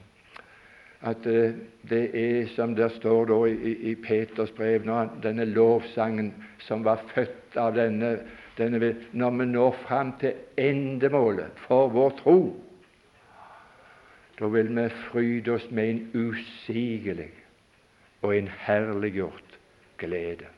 At 1.02 1.26
uh, 1.26 1.54
det 1.90 2.04
er 2.14 2.48
som 2.56 2.76
det 2.76 2.92
står 3.00 3.26
da 3.32 3.40
i, 3.50 3.74
i 3.92 3.96
Peters 3.96 4.52
brev, 4.52 4.86
når 4.86 5.16
denne 5.24 5.46
lovsangen 5.50 6.34
som 6.68 6.86
var 6.86 7.02
født 7.16 7.58
av 7.58 7.74
denne, 7.76 8.20
denne 8.58 8.96
Når 9.12 9.32
vi 9.38 9.46
når 9.46 9.72
fram 9.88 10.14
til 10.20 10.34
endemålet 10.58 11.58
for 11.68 11.90
vår 11.90 12.10
tro, 12.22 12.38
da 14.40 14.48
vil 14.48 14.76
vi 14.76 14.90
fryde 14.90 15.52
oss 15.52 15.70
med 15.72 15.90
en 15.90 16.02
usigelig 16.14 17.32
og 18.22 18.38
en 18.38 18.48
herliggjort 18.48 19.58
glede. 19.98 20.50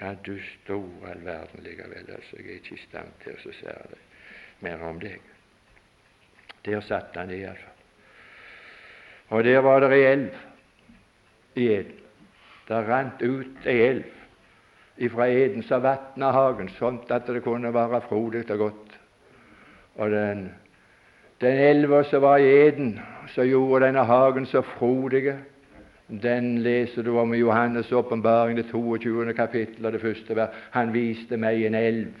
Ja, 0.00 0.14
du 0.26 0.38
store 0.38 1.10
all 1.10 1.24
verden 1.24 1.62
likevel, 1.62 2.10
altså, 2.10 2.36
jeg 2.38 2.46
er 2.46 2.54
ikke 2.54 2.74
i 2.74 2.82
stand 2.88 3.14
til 3.22 3.38
å 3.38 3.54
si 3.54 3.76
mer 4.60 4.82
om 4.86 4.98
deg. 5.02 5.22
Der 6.64 6.80
satt 6.80 7.16
han 7.18 7.30
iallfall. 7.30 7.73
Og 9.28 9.44
der 9.44 9.58
var 9.64 9.80
det 9.80 9.92
ei 9.92 10.02
elv 10.12 10.34
i 11.54 11.68
Eden. 11.68 12.00
Det 12.68 12.82
rant 12.88 13.22
ut 13.22 13.66
ei 13.68 13.80
elv 13.88 14.04
ifra 14.96 15.28
Eden 15.28 15.62
som 15.62 15.82
vatna 15.82 16.30
hagen, 16.32 16.68
sånn 16.78 17.00
at 17.10 17.26
det 17.26 17.42
kunne 17.44 17.72
være 17.74 18.02
frodig 18.08 18.44
og 18.50 18.58
godt. 18.58 18.94
Og 19.98 20.10
den, 20.10 20.46
den 21.42 21.58
elva 21.58 22.02
som 22.08 22.22
var 22.22 22.42
i 22.42 22.52
Eden, 22.66 22.94
som 23.34 23.48
gjorde 23.48 23.86
denne 23.86 24.04
hagen 24.06 24.46
så 24.46 24.62
frodig, 24.74 25.34
den 26.08 26.58
leser 26.62 27.02
du 27.02 27.14
om 27.18 27.32
i 27.34 27.40
Johannes' 27.40 27.92
åpenbaring, 27.92 28.56
det 28.56 28.68
22. 28.70 29.32
kapittel 29.34 29.86
og 29.86 29.92
det 29.92 30.00
første 30.00 30.36
vers. 30.36 30.62
Han 30.76 30.92
viste 30.92 31.36
meg 31.40 31.64
en 31.64 31.74
elv 31.74 32.12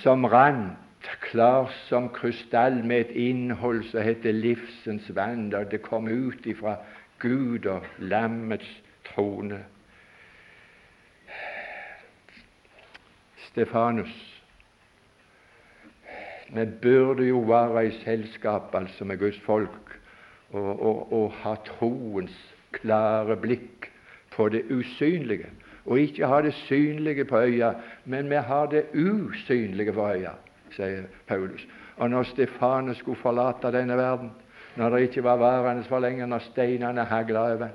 som 0.00 0.24
rant 0.24 0.78
klar 1.20 1.70
som 1.88 2.08
krystall 2.08 2.84
med 2.84 3.00
et 3.00 3.10
innhold 3.10 3.84
som 3.90 4.02
heter 4.02 4.32
livsens 4.32 5.10
vann, 5.16 5.50
da 5.50 5.64
det 5.64 5.82
kom 5.82 6.08
ut 6.08 6.46
ifra 6.46 6.76
Gud 7.18 7.66
og 7.66 7.86
lammets 7.98 8.68
trone. 9.04 9.64
Stefanus, 13.36 14.42
vi 16.54 16.66
burde 16.82 17.24
jo 17.28 17.40
være 17.48 17.86
i 17.86 17.96
selskap 18.04 18.74
altså 18.74 19.04
med 19.04 19.18
Guds 19.18 19.40
folk 19.40 19.98
og, 20.50 20.82
og, 20.82 21.12
og 21.12 21.32
ha 21.42 21.54
troens 21.64 22.36
klare 22.72 23.36
blikk 23.36 23.88
på 24.32 24.48
det 24.48 24.64
usynlige. 24.70 25.50
Og 25.84 26.00
ikke 26.00 26.26
ha 26.26 26.40
det 26.42 26.54
synlige 26.54 27.24
på 27.24 27.40
øya, 27.40 27.72
men 28.04 28.30
vi 28.30 28.34
har 28.34 28.66
det 28.66 28.84
usynlige 28.94 29.92
på 29.92 30.08
øya, 30.08 30.36
sier 30.76 31.08
Paulus. 31.26 31.66
Og 31.96 32.10
når 32.10 32.22
Stefanus 32.32 32.96
skulle 33.02 33.20
forlate 33.20 33.72
denne 33.72 33.96
verden, 33.96 34.30
når 34.76 34.90
det 34.90 35.00
ikke 35.00 35.24
var 35.24 35.36
værende 35.36 35.84
for 35.84 36.00
lenge, 36.00 36.26
når 36.26 36.38
steinene 36.38 37.04
hagla 37.04 37.46
over, 37.54 37.68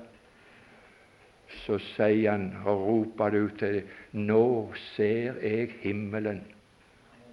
så 1.48 1.78
sier 1.94 2.32
han 2.32 2.50
og 2.66 2.82
roper 2.88 3.30
det 3.30 3.42
ut 3.42 3.60
til 3.60 3.76
dem 3.78 4.26
Nå 4.28 4.74
ser 4.96 5.38
jeg 5.44 5.70
himmelen 5.82 6.42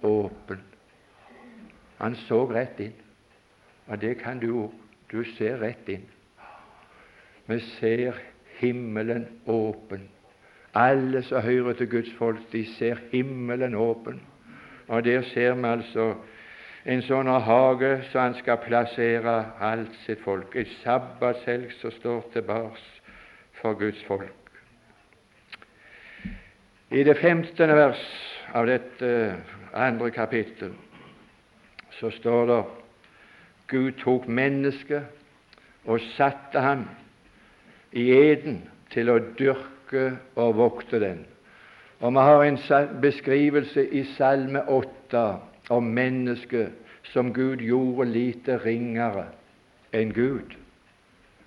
åpen. 0.03 0.61
Han 1.99 2.15
så 2.27 2.43
rett 2.51 2.79
inn, 2.79 2.95
og 3.87 4.01
det 4.01 4.17
kan 4.21 4.39
du 4.39 4.51
òg. 4.65 4.81
Du 5.11 5.23
ser 5.35 5.59
rett 5.61 5.89
inn. 5.89 6.05
Vi 7.45 7.59
ser 7.77 8.17
himmelen 8.59 9.27
åpen. 9.45 10.07
Alle 10.75 11.21
som 11.23 11.41
hører 11.45 11.77
til 11.77 11.89
Guds 11.89 12.13
folk, 12.17 12.41
de 12.51 12.65
ser 12.75 12.99
himmelen 13.11 13.75
åpen. 13.75 14.19
Og 14.87 15.05
der 15.05 15.21
ser 15.33 15.55
vi 15.55 15.67
altså 15.67 16.13
en 16.85 17.01
sånn 17.01 17.29
hage 17.47 17.91
som 18.11 18.21
han 18.21 18.35
skal 18.37 18.61
plassere 18.61 19.35
alt 19.63 19.93
sitt 20.05 20.21
folk. 20.21 20.53
En 20.55 20.69
sabbatshelg 20.83 21.73
som 21.79 21.93
står 21.95 22.27
tilbake 22.35 22.81
for 23.61 23.77
Guds 23.79 24.03
folk. 24.05 24.31
I 26.93 27.03
det 27.03 27.17
femtende 27.17 27.75
vers 27.75 28.03
av 28.53 28.67
dette 28.69 29.09
andre 29.73 30.11
kapittel 30.13 30.75
så 31.97 32.11
står 32.13 32.45
det 32.51 32.63
Gud 33.71 33.97
tok 34.03 34.27
mennesket 34.29 35.87
og 35.89 36.03
satte 36.13 36.61
ham 36.61 36.85
i 37.95 38.11
eden 38.13 38.61
til 38.93 39.09
å 39.09 39.17
dyrke 39.39 40.11
og 40.37 40.57
vokte 40.59 40.99
den. 41.01 41.23
Og 41.99 42.11
Vi 42.11 42.17
har 42.17 42.43
en 42.43 42.59
beskrivelse 43.01 43.87
i 43.89 44.03
Salme 44.03 44.69
8 44.69 45.39
om 45.69 45.83
mennesket 45.83 46.71
som 47.03 47.33
Gud 47.33 47.57
gjorde 47.57 48.09
lite 48.11 48.57
ringere 48.65 49.25
enn 49.93 50.13
Gud. 50.13 50.55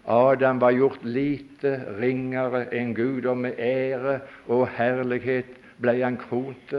Adam 0.06 0.60
var 0.60 0.72
gjort 0.72 1.04
lite 1.04 1.82
ringere 2.00 2.64
enn 2.72 2.94
Gud, 2.94 3.26
og 3.26 3.36
med 3.36 3.58
ære 3.58 4.20
og 4.48 4.68
herlighet 4.68 5.58
ble 5.80 5.98
han 6.02 6.16
kront, 6.16 6.72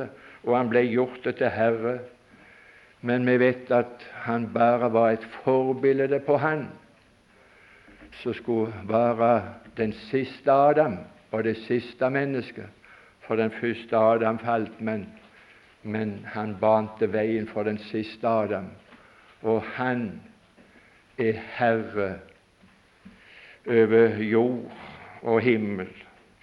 og 0.44 0.58
han 0.58 0.70
ble 0.70 0.82
gjort 0.90 1.28
til 1.28 1.50
herre 1.54 2.00
men 3.02 3.28
vi 3.28 3.38
vet 3.40 3.72
at 3.72 4.04
han 4.26 4.50
bare 4.54 4.92
var 4.94 5.14
et 5.16 5.28
forbilde 5.44 6.20
på 6.20 6.38
han 6.38 6.68
som 8.20 8.34
skulle 8.34 8.74
være 8.90 9.44
den 9.78 9.94
siste 10.10 10.52
Adam 10.52 10.98
og 11.32 11.44
det 11.44 11.56
siste 11.64 12.10
mennesket. 12.10 12.68
For 13.30 13.38
den 13.38 13.52
første 13.54 13.98
Adam 13.98 14.40
falt, 14.42 14.82
men, 14.82 15.06
men 15.84 16.26
han 16.34 16.56
bante 16.58 17.12
veien 17.14 17.46
for 17.48 17.64
den 17.64 17.78
siste 17.78 18.28
Adam. 18.28 18.72
Og 19.46 19.62
han 19.78 20.22
er 21.18 21.38
herre 21.60 22.10
over 23.70 24.18
jord 24.18 24.72
og 25.22 25.42
himmel. 25.46 25.88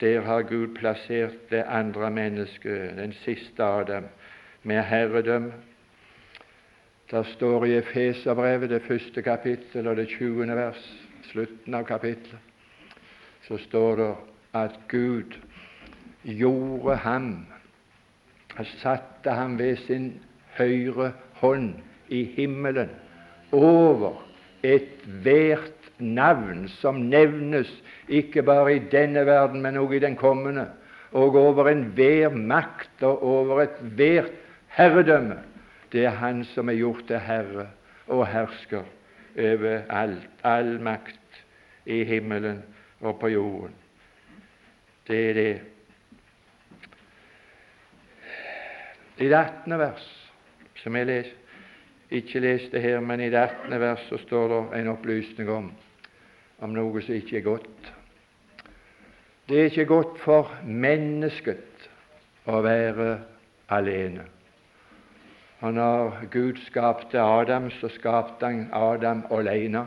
Der 0.01 0.21
har 0.21 0.47
Gud 0.47 0.77
plassert 0.79 1.51
det 1.51 1.65
andre 1.67 2.11
mennesket, 2.11 2.97
den 2.97 3.13
siste 3.13 3.65
Adam, 3.65 4.05
med 4.63 4.83
herredømme 4.83 5.53
det 7.11 7.27
står 7.27 7.65
i 7.65 7.77
Efeserbrevet, 7.79 8.71
det 8.71 8.83
første 8.83 9.23
kapittel 9.23 9.87
og 9.87 9.97
det 9.97 10.09
tjuende 10.11 10.57
vers, 10.57 10.83
slutten 11.31 11.75
av 11.75 11.85
kapittelet, 11.87 12.41
så 13.47 13.59
står 13.63 13.97
det 14.01 14.09
at 14.59 14.81
Gud 14.91 15.37
gjorde 16.27 16.97
ham 16.97 17.47
satte 18.81 19.31
ham 19.31 19.59
ved 19.59 19.77
sin 19.87 20.13
høyre 20.57 21.13
hånd 21.41 21.75
i 22.09 22.25
himmelen 22.37 22.91
over 23.53 24.23
ethvert 24.65 25.91
navn 25.99 26.67
som 26.81 26.99
nevnes 27.11 27.71
ikke 28.09 28.43
bare 28.43 28.77
i 28.77 28.83
denne 28.93 29.27
verden, 29.27 29.63
men 29.63 29.77
også 29.77 29.97
i 29.97 30.03
den 30.03 30.17
kommende, 30.17 30.67
og 31.13 31.37
over 31.37 31.69
enhver 31.71 32.35
makt 32.35 33.03
og 33.03 33.23
over 33.23 33.63
ethvert 33.63 34.33
herredømme 34.77 35.39
det 35.93 36.05
er 36.05 36.11
Han 36.11 36.45
som 36.45 36.69
er 36.69 36.77
gjort 36.77 37.07
til 37.07 37.21
herre 37.23 37.69
og 38.07 38.27
hersker 38.27 38.83
over 39.39 39.83
alt, 39.91 40.29
all 40.45 40.81
makt 40.83 41.43
i 41.87 42.05
himmelen 42.05 42.63
og 43.01 43.19
på 43.21 43.29
jorden. 43.29 43.75
Det 45.09 45.31
er 45.31 45.35
det. 45.35 45.61
I 49.19 49.29
det 49.29 49.37
18. 49.37 49.79
vers, 49.79 50.33
som 50.83 50.97
jeg 50.97 51.07
les, 51.09 51.29
ikke 52.13 52.41
leste 52.45 52.81
her, 52.81 53.01
men 53.01 53.21
i 53.25 53.31
det 53.33 53.41
18. 53.41 53.81
vers 53.81 54.03
så 54.11 54.19
står 54.21 54.49
det 54.53 54.81
en 54.81 54.91
opplysning 54.93 55.49
om, 55.51 55.71
om 56.61 56.75
noe 56.77 57.01
som 57.01 57.17
ikke 57.17 57.39
er 57.41 57.47
godt. 57.47 57.91
Det 59.49 59.61
er 59.61 59.71
ikke 59.71 59.89
godt 59.89 60.21
for 60.21 60.53
mennesket 60.69 61.89
å 62.45 62.61
være 62.61 63.11
alene. 63.73 64.29
Og 65.65 65.73
når 65.73 66.27
Gud 66.31 66.61
skapte 66.67 67.17
Adam, 67.17 67.71
så 67.81 67.89
skapte 67.89 68.47
han 68.47 68.67
Adam 68.77 69.25
alene. 69.33 69.87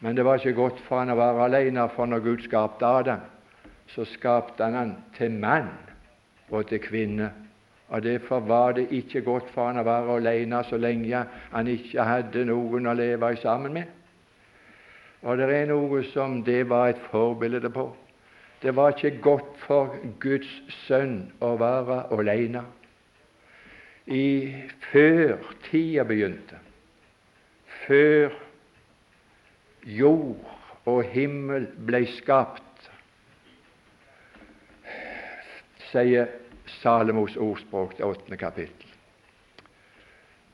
Men 0.00 0.16
det 0.16 0.24
var 0.24 0.40
ikke 0.40 0.56
godt 0.56 0.80
for 0.88 1.04
han 1.04 1.12
å 1.12 1.20
være 1.20 1.50
alene, 1.50 1.90
for 1.92 2.08
når 2.08 2.24
Gud 2.24 2.48
skapte 2.48 2.86
Adam, 2.86 3.26
så 3.92 4.08
skapte 4.08 4.64
han 4.64 4.74
han 4.74 4.94
til 5.18 5.36
mann 5.36 5.74
og 6.48 6.64
til 6.70 6.80
kvinne. 6.80 7.34
Og 7.88 8.02
Derfor 8.02 8.40
var 8.40 8.72
det 8.72 8.88
ikke 8.90 9.22
godt 9.22 9.50
for 9.54 9.68
han 9.68 9.78
å 9.78 9.86
være 9.86 10.16
alene 10.18 10.62
så 10.66 10.78
lenge 10.80 11.20
han 11.52 11.68
ikke 11.70 12.02
hadde 12.02 12.44
noen 12.48 12.88
å 12.90 12.94
leve 12.98 13.36
sammen 13.38 13.76
med. 13.78 13.92
Og 15.22 15.38
det 15.38 15.46
er 15.54 15.70
noe 15.70 16.02
som 16.10 16.40
det 16.44 16.64
var 16.70 16.90
et 16.90 17.04
forbilde 17.10 17.70
på. 17.70 17.86
Det 18.62 18.74
var 18.76 18.94
ikke 18.94 19.20
godt 19.22 19.54
for 19.66 19.94
Guds 20.20 20.50
sønn 20.86 21.30
å 21.44 21.54
være 21.60 22.02
alene. 22.16 22.64
I 24.06 24.26
før 24.90 25.38
tida 25.66 26.04
begynte, 26.06 26.58
før 27.86 28.34
jord 29.82 30.86
og 30.86 31.02
himmel 31.10 31.66
ble 31.86 32.04
skapt, 32.14 32.62
sier 35.90 36.30
Salomos 36.86 37.36
ordspråk, 37.36 37.96
det 37.98 38.04
åttende 38.04 38.36
kapittel. 38.36 38.92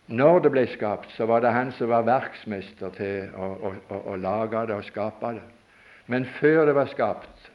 Når 0.08 0.38
det 0.44 0.50
ble 0.54 0.62
skapt, 0.72 1.10
så 1.12 1.26
var 1.28 1.42
det 1.44 1.52
han 1.52 1.72
som 1.76 1.90
var 1.92 2.06
verksmester 2.08 2.92
til 2.96 3.34
å, 3.36 3.48
å, 3.52 3.72
å, 3.92 3.98
å 4.12 4.16
lage 4.16 4.62
det 4.70 4.78
og 4.80 4.86
skape 4.86 5.34
det. 5.36 5.42
Men 6.08 6.24
før 6.38 6.64
det 6.70 6.74
var 6.76 6.88
skapt, 6.88 7.50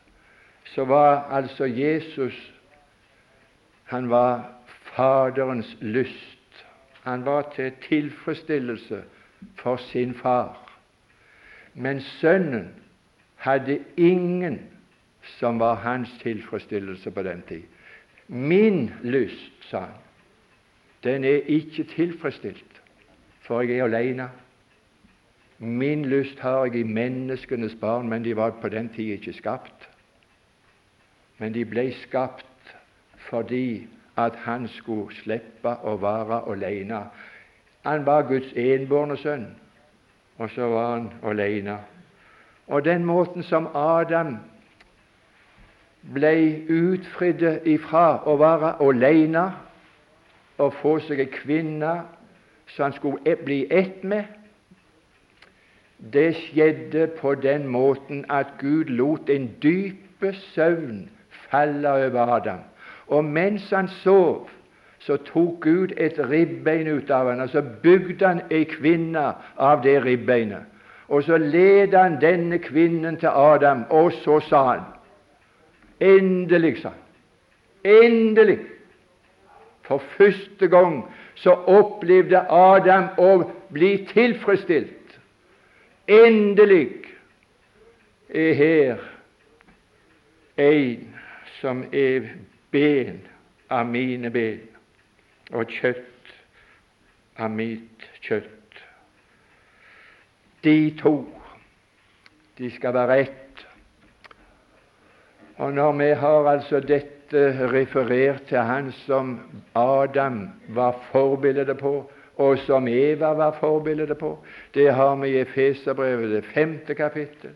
så 0.75 0.85
var 0.85 1.25
altså 1.33 1.65
Jesus 1.65 2.37
Han 3.87 4.09
var 4.09 4.49
Faderens 4.93 5.69
lyst. 5.79 6.63
Han 7.03 7.23
var 7.25 7.45
til 7.55 7.71
tilfredsstillelse 7.87 8.99
for 9.55 9.77
sin 9.77 10.13
far. 10.13 10.57
Men 11.73 12.01
Sønnen 12.01 12.73
hadde 13.37 13.79
ingen 13.95 14.59
som 15.39 15.59
var 15.59 15.79
hans 15.85 16.11
tilfredsstillelse 16.19 17.11
på 17.11 17.23
den 17.23 17.41
tid. 17.47 17.63
Min 18.27 18.91
lyst, 19.03 19.51
sa 19.69 19.79
han, 19.79 19.95
den 21.03 21.23
er 21.23 21.45
ikke 21.45 21.83
tilfredsstilt, 21.83 22.81
for 23.39 23.61
jeg 23.61 23.77
er 23.79 23.83
alene. 23.83 24.29
Min 25.59 26.05
lyst 26.05 26.39
har 26.39 26.65
jeg 26.65 26.75
i 26.75 26.83
menneskenes 26.83 27.75
barn, 27.81 28.09
men 28.09 28.23
de 28.23 28.35
var 28.35 28.49
på 28.61 28.69
den 28.69 28.89
tid 28.89 29.05
ikke 29.05 29.33
skapt. 29.33 29.89
Men 31.37 31.53
de 31.53 31.65
ble 31.65 31.91
skapt 31.93 32.75
fordi 33.29 33.87
at 34.17 34.35
han 34.35 34.67
skulle 34.67 35.15
slippe 35.15 35.73
å 35.83 35.95
være 36.01 36.41
alene. 36.51 37.01
Han 37.85 38.05
var 38.05 38.27
Guds 38.27 38.51
enbårne 38.55 39.17
sønn, 39.17 39.47
og 40.37 40.49
så 40.49 40.67
var 40.71 40.91
han 40.93 41.09
alene. 41.23 41.77
Og 42.67 42.85
den 42.85 43.05
måten 43.05 43.43
som 43.43 43.69
Adam 43.75 44.37
ble 46.01 46.33
utfridd 46.69 47.43
ifra 47.65 48.21
å 48.25 48.37
være 48.39 48.75
alene 48.83 49.45
og 50.57 50.73
få 50.81 50.97
seg 51.05 51.21
ei 51.21 51.29
kvinne 51.31 51.93
som 52.73 52.87
han 52.87 52.95
skulle 52.95 53.35
bli 53.45 53.65
ett 53.71 54.03
med, 54.03 54.25
det 55.97 56.35
skjedde 56.35 57.07
på 57.17 57.33
den 57.41 57.67
måten 57.67 58.25
at 58.29 58.57
Gud 58.59 58.89
lot 58.89 59.29
en 59.29 59.49
dype 59.63 60.33
søvn 60.53 61.07
falle 61.49 61.89
over 61.89 62.33
Adam. 62.37 62.59
Og 63.07 63.25
mens 63.25 63.69
han 63.69 63.87
sov, 63.87 64.49
så 64.99 65.17
tok 65.17 65.61
Gud 65.61 65.93
et 65.97 66.19
ribbein 66.19 66.87
ut 66.87 67.11
av 67.11 67.29
ham, 67.29 67.39
og 67.39 67.49
så 67.49 67.61
bygde 67.83 68.27
han 68.27 68.41
ei 68.51 68.65
kvinne 68.69 69.31
av 69.57 69.81
det 69.83 70.01
ribbeinet. 70.05 70.65
Og 71.07 71.23
så 71.23 71.37
led 71.37 71.95
han 71.95 72.19
denne 72.21 72.59
kvinnen 72.59 73.17
til 73.17 73.29
Adam, 73.31 73.85
og 73.89 74.11
så 74.11 74.39
sa 74.49 74.63
han 74.73 74.85
Endelig, 75.99 76.77
sa 76.81 76.89
han. 76.89 77.03
Endelig! 77.83 78.59
For 79.87 80.03
første 80.17 80.67
gang 80.67 81.05
så 81.35 81.51
opplevde 81.51 82.41
Adam 82.51 83.07
å 83.17 83.31
bli 83.71 83.93
tilfredsstilt. 84.09 85.15
Endelig 86.07 86.89
er 88.29 88.53
her 88.59 89.05
en 90.57 91.15
som 91.61 91.85
er 91.91 92.27
ben 92.71 93.21
av 93.69 93.87
mine 93.87 94.31
ben 94.31 94.63
og 95.55 95.71
kjøtt 95.71 96.33
av 97.39 97.51
mitt 97.53 98.07
kjøtt. 98.25 98.53
De 100.63 100.77
to, 100.99 101.15
de 102.57 102.71
skal 102.75 102.95
være 102.97 103.19
ett. 103.23 103.46
Og 105.57 105.73
når 105.73 105.91
vi 105.91 106.09
har 106.13 106.49
altså 106.49 106.79
dette 106.79 107.69
referert 107.71 108.41
til 108.47 108.57
han 108.57 108.91
som 108.91 109.39
Adam 109.75 110.49
var 110.69 110.99
forbildet 111.11 111.77
på, 111.77 112.11
og 112.37 112.57
som 112.57 112.87
Eva 112.87 113.33
var 113.33 113.57
forbildet 113.59 114.17
på, 114.17 114.37
det 114.73 114.93
har 114.93 115.15
vi 115.15 115.27
i 115.27 115.39
Efeserbrevet, 115.41 116.29
det 116.29 116.45
femte 116.45 116.95
kapittel. 116.95 117.49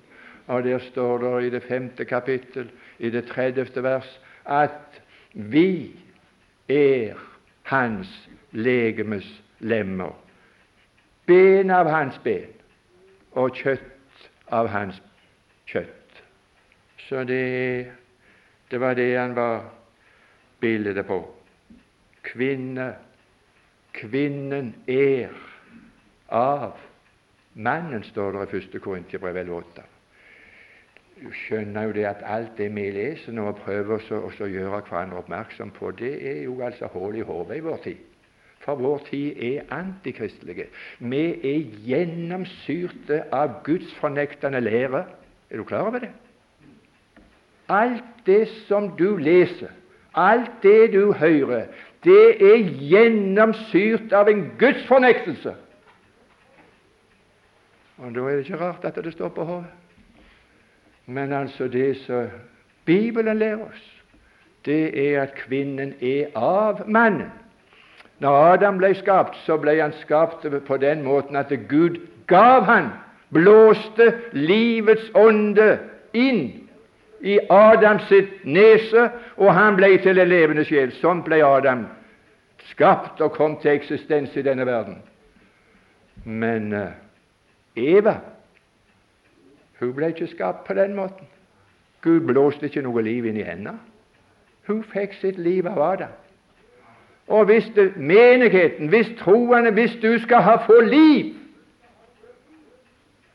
Og 0.47 0.63
der 0.63 0.79
står 0.79 1.17
det 1.17 1.43
i 1.43 1.49
det 1.49 1.63
femte 1.63 2.05
kapittel, 2.05 2.71
i 2.99 3.09
det 3.09 3.25
tredjefte 3.25 3.83
vers, 3.83 4.19
at 4.45 5.01
vi 5.33 5.95
er 6.69 7.13
hans 7.63 8.29
legemes 8.51 9.27
lemmer, 9.59 10.15
ben 11.27 11.69
av 11.69 11.87
hans 11.87 12.17
ben 12.23 12.49
og 13.31 13.55
kjøtt 13.55 14.27
av 14.51 14.67
hans 14.67 14.97
kjøtt. 15.69 16.00
Så 17.11 17.23
det, 17.23 17.91
det 18.71 18.79
var 18.79 18.93
det 18.93 19.17
han 19.19 19.35
var 19.35 19.65
bildet 20.59 21.05
på. 21.05 21.17
Kvinne. 22.23 22.93
Kvinnen 23.91 24.69
er 24.87 25.33
av 26.31 26.77
mannen, 27.53 28.05
står 28.07 28.31
det 28.31 28.45
i 28.53 28.61
1. 28.61 28.79
Korintiabrev 28.79 29.51
8 29.57 29.83
Du 31.19 31.27
skjønner 31.35 31.89
jo 31.89 31.97
det 31.99 32.07
at 32.13 32.23
alt 32.23 32.55
det 32.57 32.69
vi 32.79 32.87
leser 32.95 33.35
nå 33.35 33.49
og 33.51 33.59
prøver 33.65 34.07
å 34.15 34.47
gjøre 34.47 34.79
hverandre 34.79 35.19
oppmerksom 35.19 35.75
på, 35.75 35.91
det 35.91 36.15
er 36.31 36.41
jo 36.45 36.61
altså 36.63 36.87
hull 36.95 37.19
i 37.19 37.27
hodet 37.27 37.59
i 37.59 37.67
vår 37.67 37.83
tid. 37.89 38.09
For 38.63 38.79
vår 38.79 39.07
tid 39.11 39.43
er 39.51 39.67
antikristelige. 39.75 40.71
Vi 41.03 41.23
er 41.43 41.77
gjennomsyrte 41.91 43.25
av 43.35 43.59
gudsfornektende 43.67 44.63
lære. 44.63 45.07
Er 45.51 45.57
du 45.57 45.67
klar 45.67 45.91
over 45.91 46.07
det? 46.07 46.15
Alt 47.71 48.25
det 48.25 48.49
som 48.67 48.89
du 48.99 49.15
leser, 49.17 49.71
alt 50.13 50.51
det 50.63 50.91
du 50.93 51.13
hører, 51.15 51.69
det 52.03 52.41
er 52.43 52.65
gjennomsyrt 52.81 54.13
av 54.13 54.29
en 54.29 54.47
Guds 54.59 54.83
fornektelse. 54.89 55.53
Og 58.01 58.15
Da 58.15 58.19
er 58.19 58.35
det 58.35 58.45
ikke 58.45 58.59
rart 58.59 58.85
at 58.85 58.97
det 59.03 59.13
står 59.13 59.29
på 59.29 59.45
hodet. 59.45 59.69
Men 61.05 61.33
altså 61.33 61.67
det 61.67 61.97
som 61.97 62.27
Bibelen 62.85 63.37
lærer 63.37 63.65
oss, 63.65 64.01
det 64.65 65.13
er 65.13 65.21
at 65.21 65.35
kvinnen 65.35 65.93
er 66.01 66.33
av 66.35 66.81
mannen. 66.87 67.29
Når 68.19 68.53
Adam 68.53 68.77
ble 68.77 68.93
skapt, 68.95 69.37
så 69.45 69.57
ble 69.57 69.79
han 69.81 69.93
skapt 70.01 70.45
på 70.67 70.77
den 70.77 71.03
måten 71.03 71.35
at 71.35 71.53
Gud 71.69 71.97
gav 72.27 72.63
han, 72.63 72.91
blåste 73.33 74.11
livets 74.33 75.09
ånde 75.17 75.79
inn 76.13 76.60
i 77.21 77.39
Adams 77.49 78.07
sitt 78.09 78.45
nese, 78.45 79.09
og 79.37 79.53
han 79.53 79.75
ble 79.77 79.95
til 80.01 80.19
en 80.19 80.29
levende 80.29 80.65
sjel. 80.65 80.93
Sånn 81.01 81.23
ble 81.25 81.43
Adam 81.45 81.85
skapt 82.71 83.21
og 83.21 83.35
kom 83.35 83.57
til 83.61 83.75
eksistens 83.75 84.35
i 84.37 84.45
denne 84.45 84.65
verden. 84.65 85.01
Men 86.25 86.73
uh, 86.73 86.91
Eva 87.77 88.19
hun 89.81 89.95
ble 89.97 90.11
ikke 90.13 90.27
skapt 90.29 90.67
på 90.67 90.75
den 90.77 90.93
måten. 90.93 91.25
Gud 92.01 92.19
blåste 92.29 92.67
ikke 92.69 92.83
noe 92.85 93.01
liv 93.01 93.25
inn 93.25 93.39
i 93.41 93.45
henne. 93.45 93.73
Hun 94.69 94.83
fikk 94.85 95.15
sitt 95.17 95.39
liv 95.41 95.65
av 95.65 95.81
Adam. 95.81 96.11
Og 97.31 97.45
hvis 97.49 97.65
det, 97.75 97.95
menigheten, 97.97 98.91
hvis 98.93 99.09
troende, 99.17 99.71
hvis 99.71 99.95
du 100.01 100.19
skal 100.21 100.43
ha 100.45 100.55
få 100.65 100.81
liv, 100.85 101.33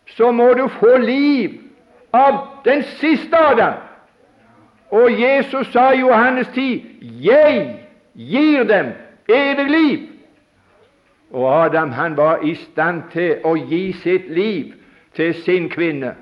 så 0.06 0.30
må 0.30 0.52
du 0.54 0.68
få 0.78 0.96
liv 1.02 1.58
av 2.14 2.55
den 2.66 2.82
siste 2.82 3.36
Adam. 3.36 3.74
Og 4.90 5.10
Jesus 5.22 5.66
sa 5.72 5.90
i 5.90 6.00
Johannes 6.00 6.48
10.: 6.48 6.98
Jeg 7.00 7.78
gir 8.14 8.64
dem 8.64 8.86
evig 9.28 9.70
liv. 9.70 10.08
Og 11.30 11.64
Adam 11.64 11.90
han 11.90 12.16
var 12.16 12.38
i 12.42 12.54
stand 12.54 13.02
til 13.12 13.36
å 13.44 13.56
gi 13.56 13.92
sitt 13.92 14.30
liv 14.30 14.74
til 15.14 15.34
sin 15.34 15.68
kvinne. 15.68 16.14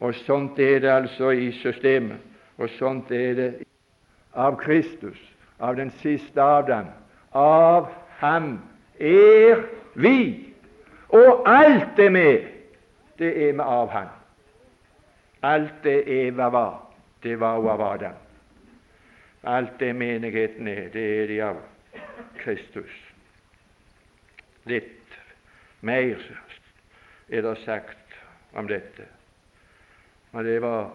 Og 0.00 0.14
sånt 0.14 0.58
er 0.58 0.78
det 0.78 0.90
altså 0.90 1.30
i 1.30 1.52
systemet. 1.52 2.18
Og 2.58 2.68
sånt 2.78 3.10
er 3.10 3.34
det 3.34 3.52
av 4.34 4.56
Kristus, 4.56 5.18
av 5.60 5.76
den 5.76 5.90
siste 6.02 6.42
Adam. 6.42 6.86
Av 7.32 7.88
ham 8.18 8.60
er 9.00 9.64
vi. 9.94 10.52
Og 11.08 11.42
alt 11.46 11.96
det 11.96 12.12
med, 12.12 12.38
det 13.18 13.48
er 13.48 13.52
med 13.52 13.64
av 13.64 13.88
ham. 13.90 14.08
Alt 15.44 15.82
det 15.84 15.98
Eva 16.08 16.48
var, 16.48 16.78
det 17.22 17.36
var 17.40 17.58
hun 17.58 17.68
av 17.68 17.82
Adam. 17.82 18.14
Alt 19.44 19.78
det 19.78 19.92
menigheten 19.92 20.68
er, 20.68 20.88
det 20.92 21.04
er 21.04 21.26
de 21.28 21.40
av 21.44 21.60
Kristus. 22.40 22.94
Litt 24.64 25.18
mer 25.84 26.16
er 27.28 27.44
det 27.44 27.58
sagt 27.64 28.16
om 28.56 28.68
dette. 28.68 29.04
Og 30.32 30.44
det 30.44 30.56
var 30.64 30.94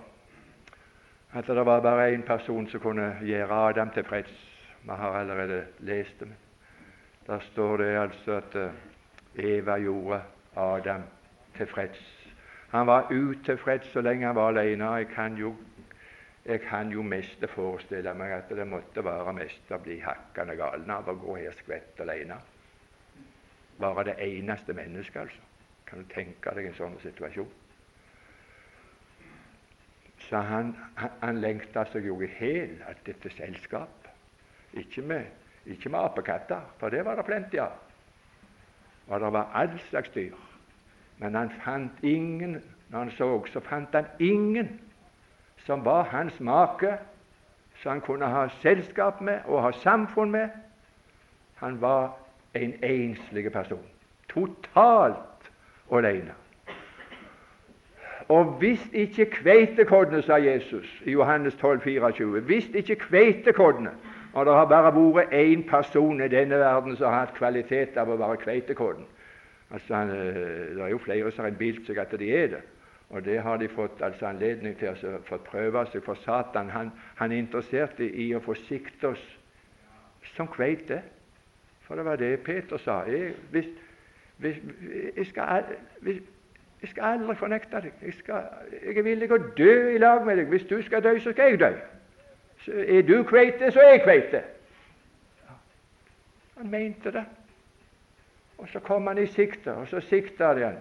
at 1.37 1.47
det 1.47 1.65
var 1.65 1.85
bare 1.85 2.09
én 2.13 2.25
person 2.25 2.67
som 2.69 2.81
kunne 2.81 3.11
gjøre 3.21 3.53
Adam 3.69 3.89
tilfreds. 3.93 4.33
Vi 4.81 4.89
har 4.89 5.19
allerede 5.19 5.65
lest 5.79 6.19
det. 6.19 6.33
Der 7.27 7.39
står 7.51 7.77
det 7.77 7.97
altså 7.99 8.31
at 8.41 8.55
eh, 8.55 8.71
Eva 9.35 9.77
gjorde 9.77 10.21
Adam 10.55 11.03
tilfreds. 11.57 12.18
Han 12.71 12.87
var 12.87 13.09
utilfreds 13.11 13.89
så 13.93 14.01
lenge 14.01 14.25
han 14.25 14.35
var 14.35 14.53
alene. 14.53 14.85
Jeg 15.01 15.07
kan 15.15 15.37
jo, 15.37 15.55
jeg 16.45 16.61
kan 16.61 16.91
jo 16.91 17.01
mest 17.01 17.45
forestille 17.55 18.13
meg 18.13 18.35
at 18.35 18.49
det 18.53 18.67
måtte 18.67 19.03
være 19.05 19.33
mest 19.33 19.71
å 19.73 19.79
bli 19.81 19.97
hakkende 20.03 20.55
gal 20.59 20.85
av 20.93 21.09
å 21.09 21.17
gå 21.17 21.37
her 21.39 21.57
skvett 21.57 22.01
alene. 22.05 22.37
Bare 23.79 24.03
det 24.11 24.19
eneste 24.21 24.73
mennesket, 24.73 25.21
altså. 25.21 25.45
Kan 25.89 26.03
du 26.03 26.13
tenke 26.13 26.51
deg 26.53 26.67
en 26.69 26.77
sånn 26.77 26.97
situasjon? 27.01 27.49
Så 30.27 30.37
han, 30.45 30.75
han, 30.99 31.15
han 31.23 31.39
lengta 31.41 31.87
seg 31.89 32.05
jo 32.05 32.19
i 32.21 32.27
hæl 32.37 32.75
dette 33.07 33.31
selskap. 33.33 34.05
Ikke 34.77 35.01
med, 35.01 35.31
ikke 35.65 35.89
med 35.89 36.03
apekatter, 36.03 36.67
for 36.77 36.93
det 36.93 37.01
var 37.07 37.17
det 37.17 37.25
plenty 37.25 37.57
av. 37.63 37.73
Og 39.07 39.17
det 39.23 39.31
var 39.33 39.49
all 39.57 39.73
slags 39.87 40.13
dyr. 40.13 40.37
Men 41.19 41.35
han 41.35 41.51
fant 41.63 42.03
ingen 42.03 42.61
når 42.89 42.99
han 42.99 43.11
så, 43.11 43.45
så 43.45 43.59
fant 43.59 43.93
han 43.93 44.05
ingen 44.19 44.79
som 45.65 45.85
var 45.85 46.03
hans 46.03 46.39
make, 46.39 46.97
som 47.81 47.91
han 47.91 48.01
kunne 48.01 48.25
ha 48.25 48.47
selskap 48.61 49.21
med 49.21 49.39
og 49.45 49.61
ha 49.63 49.71
samfunn 49.71 50.31
med. 50.31 50.49
Han 51.55 51.81
var 51.81 52.17
en 52.53 52.73
enslig 52.83 53.51
person, 53.51 53.83
totalt 54.29 55.51
alene. 55.91 56.33
Og 58.29 58.45
hvis 58.45 58.89
ikke 58.93 59.25
kveitekoddene, 59.25 60.21
sa 60.21 60.37
Jesus 60.37 61.01
i 61.05 61.11
Johannes 61.11 61.55
12, 61.55 61.81
24, 61.81 62.39
hvis 62.39 62.69
ikke 62.73 62.95
kveitekoddene 62.95 63.89
Og 64.33 64.45
det 64.45 64.53
har 64.53 64.65
bare 64.65 64.91
vært 64.93 65.31
én 65.33 65.63
person 65.69 66.21
i 66.21 66.27
denne 66.27 66.59
verden 66.59 66.95
som 66.95 67.09
har 67.09 67.19
hatt 67.19 67.33
kvalitet 67.33 67.97
av 67.97 68.11
å 68.13 68.17
være 68.17 68.37
kveitekodden. 68.37 69.07
Altså, 69.71 69.95
eh, 69.95 70.75
det 70.75 70.81
er 70.81 70.87
jo 70.87 70.97
flere 70.97 71.31
som 71.31 71.43
har 71.45 71.51
innbilt 71.51 71.85
seg 71.87 71.97
at 72.01 72.13
de 72.19 72.29
er 72.35 72.47
det. 72.55 72.61
Og 73.09 73.25
det 73.25 73.41
har 73.41 73.57
de 73.57 73.67
fått 73.69 74.01
altså 74.05 74.25
anledning 74.29 74.77
til 74.77 74.93
å 74.93 75.19
få 75.25 75.37
prøve 75.45 75.85
seg. 75.89 76.03
For 76.05 76.17
Satan 76.21 76.69
han, 76.69 76.91
han 77.17 77.31
er 77.31 77.41
interessert 77.41 77.99
i 77.99 78.31
å 78.37 78.41
få 78.41 78.53
sikte 78.67 79.13
oss 79.13 79.23
som 80.35 80.47
kveite. 80.47 81.01
For 81.87 81.97
det 81.97 82.05
var 82.05 82.21
det 82.21 82.35
Peter 82.45 82.77
sa. 82.77 83.01
Jeg, 83.09 83.33
hvis, 83.51 83.69
hvis, 84.37 84.59
jeg 85.17 85.25
skal, 85.25 85.71
hvis, 86.05 86.21
jeg 86.81 86.89
skal 86.89 87.03
aldri 87.03 87.35
fornekte 87.35 87.81
deg. 87.81 87.97
Jeg, 88.05 88.13
skal, 88.19 88.45
jeg, 88.73 88.97
er 88.97 89.07
villig 89.09 89.31
å 89.33 89.41
dø 89.57 89.73
i 89.95 89.97
lag 89.97 90.21
med 90.25 90.37
deg. 90.37 90.53
Hvis 90.53 90.69
du 90.69 90.77
skal 90.85 91.03
dø, 91.03 91.15
så 91.19 91.33
skal 91.33 91.53
jeg 91.55 91.59
dø. 91.65 91.73
Så 92.65 92.85
er 92.85 93.01
du 93.07 93.17
kveite, 93.23 93.71
så 93.73 93.81
er 93.81 93.95
jeg 93.95 94.05
kveite. 94.05 94.43
Han 96.59 96.69
mente 96.69 97.11
det. 97.15 97.25
Og 98.59 98.67
så 98.67 98.79
kom 98.79 99.07
han 99.07 99.17
i 99.17 99.25
sikte, 99.25 99.73
og 99.73 99.87
så 99.87 99.99
sikta 99.99 100.53
han. 100.53 100.79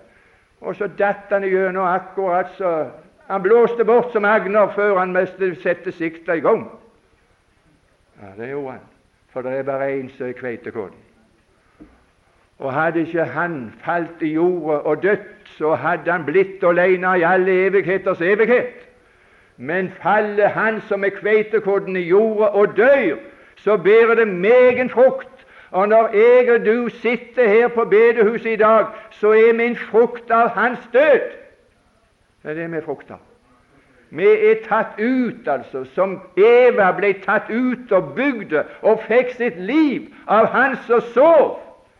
Og 0.60 0.76
så 0.76 0.88
datt 0.98 1.30
han 1.30 1.44
igjennom 1.44 1.86
akkurat 1.86 2.50
så 2.58 2.90
Han 3.28 3.42
blåste 3.42 3.84
bort 3.84 4.12
som 4.12 4.24
agner 4.24 4.70
før 4.72 4.98
han 4.98 5.12
mest 5.12 5.42
sette 5.62 5.92
sikta 5.92 6.32
i 6.32 6.40
gang. 6.40 6.62
Ja, 8.22 8.30
det 8.42 8.48
gjorde 8.48 8.70
han. 8.70 8.86
For 9.32 9.42
det 9.42 9.52
er 9.52 9.62
bare 9.62 10.00
én 10.00 10.08
som 10.16 10.28
er 10.28 10.32
kveitekålen. 10.32 10.96
Og 12.58 12.72
hadde 12.72 13.00
ikke 13.00 13.24
han 13.24 13.74
falt 13.84 14.22
i 14.22 14.32
jorda 14.32 14.78
og 14.78 15.02
dødd, 15.02 15.28
så 15.58 15.74
hadde 15.74 16.12
han 16.12 16.24
blitt 16.24 16.64
alene 16.64 17.18
i 17.18 17.22
alle 17.22 17.66
evigheters 17.66 18.20
evighet. 18.20 18.88
Men 19.56 19.92
faller 20.02 20.48
han 20.48 20.80
som 20.88 21.04
er 21.04 21.14
kveitekåden 21.20 21.96
i 21.96 22.08
jorda 22.08 22.46
og 22.46 22.76
dør, 22.76 23.18
så 23.56 23.76
bærer 23.76 24.14
det 24.14 24.28
megen 24.28 24.90
frukt. 24.90 25.37
Og 25.70 25.88
når 25.88 26.08
jeg 26.16 26.50
og 26.50 26.66
du 26.66 26.88
sitter 26.88 27.48
her 27.48 27.68
på 27.68 27.84
bedehuset 27.84 28.50
i 28.52 28.56
dag, 28.56 28.86
så 29.10 29.32
er 29.32 29.52
min 29.52 29.76
frukt 29.76 30.30
av 30.30 30.48
hans 30.48 30.78
død. 30.92 31.20
Det 32.42 32.50
er 32.50 32.54
det 32.54 32.70
vi 32.72 32.76
er 32.76 32.84
frukt 32.84 33.10
av. 33.10 33.20
Vi 34.10 34.24
er 34.24 34.62
tatt 34.64 34.96
ut, 34.96 35.48
altså, 35.48 35.84
som 35.92 36.14
Eva 36.36 36.92
ble 36.96 37.12
tatt 37.20 37.50
ut 37.50 37.92
og 37.92 38.14
bygde 38.16 38.64
og 38.80 39.02
fikk 39.04 39.34
sitt 39.36 39.58
liv 39.60 40.08
av 40.26 40.48
Han 40.54 40.76
som 40.86 41.02
sov 41.12 41.58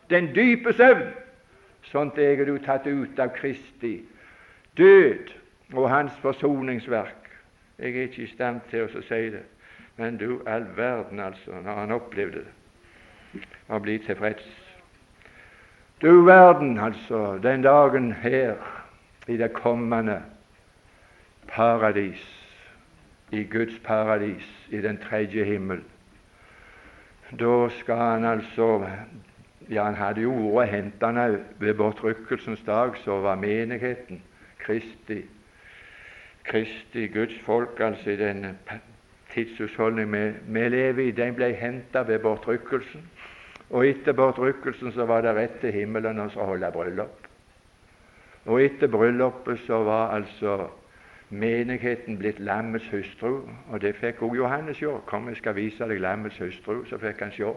den 0.09 0.31
dype 0.35 0.73
søvn. 0.73 1.11
Sånt 1.93 2.19
er 2.19 2.45
du 2.45 2.57
tatt 2.65 2.87
ut 2.87 3.21
av 3.21 3.35
Kristi 3.37 3.99
død 4.77 5.35
og 5.75 5.91
Hans 5.91 6.17
forsoningsverk. 6.23 7.29
Jeg 7.79 7.97
er 7.97 8.09
ikke 8.09 8.23
i 8.23 8.33
stand 8.33 8.61
til 8.71 8.89
å 8.89 9.03
si 9.05 9.21
det, 9.35 9.45
men 10.01 10.17
du 10.17 10.41
all 10.47 10.65
verden, 10.77 11.21
altså, 11.21 11.61
når 11.63 11.77
han 11.83 11.93
opplevde 11.93 12.41
det, 12.41 12.58
å 13.69 13.79
bli 13.83 13.99
tilfreds. 13.99 14.45
Du 16.01 16.25
verden, 16.25 16.79
altså, 16.79 17.39
den 17.43 17.63
dagen 17.63 18.13
her 18.13 18.57
i 19.29 19.37
det 19.37 19.53
kommende 19.53 20.23
paradis, 21.49 22.23
i 23.31 23.43
Guds 23.45 23.79
paradis, 23.85 24.47
i 24.71 24.81
den 24.81 24.99
tredje 24.99 25.45
himmel. 25.45 25.83
Da 27.39 27.69
skal 27.81 27.97
han 27.97 28.25
altså 28.25 28.87
ja, 29.71 29.85
han 29.85 29.95
hadde 29.95 30.23
jo 30.25 30.33
vært 30.55 30.73
hentende 30.73 31.43
ved 31.61 31.75
bortrykkelsens 31.77 32.63
dag, 32.67 32.97
så 33.05 33.21
var 33.21 33.37
menigheten 33.37 34.23
Kristi, 34.59 35.23
Kristi 36.45 37.07
Guds 37.13 37.37
folk, 37.45 37.81
altså 37.81 38.11
i 38.11 38.17
den 38.17 38.47
tidshusholdning 39.35 40.13
vi, 40.13 40.23
vi 40.47 40.69
lever 40.69 41.03
i, 41.03 41.11
den 41.13 41.37
ble 41.37 41.53
henta 41.57 42.03
ved 42.09 42.19
bortrykkelsen. 42.25 43.05
Og 43.71 43.87
etter 43.87 44.13
bortrykkelsen 44.17 44.93
så 44.93 45.05
var 45.05 45.21
det 45.21 45.35
rett 45.37 45.59
til 45.61 45.73
himmelen 45.73 46.21
å 46.21 46.29
holde 46.49 46.71
bryllup. 46.73 47.27
Og 48.49 48.63
etter 48.65 48.89
bryllupet 48.89 49.61
så 49.67 49.83
var 49.85 50.15
altså 50.17 50.71
menigheten 51.29 52.17
blitt 52.19 52.39
lammets 52.41 52.89
hustru, 52.89 53.43
og 53.69 53.81
det 53.81 53.97
fikk 53.97 54.23
også 54.23 54.37
Johannes 54.37 54.77
se. 54.77 54.87
'Kom, 55.07 55.29
jeg 55.29 55.37
skal 55.37 55.55
vise 55.55 55.89
deg 55.89 56.01
lammets 56.01 56.39
hustru.' 56.39 56.87
Så 56.89 56.99
fikk 56.99 57.21
han 57.21 57.33
se 57.33 57.53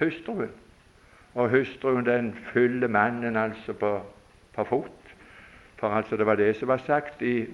hustruen. 0.00 0.50
Og 1.34 1.50
hustruen 1.50 2.06
den 2.06 2.34
fyller 2.52 2.88
mannen 2.88 3.36
altså 3.36 3.72
på, 3.72 4.00
på 4.54 4.64
fot. 4.64 5.14
For 5.76 5.88
altså 5.88 6.16
det 6.16 6.26
var 6.26 6.34
det 6.34 6.56
som 6.56 6.68
var 6.68 6.82
sagt 6.86 7.22
i 7.22 7.46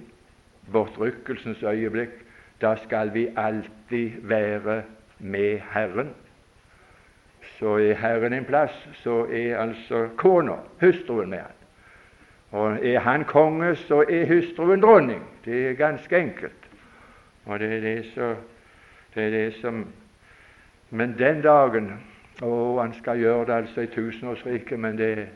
bortrykkelsens 0.71 1.63
øyeblikk. 1.63 2.25
Da 2.61 2.75
skal 2.75 3.13
vi 3.13 3.27
alltid 3.37 4.11
være 4.21 4.83
med 5.19 5.59
Herren. 5.59 6.13
Så 7.63 7.77
er 7.79 7.93
Herren 7.95 8.33
en 8.33 8.45
plass, 8.45 8.71
så 8.93 9.21
er 9.31 9.57
altså 9.57 10.09
kona, 10.17 10.57
hustruen, 10.81 11.29
med 11.29 11.37
han. 11.37 11.51
Og 12.51 12.85
er 12.85 12.99
han 12.99 13.23
konge, 13.23 13.75
så 13.75 14.01
er 14.09 14.25
hustruen 14.27 14.81
dronning. 14.81 15.21
Det 15.45 15.69
er 15.69 15.73
ganske 15.73 16.17
enkelt. 16.17 16.67
Og 17.45 17.59
det 17.59 17.69
er 17.73 17.79
det, 17.79 18.05
så, 18.15 18.35
det, 19.15 19.23
er 19.23 19.29
det 19.29 19.53
som 19.61 19.87
Men 20.89 21.15
den 21.17 21.41
dagen 21.41 21.87
Å, 22.41 22.81
han 22.81 22.93
skal 22.93 23.19
gjøre 23.19 23.45
det 23.45 23.53
altså 23.53 23.81
i 23.81 23.87
tusenårsriket, 23.87 24.79
men 24.79 24.97
det, 24.97 25.29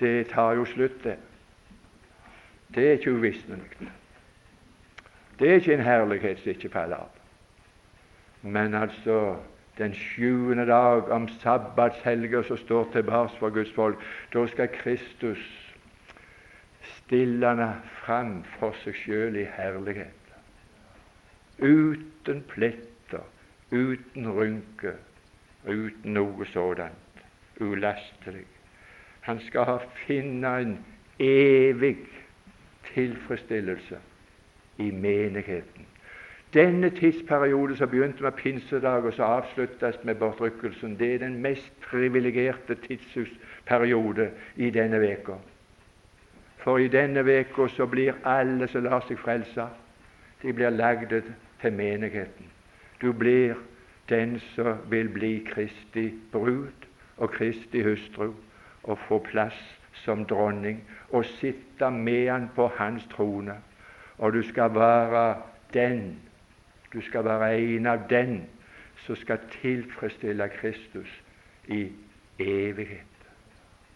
det 0.00 0.26
tar 0.32 0.54
jo 0.56 0.64
slutt, 0.64 1.04
det. 1.04 1.16
Det 2.74 2.86
er 2.86 2.96
ikke 2.96 3.12
uvisnelig. 3.12 3.90
Det 5.38 5.50
er 5.50 5.60
ikke 5.60 5.74
en 5.74 5.84
herlighet 5.84 6.40
som 6.40 6.50
ikke 6.50 6.72
faller 6.72 6.96
av. 6.96 7.22
Men 8.42 8.74
altså 8.74 9.36
den 9.78 9.94
sjuende 9.94 10.66
dag 10.66 11.10
om 11.14 11.28
sabbatshelga 11.40 12.42
som 12.42 12.58
står 12.58 12.90
tilbake 12.92 13.38
for 13.38 13.54
Guds 13.54 13.72
folk, 13.72 13.98
da 14.34 14.46
skal 14.46 14.68
Kristus 14.74 15.42
stille 16.82 17.48
henne 17.48 17.72
fram 18.02 18.40
for 18.58 18.76
seg 18.84 18.96
sjøl 18.98 19.38
i 19.38 19.46
herlighet. 19.56 20.14
Uten 21.58 22.42
pletter, 22.50 23.24
uten 23.70 24.28
rynker 24.34 24.98
uten 25.68 26.14
noe 26.14 26.46
sådant, 26.46 27.22
ulastelig. 27.60 28.46
Han 29.20 29.40
skal 29.40 29.80
finne 30.06 30.52
en 30.60 30.78
evig 31.18 31.96
tilfredsstillelse 32.94 33.98
i 34.78 34.90
menigheten. 34.90 35.86
Denne 36.54 36.90
tidsperiode 36.90 37.76
som 37.76 37.90
begynte 37.90 38.22
med 38.22 38.32
pinsedag 38.32 39.04
og 39.04 39.12
så 39.12 39.22
avsluttes 39.22 40.04
med 40.04 40.14
bortrykkelsen, 40.14 40.98
det 40.98 41.14
er 41.14 41.18
den 41.18 41.42
mest 41.42 41.72
privilegerte 41.80 42.74
tidsperiode 42.74 44.30
i 44.56 44.70
denne 44.70 45.00
veka. 45.00 45.36
For 46.58 46.78
i 46.78 46.88
denne 46.88 47.24
veka 47.26 47.68
så 47.68 47.86
blir 47.86 48.16
alle 48.24 48.68
som 48.68 48.84
lar 48.84 49.04
seg 49.04 49.20
frelse, 49.20 49.66
de 50.42 50.52
blir 50.52 50.70
lagde 50.70 51.22
til 51.60 51.72
menigheten. 51.72 52.48
Du 53.02 53.12
blir 53.12 53.54
den 54.08 54.38
som 54.54 54.78
vil 54.90 55.08
bli 55.08 55.44
Kristi 55.46 56.14
brud 56.32 56.86
og 57.16 57.30
Kristi 57.30 57.82
hustru 57.82 58.32
og 58.82 58.98
få 59.08 59.18
plass 59.18 59.58
som 60.04 60.24
dronning 60.24 60.80
og 61.10 61.24
sitte 61.24 61.90
med 61.90 62.30
han 62.30 62.48
på 62.56 62.70
hans 62.78 63.04
trone. 63.12 63.58
Og 64.18 64.32
du 64.32 64.42
skal 64.42 64.74
være 64.74 65.34
den 65.74 66.16
du 66.92 67.00
skal 67.00 67.24
være 67.24 67.58
en 67.58 67.86
av 67.86 68.06
den 68.10 68.46
som 69.06 69.16
skal 69.16 69.38
tilfredsstille 69.60 70.48
Kristus 70.48 71.22
i 71.68 71.92
evighet, 72.38 73.28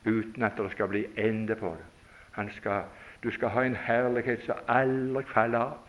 uten 0.05 0.43
at 0.43 0.59
det 0.59 0.71
skal 0.73 0.89
bli 0.89 1.07
ende 1.17 1.57
på 1.57 1.77
det. 1.79 2.53
Skal, 2.57 2.85
du 3.23 3.31
skal 3.31 3.49
ha 3.49 3.65
en 3.65 3.77
herlighet 3.77 4.45
som 4.47 4.61
aldri 4.69 5.25
faller 5.35 5.59
av. 5.59 5.89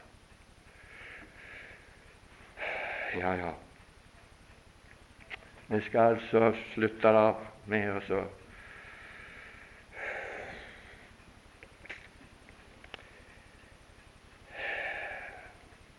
Ja, 3.18 3.34
ja. 3.34 3.52
Vi 5.68 5.82
skal 5.82 6.00
altså 6.00 6.54
slutte 6.74 7.08
der 7.08 7.34
med 7.66 8.12
å 8.12 8.24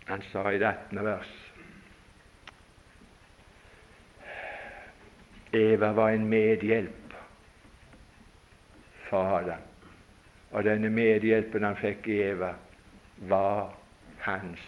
Han 0.07 0.22
sa 0.32 0.52
i 0.52 0.59
det 0.59 0.66
18. 0.66 1.05
vers 1.05 1.32
Eva 5.55 5.92
var 5.92 6.11
en 6.11 6.28
medhjelp 6.28 7.14
for 9.09 9.36
Adam. 9.38 9.61
Og 10.50 10.64
denne 10.64 10.90
medhjelpen 10.90 11.62
han 11.62 11.78
fikk 11.78 12.09
i 12.11 12.16
Eva, 12.26 12.55
var 13.30 13.76
hans 14.24 14.62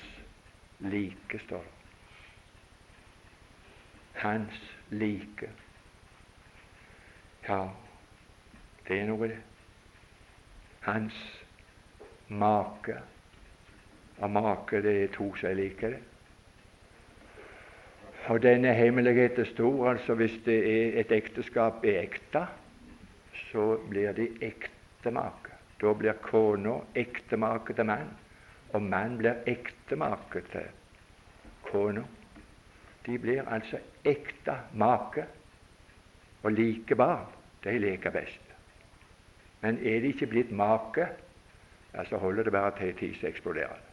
like, 0.79 1.41
står 1.47 1.65
det. 1.65 1.73
Hans 4.23 4.61
like. 4.91 5.51
Ja, 7.49 7.61
det 8.87 9.01
er 9.01 9.11
noe, 9.11 9.29
det. 9.35 9.43
Hans 10.87 11.19
make 12.29 13.01
av 14.21 14.31
make. 14.31 14.83
Det 14.83 14.95
er 15.03 15.13
to 15.15 15.31
som 15.37 15.51
er 15.51 15.59
like 15.59 15.91
det. 15.95 16.03
Og 18.27 18.43
denne 18.43 18.73
hemmeligheten 18.75 19.45
er 19.45 19.51
stor. 19.51 19.91
altså 19.91 20.15
Hvis 20.15 20.41
det 20.45 20.59
er 20.59 21.01
et 21.01 21.13
ekteskap 21.13 21.85
er 21.85 22.01
ekte, 22.03 22.47
så 23.51 23.77
blir 23.91 24.13
de 24.13 24.29
ektemake. 24.41 25.55
Da 25.81 25.93
blir 25.93 26.17
kona 26.23 26.81
ektemake 26.95 27.75
til 27.77 27.85
mann, 27.85 28.11
og 28.73 28.83
mann 28.83 29.19
blir 29.19 29.45
ektemake 29.47 30.43
til 30.53 30.69
kona. 31.71 32.03
De 33.07 33.19
blir 33.19 33.47
altså 33.47 33.79
ekte 34.05 34.57
make 34.75 35.25
og 36.43 36.53
like 36.53 36.97
barn. 36.97 37.27
De 37.65 37.79
leker 37.79 38.11
best. 38.11 38.43
Men 39.61 39.79
er 39.79 40.01
de 40.01 40.13
ikke 40.15 40.27
blitt 40.27 40.51
make, 40.51 41.07
ja, 41.95 42.05
så 42.05 42.17
holder 42.17 42.45
det 42.45 42.53
bare 42.53 42.73
til 42.79 42.95
tid 42.95 43.15
så 43.21 43.27
eksploderer 43.27 43.86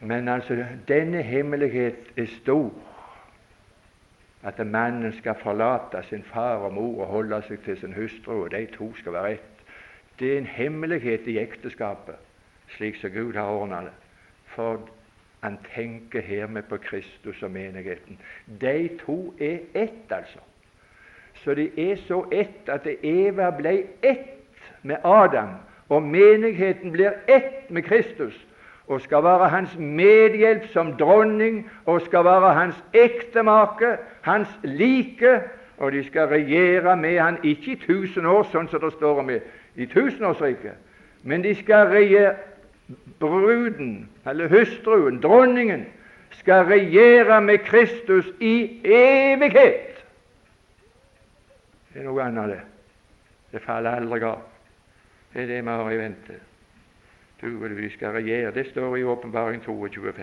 men 0.00 0.28
altså, 0.28 0.64
denne 0.88 1.22
hemmelighet 1.22 2.12
er 2.16 2.26
stor, 2.42 2.72
at 4.42 4.66
mannen 4.66 5.12
skal 5.18 5.34
forlate 5.42 6.02
sin 6.08 6.22
far 6.22 6.56
og 6.56 6.74
mor 6.74 7.00
og 7.00 7.06
holde 7.06 7.42
seg 7.48 7.58
til 7.64 7.78
sin 7.80 7.94
hustru, 7.94 8.44
og 8.44 8.50
de 8.50 8.66
to 8.76 8.92
skal 8.96 9.12
være 9.12 9.32
ett. 9.32 9.64
Det 10.18 10.32
er 10.32 10.38
en 10.38 10.46
hemmelighet 10.46 11.26
i 11.26 11.38
ekteskapet, 11.38 12.14
slik 12.76 12.96
som 13.00 13.10
Gud 13.10 13.34
har 13.34 13.50
ordna 13.50 13.80
det. 13.88 13.94
For 14.46 14.80
han 15.40 15.58
tenker 15.74 16.20
hermed 16.20 16.62
på 16.62 16.76
Kristus 16.76 17.42
og 17.42 17.50
menigheten. 17.50 18.20
De 18.60 18.88
to 19.06 19.34
er 19.40 19.58
ett, 19.74 20.10
altså. 20.10 20.38
Så 21.34 21.54
de 21.54 21.90
er 21.90 21.96
så 21.96 22.24
ett 22.32 22.68
at 22.68 22.86
Eva 23.02 23.50
ble 23.50 23.82
ett 24.02 24.62
med 24.82 24.96
Adam, 25.04 25.56
og 25.88 26.02
menigheten 26.02 26.92
blir 26.92 27.12
ett 27.28 27.70
med 27.70 27.82
Kristus 27.82 28.45
og 28.88 29.00
skal 29.00 29.24
være 29.24 29.48
hans 29.48 29.76
medhjelp 29.78 30.68
som 30.72 30.92
dronning 30.96 31.70
og 31.86 32.00
skal 32.00 32.24
være 32.24 32.54
hans 32.54 32.84
ektemake, 32.94 33.96
hans 34.22 34.48
like, 34.62 35.40
og 35.78 35.92
de 35.92 36.04
skal 36.06 36.28
regjere 36.28 36.96
med 36.96 37.18
han 37.18 37.38
ikke 37.42 37.72
i 37.72 37.80
tusen 37.86 38.26
år, 38.26 38.46
sånn 38.52 38.68
som 38.68 38.80
det 38.80 38.92
står 38.94 39.20
om 39.20 39.30
i 39.76 39.86
tusenårsriket, 39.86 40.78
men 41.22 41.44
de 41.44 41.54
skal 41.58 41.90
regjere 41.90 42.36
bruden, 43.20 44.08
eller 44.26 44.48
hustruen, 44.48 45.20
dronningen, 45.22 45.84
skal 46.38 46.64
regjere 46.70 47.40
med 47.42 47.58
Kristus 47.66 48.26
i 48.40 48.80
evighet. 48.84 50.02
Det 51.92 52.02
er 52.02 52.08
noe 52.08 52.22
annet, 52.22 52.52
det. 52.54 52.60
Det 53.52 53.62
faller 53.64 53.96
aldri 53.98 54.20
av. 54.26 54.42
Det 55.32 55.42
er 55.42 55.48
det 55.50 55.62
vi 55.64 55.70
har 55.70 55.90
i 55.90 55.98
vente 55.98 56.42
og 57.42 57.76
vi 57.76 57.90
skal 57.90 58.08
regjere. 58.08 58.54
Det 58.54 58.66
står 58.66 58.96
i 58.96 59.04
Åpenbaring 59.04 59.62
22,5. 59.62 60.22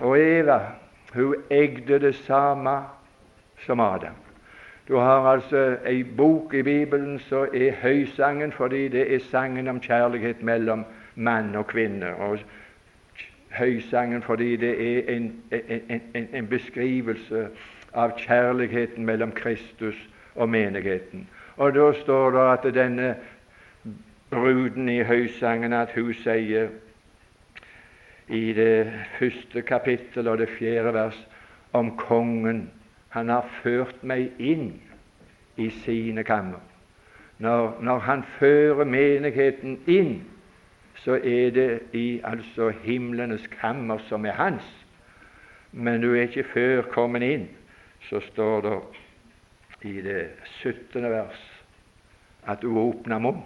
Og 0.00 0.20
Eva 0.20 0.60
hun 1.14 1.34
egde 1.50 1.98
det 1.98 2.14
samme 2.14 2.78
som 3.66 3.80
Adam. 3.80 4.14
Du 4.88 4.96
har 4.96 5.32
altså 5.32 5.76
ei 5.86 6.02
bok 6.02 6.54
i 6.54 6.62
Bibelen 6.62 7.18
som 7.18 7.46
er 7.54 7.72
høysangen 7.72 8.52
fordi 8.52 8.88
det 8.88 9.14
er 9.14 9.18
sangen 9.30 9.68
om 9.68 9.80
kjærlighet 9.80 10.42
mellom 10.42 10.84
mann 11.14 11.54
og 11.54 11.66
kvinne. 11.66 12.14
Og 12.14 12.38
høysangen 13.50 14.22
fordi 14.22 14.56
det 14.56 14.98
er 14.98 15.14
en, 15.16 15.42
en, 15.50 16.02
en, 16.14 16.28
en 16.32 16.46
beskrivelse 16.46 17.48
av 17.94 18.18
kjærligheten 18.18 19.06
mellom 19.06 19.32
Kristus 19.32 20.08
og 20.34 20.48
menigheten. 20.48 21.28
Og 21.56 21.74
Da 21.74 21.92
står 21.92 22.30
det 22.30 22.68
at 22.68 22.74
denne 22.74 23.16
bruden 24.34 24.88
i 24.88 25.02
høysangen 25.06 25.72
at 25.72 25.92
hun 25.94 26.10
sier 26.18 26.72
i 28.28 28.52
det 28.56 28.90
første 29.18 29.62
kapittel 29.62 30.28
og 30.28 30.40
det 30.40 30.48
fjerde 30.58 30.94
vers 30.94 31.18
om 31.72 31.92
kongen 31.96 32.66
han 33.14 33.30
har 33.30 33.46
ført 33.62 34.02
meg 34.02 34.32
inn 34.42 34.72
i 35.56 35.68
sine 35.84 36.24
kammer. 36.26 36.58
Når, 37.38 37.76
når 37.82 37.98
han 38.08 38.24
fører 38.38 38.84
menigheten 38.84 39.78
inn, 39.86 40.16
så 40.98 41.18
er 41.18 41.54
det 41.54 41.68
i 41.94 42.20
altså 42.24 42.72
himlenes 42.82 43.46
kammer 43.60 44.02
som 44.08 44.26
er 44.26 44.34
hans. 44.38 44.66
Men 45.72 46.02
du 46.02 46.10
er 46.14 46.26
ikke 46.26 46.46
før 46.54 46.82
kommet 46.90 47.22
inn, 47.22 47.48
så 48.10 48.22
står 48.32 48.66
det 48.66 48.78
i 49.90 50.00
det 50.02 50.22
17. 50.62 51.02
vers 51.02 51.50
at 52.46 52.62
du 52.62 52.78
åpner 52.78 53.22
munn. 53.22 53.42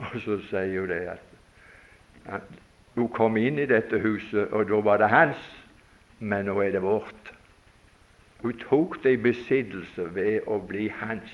Og 0.00 0.20
så 0.24 0.38
sier 0.48 0.80
hun 0.80 0.88
det 0.88 1.00
at, 1.12 2.42
hun 2.94 3.08
kom 3.14 3.36
inn 3.36 3.58
i 3.60 3.68
dette 3.68 4.00
huset, 4.02 4.48
og 4.50 4.68
da 4.68 4.80
var 4.84 4.98
det 5.00 5.10
hans, 5.12 5.40
men 6.18 6.48
nå 6.48 6.56
er 6.60 6.72
det 6.74 6.82
vårt. 6.82 7.32
Hun 8.42 8.56
tok 8.58 8.98
det 9.04 9.12
i 9.14 9.20
besittelse 9.20 10.08
ved 10.14 10.48
å 10.48 10.58
bli 10.64 10.88
hans 11.00 11.32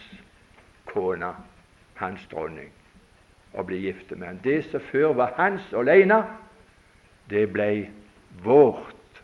kone, 0.91 1.33
hans 1.97 2.27
dronning, 2.31 2.71
og 3.55 3.67
bli 3.71 3.81
gift 3.87 4.13
med 4.17 4.27
ham. 4.27 4.41
Det 4.45 4.59
som 4.71 4.85
før 4.91 5.15
var 5.23 5.35
hans 5.39 5.73
alene, 5.75 6.23
det 7.31 7.47
ble 7.55 7.71
vårt. 8.45 9.23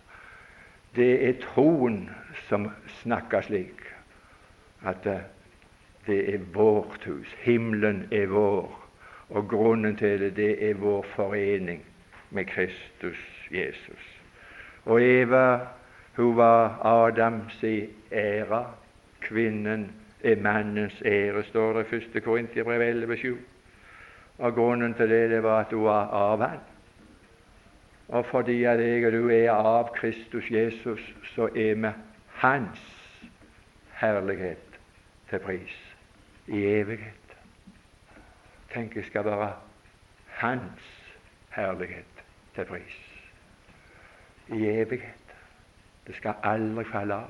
Det 0.96 1.12
er 1.28 1.40
troen 1.42 2.04
som 2.48 2.70
snakker 3.02 3.44
slik, 3.46 3.82
at 4.82 5.04
det 6.06 6.20
er 6.34 6.46
vårt 6.54 7.04
hus. 7.06 7.28
Himmelen 7.44 8.06
er 8.10 8.26
vår. 8.32 8.81
Og 9.32 9.48
grunnen 9.48 9.96
til 9.96 10.20
det, 10.20 10.36
det 10.36 10.70
er 10.70 10.74
vår 10.74 11.06
forening 11.16 11.84
med 12.30 12.44
Kristus 12.44 13.48
Jesus. 13.50 14.20
Og 14.84 15.02
Eva, 15.02 15.58
hun 16.16 16.36
var 16.36 16.86
Adams 16.86 17.62
i 17.62 17.88
ære. 18.12 18.66
Kvinnen 19.20 19.92
er 20.24 20.36
mannens 20.36 21.02
ære, 21.04 21.44
står 21.44 21.72
det 21.72 21.92
i 21.92 22.16
1. 22.16 22.22
Korintiabrev 22.24 23.08
11,7. 23.08 23.36
Og 24.38 24.54
grunnen 24.54 24.94
til 24.94 25.10
det, 25.10 25.30
det 25.30 25.42
var 25.42 25.60
at 25.60 25.72
hun 25.72 25.84
var 25.84 26.06
av 26.06 26.42
han. 26.48 26.58
Og 28.08 28.26
fordi 28.26 28.64
at 28.64 28.80
jeg 28.80 29.06
og 29.06 29.12
du 29.12 29.28
er 29.30 29.50
av 29.50 29.94
Kristus 29.96 30.50
Jesus, 30.50 31.14
så 31.34 31.48
er 31.56 31.74
vi 31.74 31.88
Hans 32.26 32.80
herlighet 34.00 34.80
til 35.30 35.38
pris 35.38 35.96
i 36.46 36.64
evighet. 36.64 37.21
Tenk, 38.72 38.96
jeg 38.96 39.04
skal 39.04 39.24
være 39.24 39.52
Hans 40.26 41.14
herlighet 41.50 42.24
til 42.54 42.64
pris 42.64 42.98
i 44.48 44.66
evighet. 44.66 45.34
Det 46.06 46.14
skal 46.16 46.34
aldri 46.42 46.84
falle 46.84 47.14
av. 47.14 47.28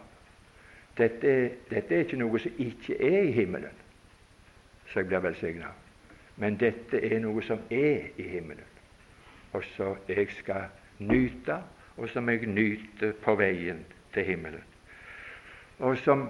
Dette, 0.99 1.33
dette 1.71 1.95
er 1.95 2.05
ikke 2.05 2.19
noe 2.21 2.39
som 2.39 2.61
ikke 2.63 2.95
er 3.01 3.23
i 3.23 3.33
himmelen, 3.33 3.81
så 4.93 5.01
jeg 5.01 5.09
blir 5.09 5.25
velsigna. 5.25 5.73
Men 6.37 6.61
dette 6.61 7.01
er 7.01 7.19
noe 7.25 7.43
som 7.43 7.65
er 7.71 8.13
i 8.17 8.29
himmelen, 8.29 8.69
og 9.53 9.65
som 9.75 9.99
jeg 10.09 10.29
skal 10.39 10.69
nyte, 10.99 11.59
og 11.97 12.09
som 12.09 12.29
jeg 12.29 12.47
nyter 12.47 13.17
på 13.25 13.35
veien 13.41 13.83
til 14.15 14.25
himmelen. 14.25 14.63
Og 15.79 15.99
som 15.99 16.29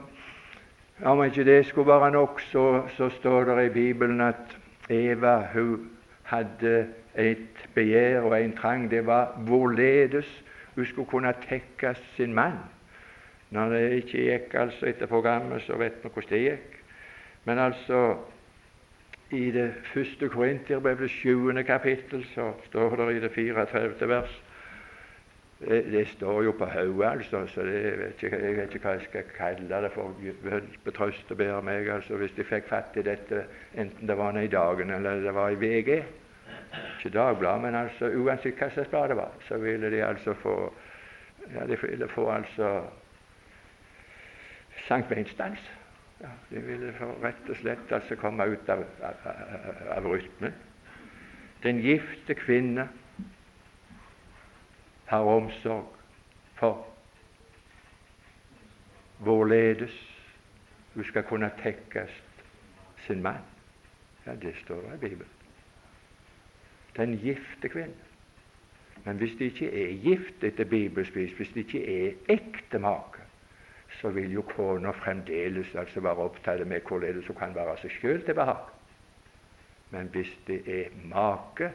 om 1.05 1.25
ikke 1.25 1.45
det 1.45 1.67
skulle 1.67 1.93
være 1.93 2.11
nok, 2.11 2.41
så, 2.41 2.89
så 2.97 3.09
står 3.09 3.45
det 3.45 3.67
i 3.67 3.75
Bibelen 3.75 4.21
at 4.21 4.62
Eva 4.91 5.47
hun 5.55 5.91
hadde 6.23 6.89
et 7.15 7.69
begjær 7.75 8.21
og 8.21 8.37
en 8.43 8.57
trang. 8.57 8.91
Det 8.91 9.07
var 9.07 9.37
hvorledes 9.47 10.45
hun 10.75 10.87
skulle 10.87 11.09
kunne 11.09 11.35
tekke 11.49 11.95
sin 12.17 12.35
mann. 12.35 12.59
Når 13.51 13.69
det 13.69 13.81
ikke 13.93 14.23
gikk 14.29 14.55
altså 14.55 14.87
etter 14.89 15.07
programmet, 15.07 15.63
så 15.63 15.77
vet 15.77 15.99
vi 16.03 16.09
hvordan 16.09 16.31
det 16.31 16.45
gikk. 16.45 16.79
Men 17.45 17.59
altså 17.59 18.17
i 19.31 19.51
det 19.51 19.75
første 19.93 20.29
Korinterbrev, 20.29 20.99
det 21.01 21.11
sjuende 21.11 21.65
kapittel, 21.65 22.25
så 22.35 22.53
står 22.67 22.97
det 22.97 23.17
i 23.17 23.21
det 23.21 23.33
34. 23.33 24.09
vers 24.09 24.43
det, 25.69 25.81
det 25.93 26.09
står 26.09 26.43
jo 26.45 26.53
på 26.59 26.67
hodet, 26.67 27.09
altså, 27.09 27.47
så 27.47 27.65
det, 27.67 27.83
jeg, 27.85 27.99
vet 27.99 28.23
ikke, 28.23 28.41
jeg 28.45 28.57
vet 28.57 28.75
ikke 28.75 28.89
hva 28.89 28.95
jeg 28.97 29.07
skal 29.09 29.29
kalle 29.37 29.83
det 29.85 29.93
for. 29.95 30.17
Betrøst 30.85 31.31
og 31.31 31.39
bedre 31.41 31.63
meg 31.67 31.91
altså, 31.91 32.17
hvis 32.21 32.35
de 32.37 32.47
fikk 32.47 32.71
fatt 32.71 32.97
i 32.97 33.05
dette, 33.07 33.45
enten 33.75 34.09
det 34.09 34.17
var 34.19 34.39
i 34.39 34.51
Dagen 34.51 34.91
eller 34.91 35.23
det 35.25 35.35
var 35.35 35.51
i 35.55 35.61
VG. 35.61 35.93
Ikke 36.99 37.13
Dagbladet, 37.19 37.63
men 37.63 37.75
altså, 37.75 38.09
uansett 38.11 38.59
hva 38.59 38.71
slags 38.73 38.91
blad 38.91 39.13
det 39.13 39.19
var, 39.21 39.37
så 39.49 39.59
ville 39.61 39.91
de 39.93 40.03
altså 40.05 40.35
få 40.43 40.57
ja, 41.55 41.67
de 41.67 41.77
ville 41.83 42.09
få 42.09 42.31
altså 42.31 42.83
sanktheinsdans. 44.87 45.71
Ja, 46.23 46.31
de 46.51 46.61
ville 46.63 46.93
rett 47.23 47.49
og 47.51 47.57
slett 47.59 47.93
altså 47.93 48.17
komme 48.17 48.47
ut 48.47 48.69
av, 48.71 48.85
av, 49.03 49.25
av 49.97 50.07
rytmen. 50.07 50.55
Den 51.63 51.81
gifte 51.83 52.35
kvinne 52.39 52.87
har 55.13 55.29
omsorg 55.29 55.89
for 56.57 56.87
hvorledes 59.19 59.97
hun 60.95 61.05
skal 61.05 61.23
kunne 61.23 61.51
tekkes 61.63 62.15
sin 63.07 63.23
mann. 63.23 63.45
Ja, 64.27 64.35
det 64.35 64.55
står 64.63 64.81
i 64.95 64.97
Bibelen. 64.97 65.29
Den 66.97 67.19
gifte 67.19 67.69
kvinne. 67.69 67.95
Men 69.05 69.17
hvis 69.17 69.37
de 69.39 69.45
ikke 69.45 69.69
er 69.83 70.03
gift 70.03 70.45
etter 70.45 70.65
bibelspis, 70.65 71.33
hvis 71.33 71.49
de 71.55 71.61
ikke 71.61 72.07
er 72.07 72.13
ekte 72.29 72.79
make, 72.79 73.21
så 74.01 74.11
vil 74.11 74.33
jo 74.33 74.43
kona 74.43 74.91
fremdeles 74.91 75.75
altså 75.75 76.01
være 76.01 76.25
opptatt 76.25 76.67
med 76.67 76.81
hvorledes 76.89 77.27
hun 77.27 77.37
kan 77.37 77.55
være 77.55 77.77
seg 77.83 77.91
sjøl 78.01 78.25
til 78.25 78.35
behag. 78.35 78.65
Men 79.91 80.09
hvis 80.09 80.33
det 80.47 80.63
er 80.67 80.89
make, 81.05 81.73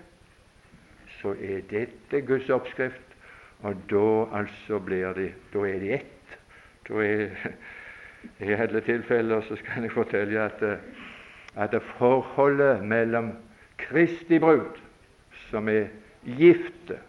så 1.22 1.36
er 1.38 1.62
dette 1.70 2.22
Guds 2.22 2.50
oppskrift, 2.50 3.07
og 3.64 3.76
da 3.89 4.38
altså 4.39 4.80
blir 4.80 5.14
de 5.14 5.32
da 5.53 5.66
er 5.66 5.80
de 5.80 5.93
ett. 5.93 6.38
Da 6.88 6.93
er, 6.93 7.30
I 8.47 8.53
alle 8.53 8.82
tilfeller 8.82 9.41
så 9.41 9.55
skal 9.55 9.84
jeg 9.84 9.91
fortelle 9.91 10.41
at, 10.41 10.64
at 11.55 11.72
det 11.72 11.82
forholdet 11.97 12.84
mellom 12.84 13.32
Kristi 13.78 14.39
brud, 14.39 14.78
som 15.49 15.70
er 15.70 15.88
gifte 16.26 16.99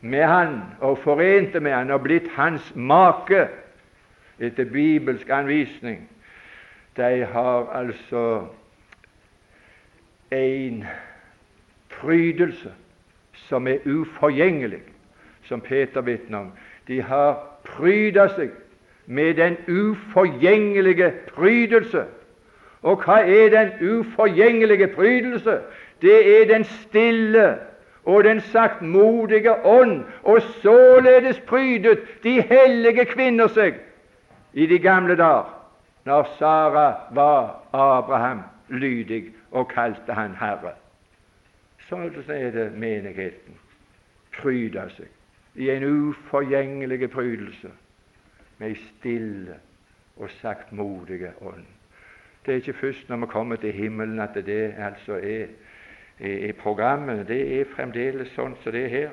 med 0.00 0.24
Han 0.24 0.60
og 0.80 0.98
forente 0.98 1.60
med 1.60 1.72
Han 1.72 1.90
og 1.90 2.02
blitt 2.02 2.28
hans 2.36 2.72
make, 2.74 3.48
etter 4.38 4.64
bibelsk 4.64 5.28
anvisning, 5.30 6.08
de 6.96 7.24
har 7.24 7.68
altså 7.72 8.46
en 10.32 10.84
prydelse 11.88 12.72
som 13.32 13.68
er 13.68 13.84
uforgjengelig, 13.86 14.82
som 15.44 15.60
Peter 15.60 16.00
vitner 16.00 16.38
om. 16.38 16.52
De 16.88 17.02
har 17.02 17.38
pryda 17.64 18.28
seg 18.36 18.50
med 19.06 19.34
den 19.34 19.56
uforgjengelige 19.68 21.12
prydelse. 21.34 22.04
Og 22.82 23.04
hva 23.04 23.20
er 23.22 23.50
den 23.50 23.98
uforgjengelige 23.98 24.88
prydelse? 24.94 25.60
Det 26.02 26.18
er 26.40 26.46
den 26.50 26.64
stille 26.64 27.58
og 28.04 28.24
den 28.24 28.40
saktmodige 28.40 29.66
ånd, 29.66 30.04
og 30.22 30.42
således 30.42 31.40
prydet 31.46 31.98
de 32.22 32.40
hellige 32.40 33.04
kvinner 33.04 33.46
seg 33.46 33.78
i 34.52 34.66
de 34.66 34.78
gamle 34.78 35.14
dager, 35.16 35.52
når 36.04 36.26
Sara 36.38 36.88
var 37.14 37.62
Abraham 37.72 38.42
lydig 38.68 39.24
og 39.50 39.68
kalte 39.70 40.12
han 40.18 40.34
Herre. 40.34 40.74
Sånn 41.86 42.10
er 42.26 42.50
det 42.50 42.72
menigheten 42.74 43.58
pryder 44.32 44.90
seg 44.96 45.21
i 45.54 45.70
en 45.70 45.84
uforgjengelig 45.84 47.10
prydelse 47.10 47.70
med 48.58 48.72
ei 48.72 48.78
stille 48.88 49.58
og 50.16 50.30
saktmodige 50.40 51.32
ånd. 51.40 51.66
Det 52.46 52.52
er 52.52 52.62
ikke 52.62 52.78
først 52.80 53.08
når 53.08 53.16
vi 53.16 53.26
kommer 53.26 53.56
til 53.56 53.72
himmelen 53.72 54.20
at 54.20 54.34
det 54.34 54.74
altså 54.78 55.12
er 55.12 55.46
i 56.18 56.52
programmet. 56.52 57.28
Det 57.28 57.60
er 57.60 57.70
fremdeles 57.76 58.32
sånn 58.36 58.56
som 58.62 58.72
det 58.74 58.84
er 58.84 58.94
her. 58.94 59.12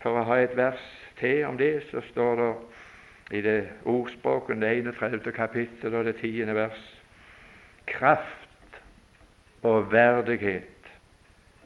For 0.00 0.16
å 0.16 0.24
ha 0.24 0.38
et 0.40 0.56
vers 0.56 0.82
til 1.20 1.44
om 1.44 1.58
det, 1.60 1.82
så 1.90 2.00
står 2.10 2.40
det 2.40 2.50
i 3.38 3.42
det 3.44 3.58
ordspråket, 3.84 4.60
det 4.60 4.72
31. 4.80 5.32
kapittel 5.36 5.94
og 5.94 6.04
det 6.04 6.16
10. 6.16 6.54
vers. 6.56 6.80
Kraft 7.86 8.80
og 9.62 9.92
verdighet 9.92 10.92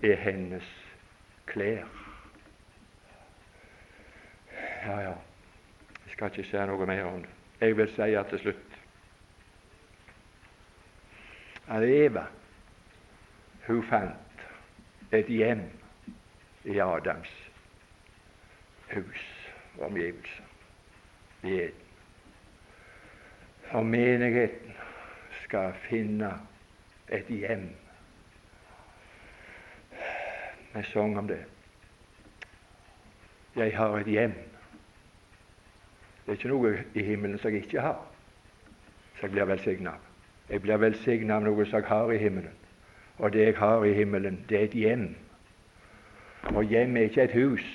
er 0.02 0.18
hennes 0.20 0.66
klær. 1.46 2.03
Ja, 4.84 5.00
ja, 5.00 5.08
jeg 5.08 6.12
skal 6.12 6.26
ikke 6.30 6.44
si 6.44 6.64
noe 6.68 6.86
mer 6.86 7.06
om 7.08 7.22
det. 7.22 7.30
Jeg 7.60 7.76
vil 7.76 7.88
si 7.88 8.08
til 8.30 8.40
slutt 8.42 8.74
at 11.72 11.86
Eva 11.88 12.26
hun 13.66 13.80
fant 13.88 14.44
et 15.16 15.30
hjem 15.32 15.62
i 16.68 16.76
Adams 16.84 17.32
hus 18.92 19.24
og 19.78 19.86
omgivelser 19.86 21.48
i 21.48 21.70
Og 23.72 23.86
menigheten 23.86 24.76
skal 25.44 25.72
finne 25.88 26.34
et 27.08 27.26
hjem. 27.28 27.70
Vi 30.74 30.82
sang 30.92 31.18
om 31.18 31.28
det. 31.28 31.44
Jeg 33.56 33.76
har 33.76 33.96
et 33.98 34.06
hjem. 34.06 34.53
Det 36.24 36.32
er 36.32 36.38
ikke 36.38 36.48
noe 36.48 36.74
i 36.94 37.02
himmelen 37.04 37.38
som 37.38 37.52
jeg 37.52 37.66
ikke 37.66 37.80
har, 37.84 38.00
som 39.18 39.26
jeg 39.28 39.34
blir 39.34 39.44
velsigna 39.44 39.90
av. 39.90 40.10
Jeg 40.48 40.60
blir 40.64 40.80
velsigna 40.80 41.36
av 41.36 41.44
noe 41.44 41.66
som 41.66 41.80
jeg 41.80 41.88
har 41.88 42.12
i 42.12 42.20
himmelen. 42.20 42.56
Og 43.18 43.32
det 43.32 43.44
jeg 43.44 43.56
har 43.58 43.84
i 43.84 43.92
himmelen, 43.92 44.40
det 44.48 44.58
er 44.58 44.64
et 44.64 44.78
hjem. 44.78 45.08
Og 46.54 46.64
hjem 46.64 46.96
er 46.96 47.08
ikke 47.08 47.22
et 47.22 47.36
hus. 47.36 47.66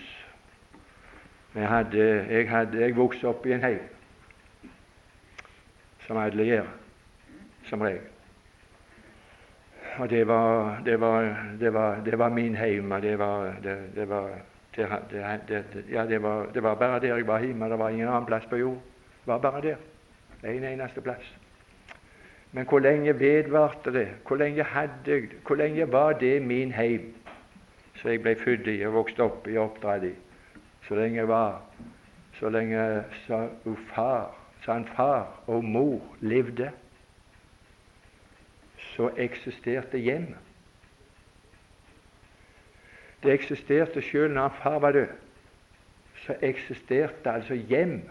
Jeg, 1.56 1.68
hadde, 1.68 2.26
jeg, 2.30 2.50
hadde, 2.50 2.82
jeg 2.82 2.95
vokste 2.97 3.28
opp 3.28 3.45
i 3.45 3.54
en 3.54 3.64
heim, 3.64 3.80
som 6.06 6.18
alle 6.22 6.45
gjør, 6.45 6.68
som 7.70 7.82
regel. 7.82 8.06
Og 10.00 10.10
det 10.10 10.28
var, 10.28 10.82
det 10.86 11.00
var, 11.00 11.36
det 11.60 11.74
var, 11.74 12.04
det 12.06 12.20
var 12.20 12.30
min 12.30 12.56
heim. 12.56 12.91
og 12.91 13.02
Det 13.02 13.20
var, 14.10 14.30
det, 14.80 14.90
var 14.90 15.02
ja, 15.92 16.06
det, 16.06 16.22
var, 16.24 16.48
det 16.54 16.64
var 16.64 16.76
bare 16.76 17.00
der 17.00 17.16
jeg 17.16 17.28
var 17.28 17.44
hjemme. 17.44 17.70
Det 17.70 17.80
var 17.80 17.90
ingen 17.90 18.08
annen 18.08 18.26
plass 18.26 18.46
på 18.50 18.56
jord. 18.56 18.80
Det 19.26 19.28
var 19.28 19.38
bare 19.38 19.62
der. 19.62 19.76
En 20.44 20.64
eneste 20.64 21.02
plass. 21.02 21.36
Men 22.52 22.66
hvor 22.66 22.80
lenge 22.80 23.20
vedvarte 23.20 23.94
det? 23.94 24.08
Hvor 24.28 24.36
lenge, 24.36 24.64
hadde, 24.64 25.22
hvor 25.48 25.56
lenge 25.56 25.92
var 25.92 26.14
det 26.14 26.42
min 26.42 26.72
heim, 26.72 27.14
som 27.96 28.12
jeg 28.12 28.22
ble 28.22 28.36
født 28.40 28.68
i 28.68 28.80
og 28.88 28.94
vokste 28.94 29.24
opp 29.24 29.48
i 29.48 29.58
og 29.58 29.64
oppdratt 29.64 30.04
i? 30.04 30.16
så 30.90 30.96
lenge 30.96 31.18
jeg 31.18 31.28
var 31.28 31.62
Så 32.40 32.50
lenge 32.50 33.04
sa 33.28 33.48
far, 33.94 34.32
sa 34.66 34.74
han 34.74 34.86
far 34.96 35.42
og 35.48 35.64
mor 35.64 36.02
levde, 36.22 36.72
så 38.96 39.10
eksisterte 39.18 40.00
hjemmet. 40.00 40.49
Det 43.24 43.34
eksisterte 43.34 44.01
selv 44.01 44.34
når 44.34 44.47
han 44.47 44.61
far 44.63 44.80
var 44.80 44.91
død. 44.91 45.07
Så 46.26 46.36
eksisterte 46.41 47.32
altså 47.32 47.53
hjem. 47.53 48.01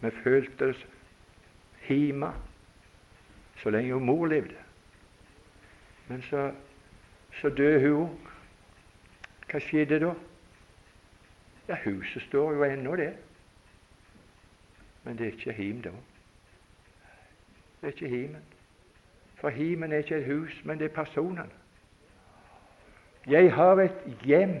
Vi 0.00 0.10
følte 0.10 0.70
oss 0.70 0.86
hjemme 1.88 2.32
så 3.62 3.70
lenge 3.70 3.88
jo 3.88 3.98
mor 3.98 4.26
levde. 4.26 4.54
Men 6.08 6.22
så, 6.22 6.52
så 7.40 7.48
døde 7.48 7.80
hun 7.88 8.02
òg. 8.02 8.28
Hva 9.48 9.60
skjedde 9.64 9.98
da? 10.02 10.12
Ja, 11.68 11.76
huset 11.84 12.22
står 12.22 12.52
jo 12.52 12.64
ennå, 12.64 12.96
det. 12.96 13.14
Men 15.04 15.18
det 15.18 15.26
er 15.26 15.32
ikke 15.32 15.52
hjem 15.56 15.82
da. 15.82 15.92
Det 17.80 17.88
er 17.88 17.94
ikke 17.96 18.08
himen. 18.08 18.44
For 19.40 19.48
himen 19.48 19.92
er 19.92 20.04
ikke 20.04 20.16
et 20.16 20.26
hus, 20.26 20.60
men 20.64 20.78
det 20.78 20.90
er 20.90 20.94
personene. 20.94 21.57
Jeg 23.28 23.54
har 23.54 23.72
et 23.72 24.16
hjem, 24.24 24.54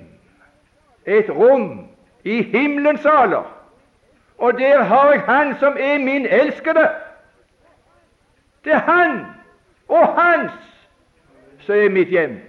et 1.06 1.30
rom, 1.30 1.88
i 2.24 2.42
himmelens 2.42 3.00
saler, 3.00 3.54
og 4.38 4.58
der 4.58 4.82
har 4.82 5.10
jeg 5.10 5.20
Han 5.20 5.54
som 5.58 5.76
er 5.80 5.98
min 5.98 6.26
elskede. 6.26 6.88
Det 8.64 8.72
er 8.72 8.78
Han 8.78 9.26
og 9.88 10.22
Hans 10.22 10.52
som 11.58 11.74
er 11.74 11.88
mitt 11.88 12.08
hjem. 12.08 12.40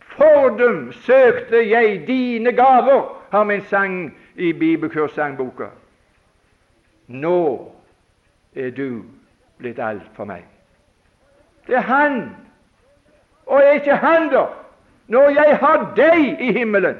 For 0.00 0.48
dem 0.58 0.92
søkte 0.92 1.70
jeg 1.70 2.04
dine 2.06 2.52
gaver, 2.52 3.22
har 3.30 3.44
vi 3.44 3.54
en 3.54 3.64
sang 3.64 4.18
i 4.34 4.52
bibelkurssangboka. 4.52 5.64
Nå 7.06 7.72
er 8.54 8.70
du 8.70 9.02
blitt 9.58 9.78
alt 9.78 10.10
for 10.14 10.24
meg. 10.24 10.44
Det 11.66 11.76
er 11.76 11.80
Han, 11.80 12.36
og 13.46 13.62
er 13.62 13.70
ikke 13.70 13.96
Han 13.96 14.28
der? 14.30 14.63
Når 15.06 15.28
jeg 15.30 15.58
har 15.60 15.92
deg 15.96 16.40
i 16.40 16.52
himmelen, 16.52 16.96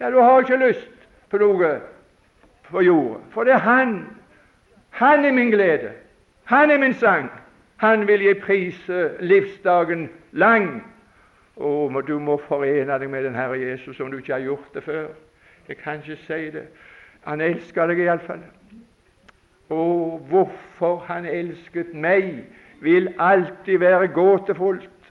ja, 0.00 0.10
du 0.10 0.18
har 0.20 0.40
ikke 0.40 0.56
lyst 0.56 1.08
på 1.30 1.38
noe 1.38 1.74
på 2.72 2.80
jorda, 2.82 3.20
for 3.30 3.44
det 3.44 3.52
er 3.52 3.64
Han. 3.66 4.06
Han 4.90 5.24
er 5.24 5.32
min 5.32 5.50
glede. 5.50 5.92
Han 6.44 6.70
er 6.70 6.78
min 6.78 6.94
sang. 6.94 7.30
Han 7.76 8.06
vil 8.06 8.22
jeg 8.22 8.38
prise 8.38 9.10
livsdagen 9.20 10.10
lang. 10.32 10.82
Og 11.56 12.08
du 12.08 12.18
må 12.18 12.36
forene 12.48 12.98
deg 12.98 13.10
med 13.10 13.24
den 13.24 13.34
Herre 13.34 13.60
Jesus 13.60 14.00
om 14.00 14.10
du 14.10 14.16
ikke 14.16 14.32
har 14.32 14.40
gjort 14.40 14.74
det 14.74 14.82
før. 14.84 15.06
Jeg 15.68 15.76
kan 15.76 16.00
ikke 16.00 16.16
si 16.26 16.50
det. 16.50 16.66
Han 17.24 17.40
elsker 17.40 17.86
deg 17.86 17.98
iallfall. 18.04 18.42
Og 19.70 20.18
hvorfor 20.28 21.04
han 21.06 21.26
elsket 21.26 21.94
meg, 21.94 22.44
vil 22.80 23.14
alltid 23.18 23.78
være 23.78 24.08
gåtefullt. 24.08 25.01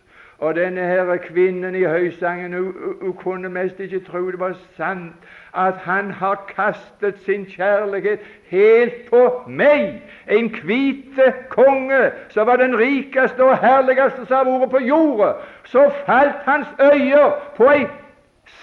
Og 0.41 0.55
denne 0.55 0.81
her 0.81 1.17
kvinnen 1.21 1.75
i 1.75 1.83
høysangen 1.85 2.53
hun, 2.53 2.73
hun 3.01 3.13
kunne 3.13 3.49
mest 3.49 3.79
ikke 3.79 3.99
tro 4.07 4.31
det 4.31 4.39
var 4.39 4.55
sant 4.77 5.27
at 5.53 5.75
han 5.83 6.11
har 6.11 6.39
kastet 6.49 7.19
sin 7.25 7.45
kjærlighet 7.45 8.19
helt 8.49 9.09
på 9.09 9.21
meg, 9.47 10.01
en 10.27 10.49
hvite 10.63 11.27
konge 11.49 11.99
som 12.33 12.47
var 12.47 12.57
den 12.57 12.73
rikeste 12.79 13.43
og 13.43 13.59
herligste 13.61 14.25
som 14.25 14.47
har 14.47 14.63
vært 14.63 14.73
på 14.73 14.81
jorda. 14.87 15.33
Så 15.63 15.83
falt 16.07 16.41
hans 16.47 16.67
øyne 16.79 17.27
på 17.57 17.69
ei 17.69 17.85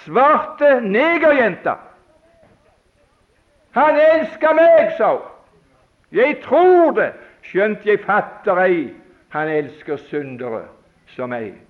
svarte 0.02 0.80
negerjente. 0.80 1.76
Han 3.78 4.00
elsker 4.00 4.58
meg, 4.58 4.92
sa 4.98 5.12
hun. 5.14 5.30
Jeg 6.12 6.40
tror 6.42 6.90
det, 6.98 7.12
skjønt 7.46 7.86
jeg 7.86 8.02
fatter 8.02 8.64
ei. 8.66 8.82
Han 9.30 9.48
elsker 9.48 10.00
syndere 10.08 10.64
som 11.14 11.30
meg. 11.30 11.67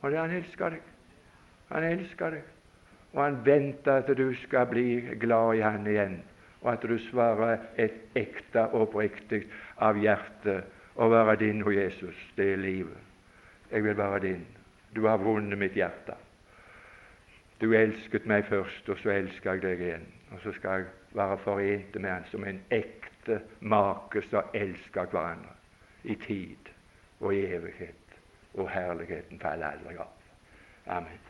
Og 0.00 0.10
det 0.10 0.18
han 0.18 0.34
elsker 0.38 0.76
deg. 0.76 0.82
Han 1.68 1.84
elsker 1.84 2.36
deg. 2.36 2.54
Og 3.12 3.22
han 3.24 3.38
venter 3.44 4.02
at 4.02 4.10
du 4.16 4.28
skal 4.44 4.68
bli 4.70 5.00
glad 5.20 5.56
i 5.56 5.64
han 5.64 5.86
igjen, 5.86 6.18
og 6.60 6.72
at 6.72 6.84
du 6.84 6.98
svarer 7.08 7.64
et 7.80 8.18
ekte 8.18 8.66
og 8.68 8.88
oppriktig 8.88 9.44
av 9.82 9.98
hjertet 9.98 10.98
å 10.98 11.08
være 11.10 11.38
din 11.40 11.62
og 11.64 11.74
Jesus. 11.74 12.16
Det 12.36 12.52
er 12.52 12.62
livet. 12.62 13.04
Jeg 13.70 13.84
vil 13.84 13.96
være 13.96 14.20
din. 14.26 14.46
Du 14.94 15.06
har 15.06 15.20
vunnet 15.22 15.58
mitt 15.58 15.76
hjerte. 15.76 16.16
Du 17.60 17.72
elsket 17.74 18.26
meg 18.26 18.46
først, 18.46 18.88
og 18.88 18.98
så 19.02 19.10
elsker 19.16 19.56
jeg 19.56 19.62
deg 19.62 19.80
igjen. 19.82 20.06
Og 20.32 20.42
så 20.42 20.52
skal 20.56 20.82
jeg 20.82 21.16
være 21.18 21.38
forent 21.44 22.00
med 22.00 22.10
Han 22.10 22.26
som 22.30 22.44
en 22.44 22.60
ekte 22.70 23.40
make 23.60 24.22
som 24.30 24.52
elsker 24.54 25.10
hverandre 25.10 25.54
i 26.04 26.14
tid 26.26 26.70
og 27.20 27.34
i 27.34 27.46
evighet. 27.46 28.07
Og 28.58 28.70
herligheten 28.70 29.40
faller 29.40 29.70
aldri 29.76 29.96
av. 30.02 30.14
Amen. 30.98 31.27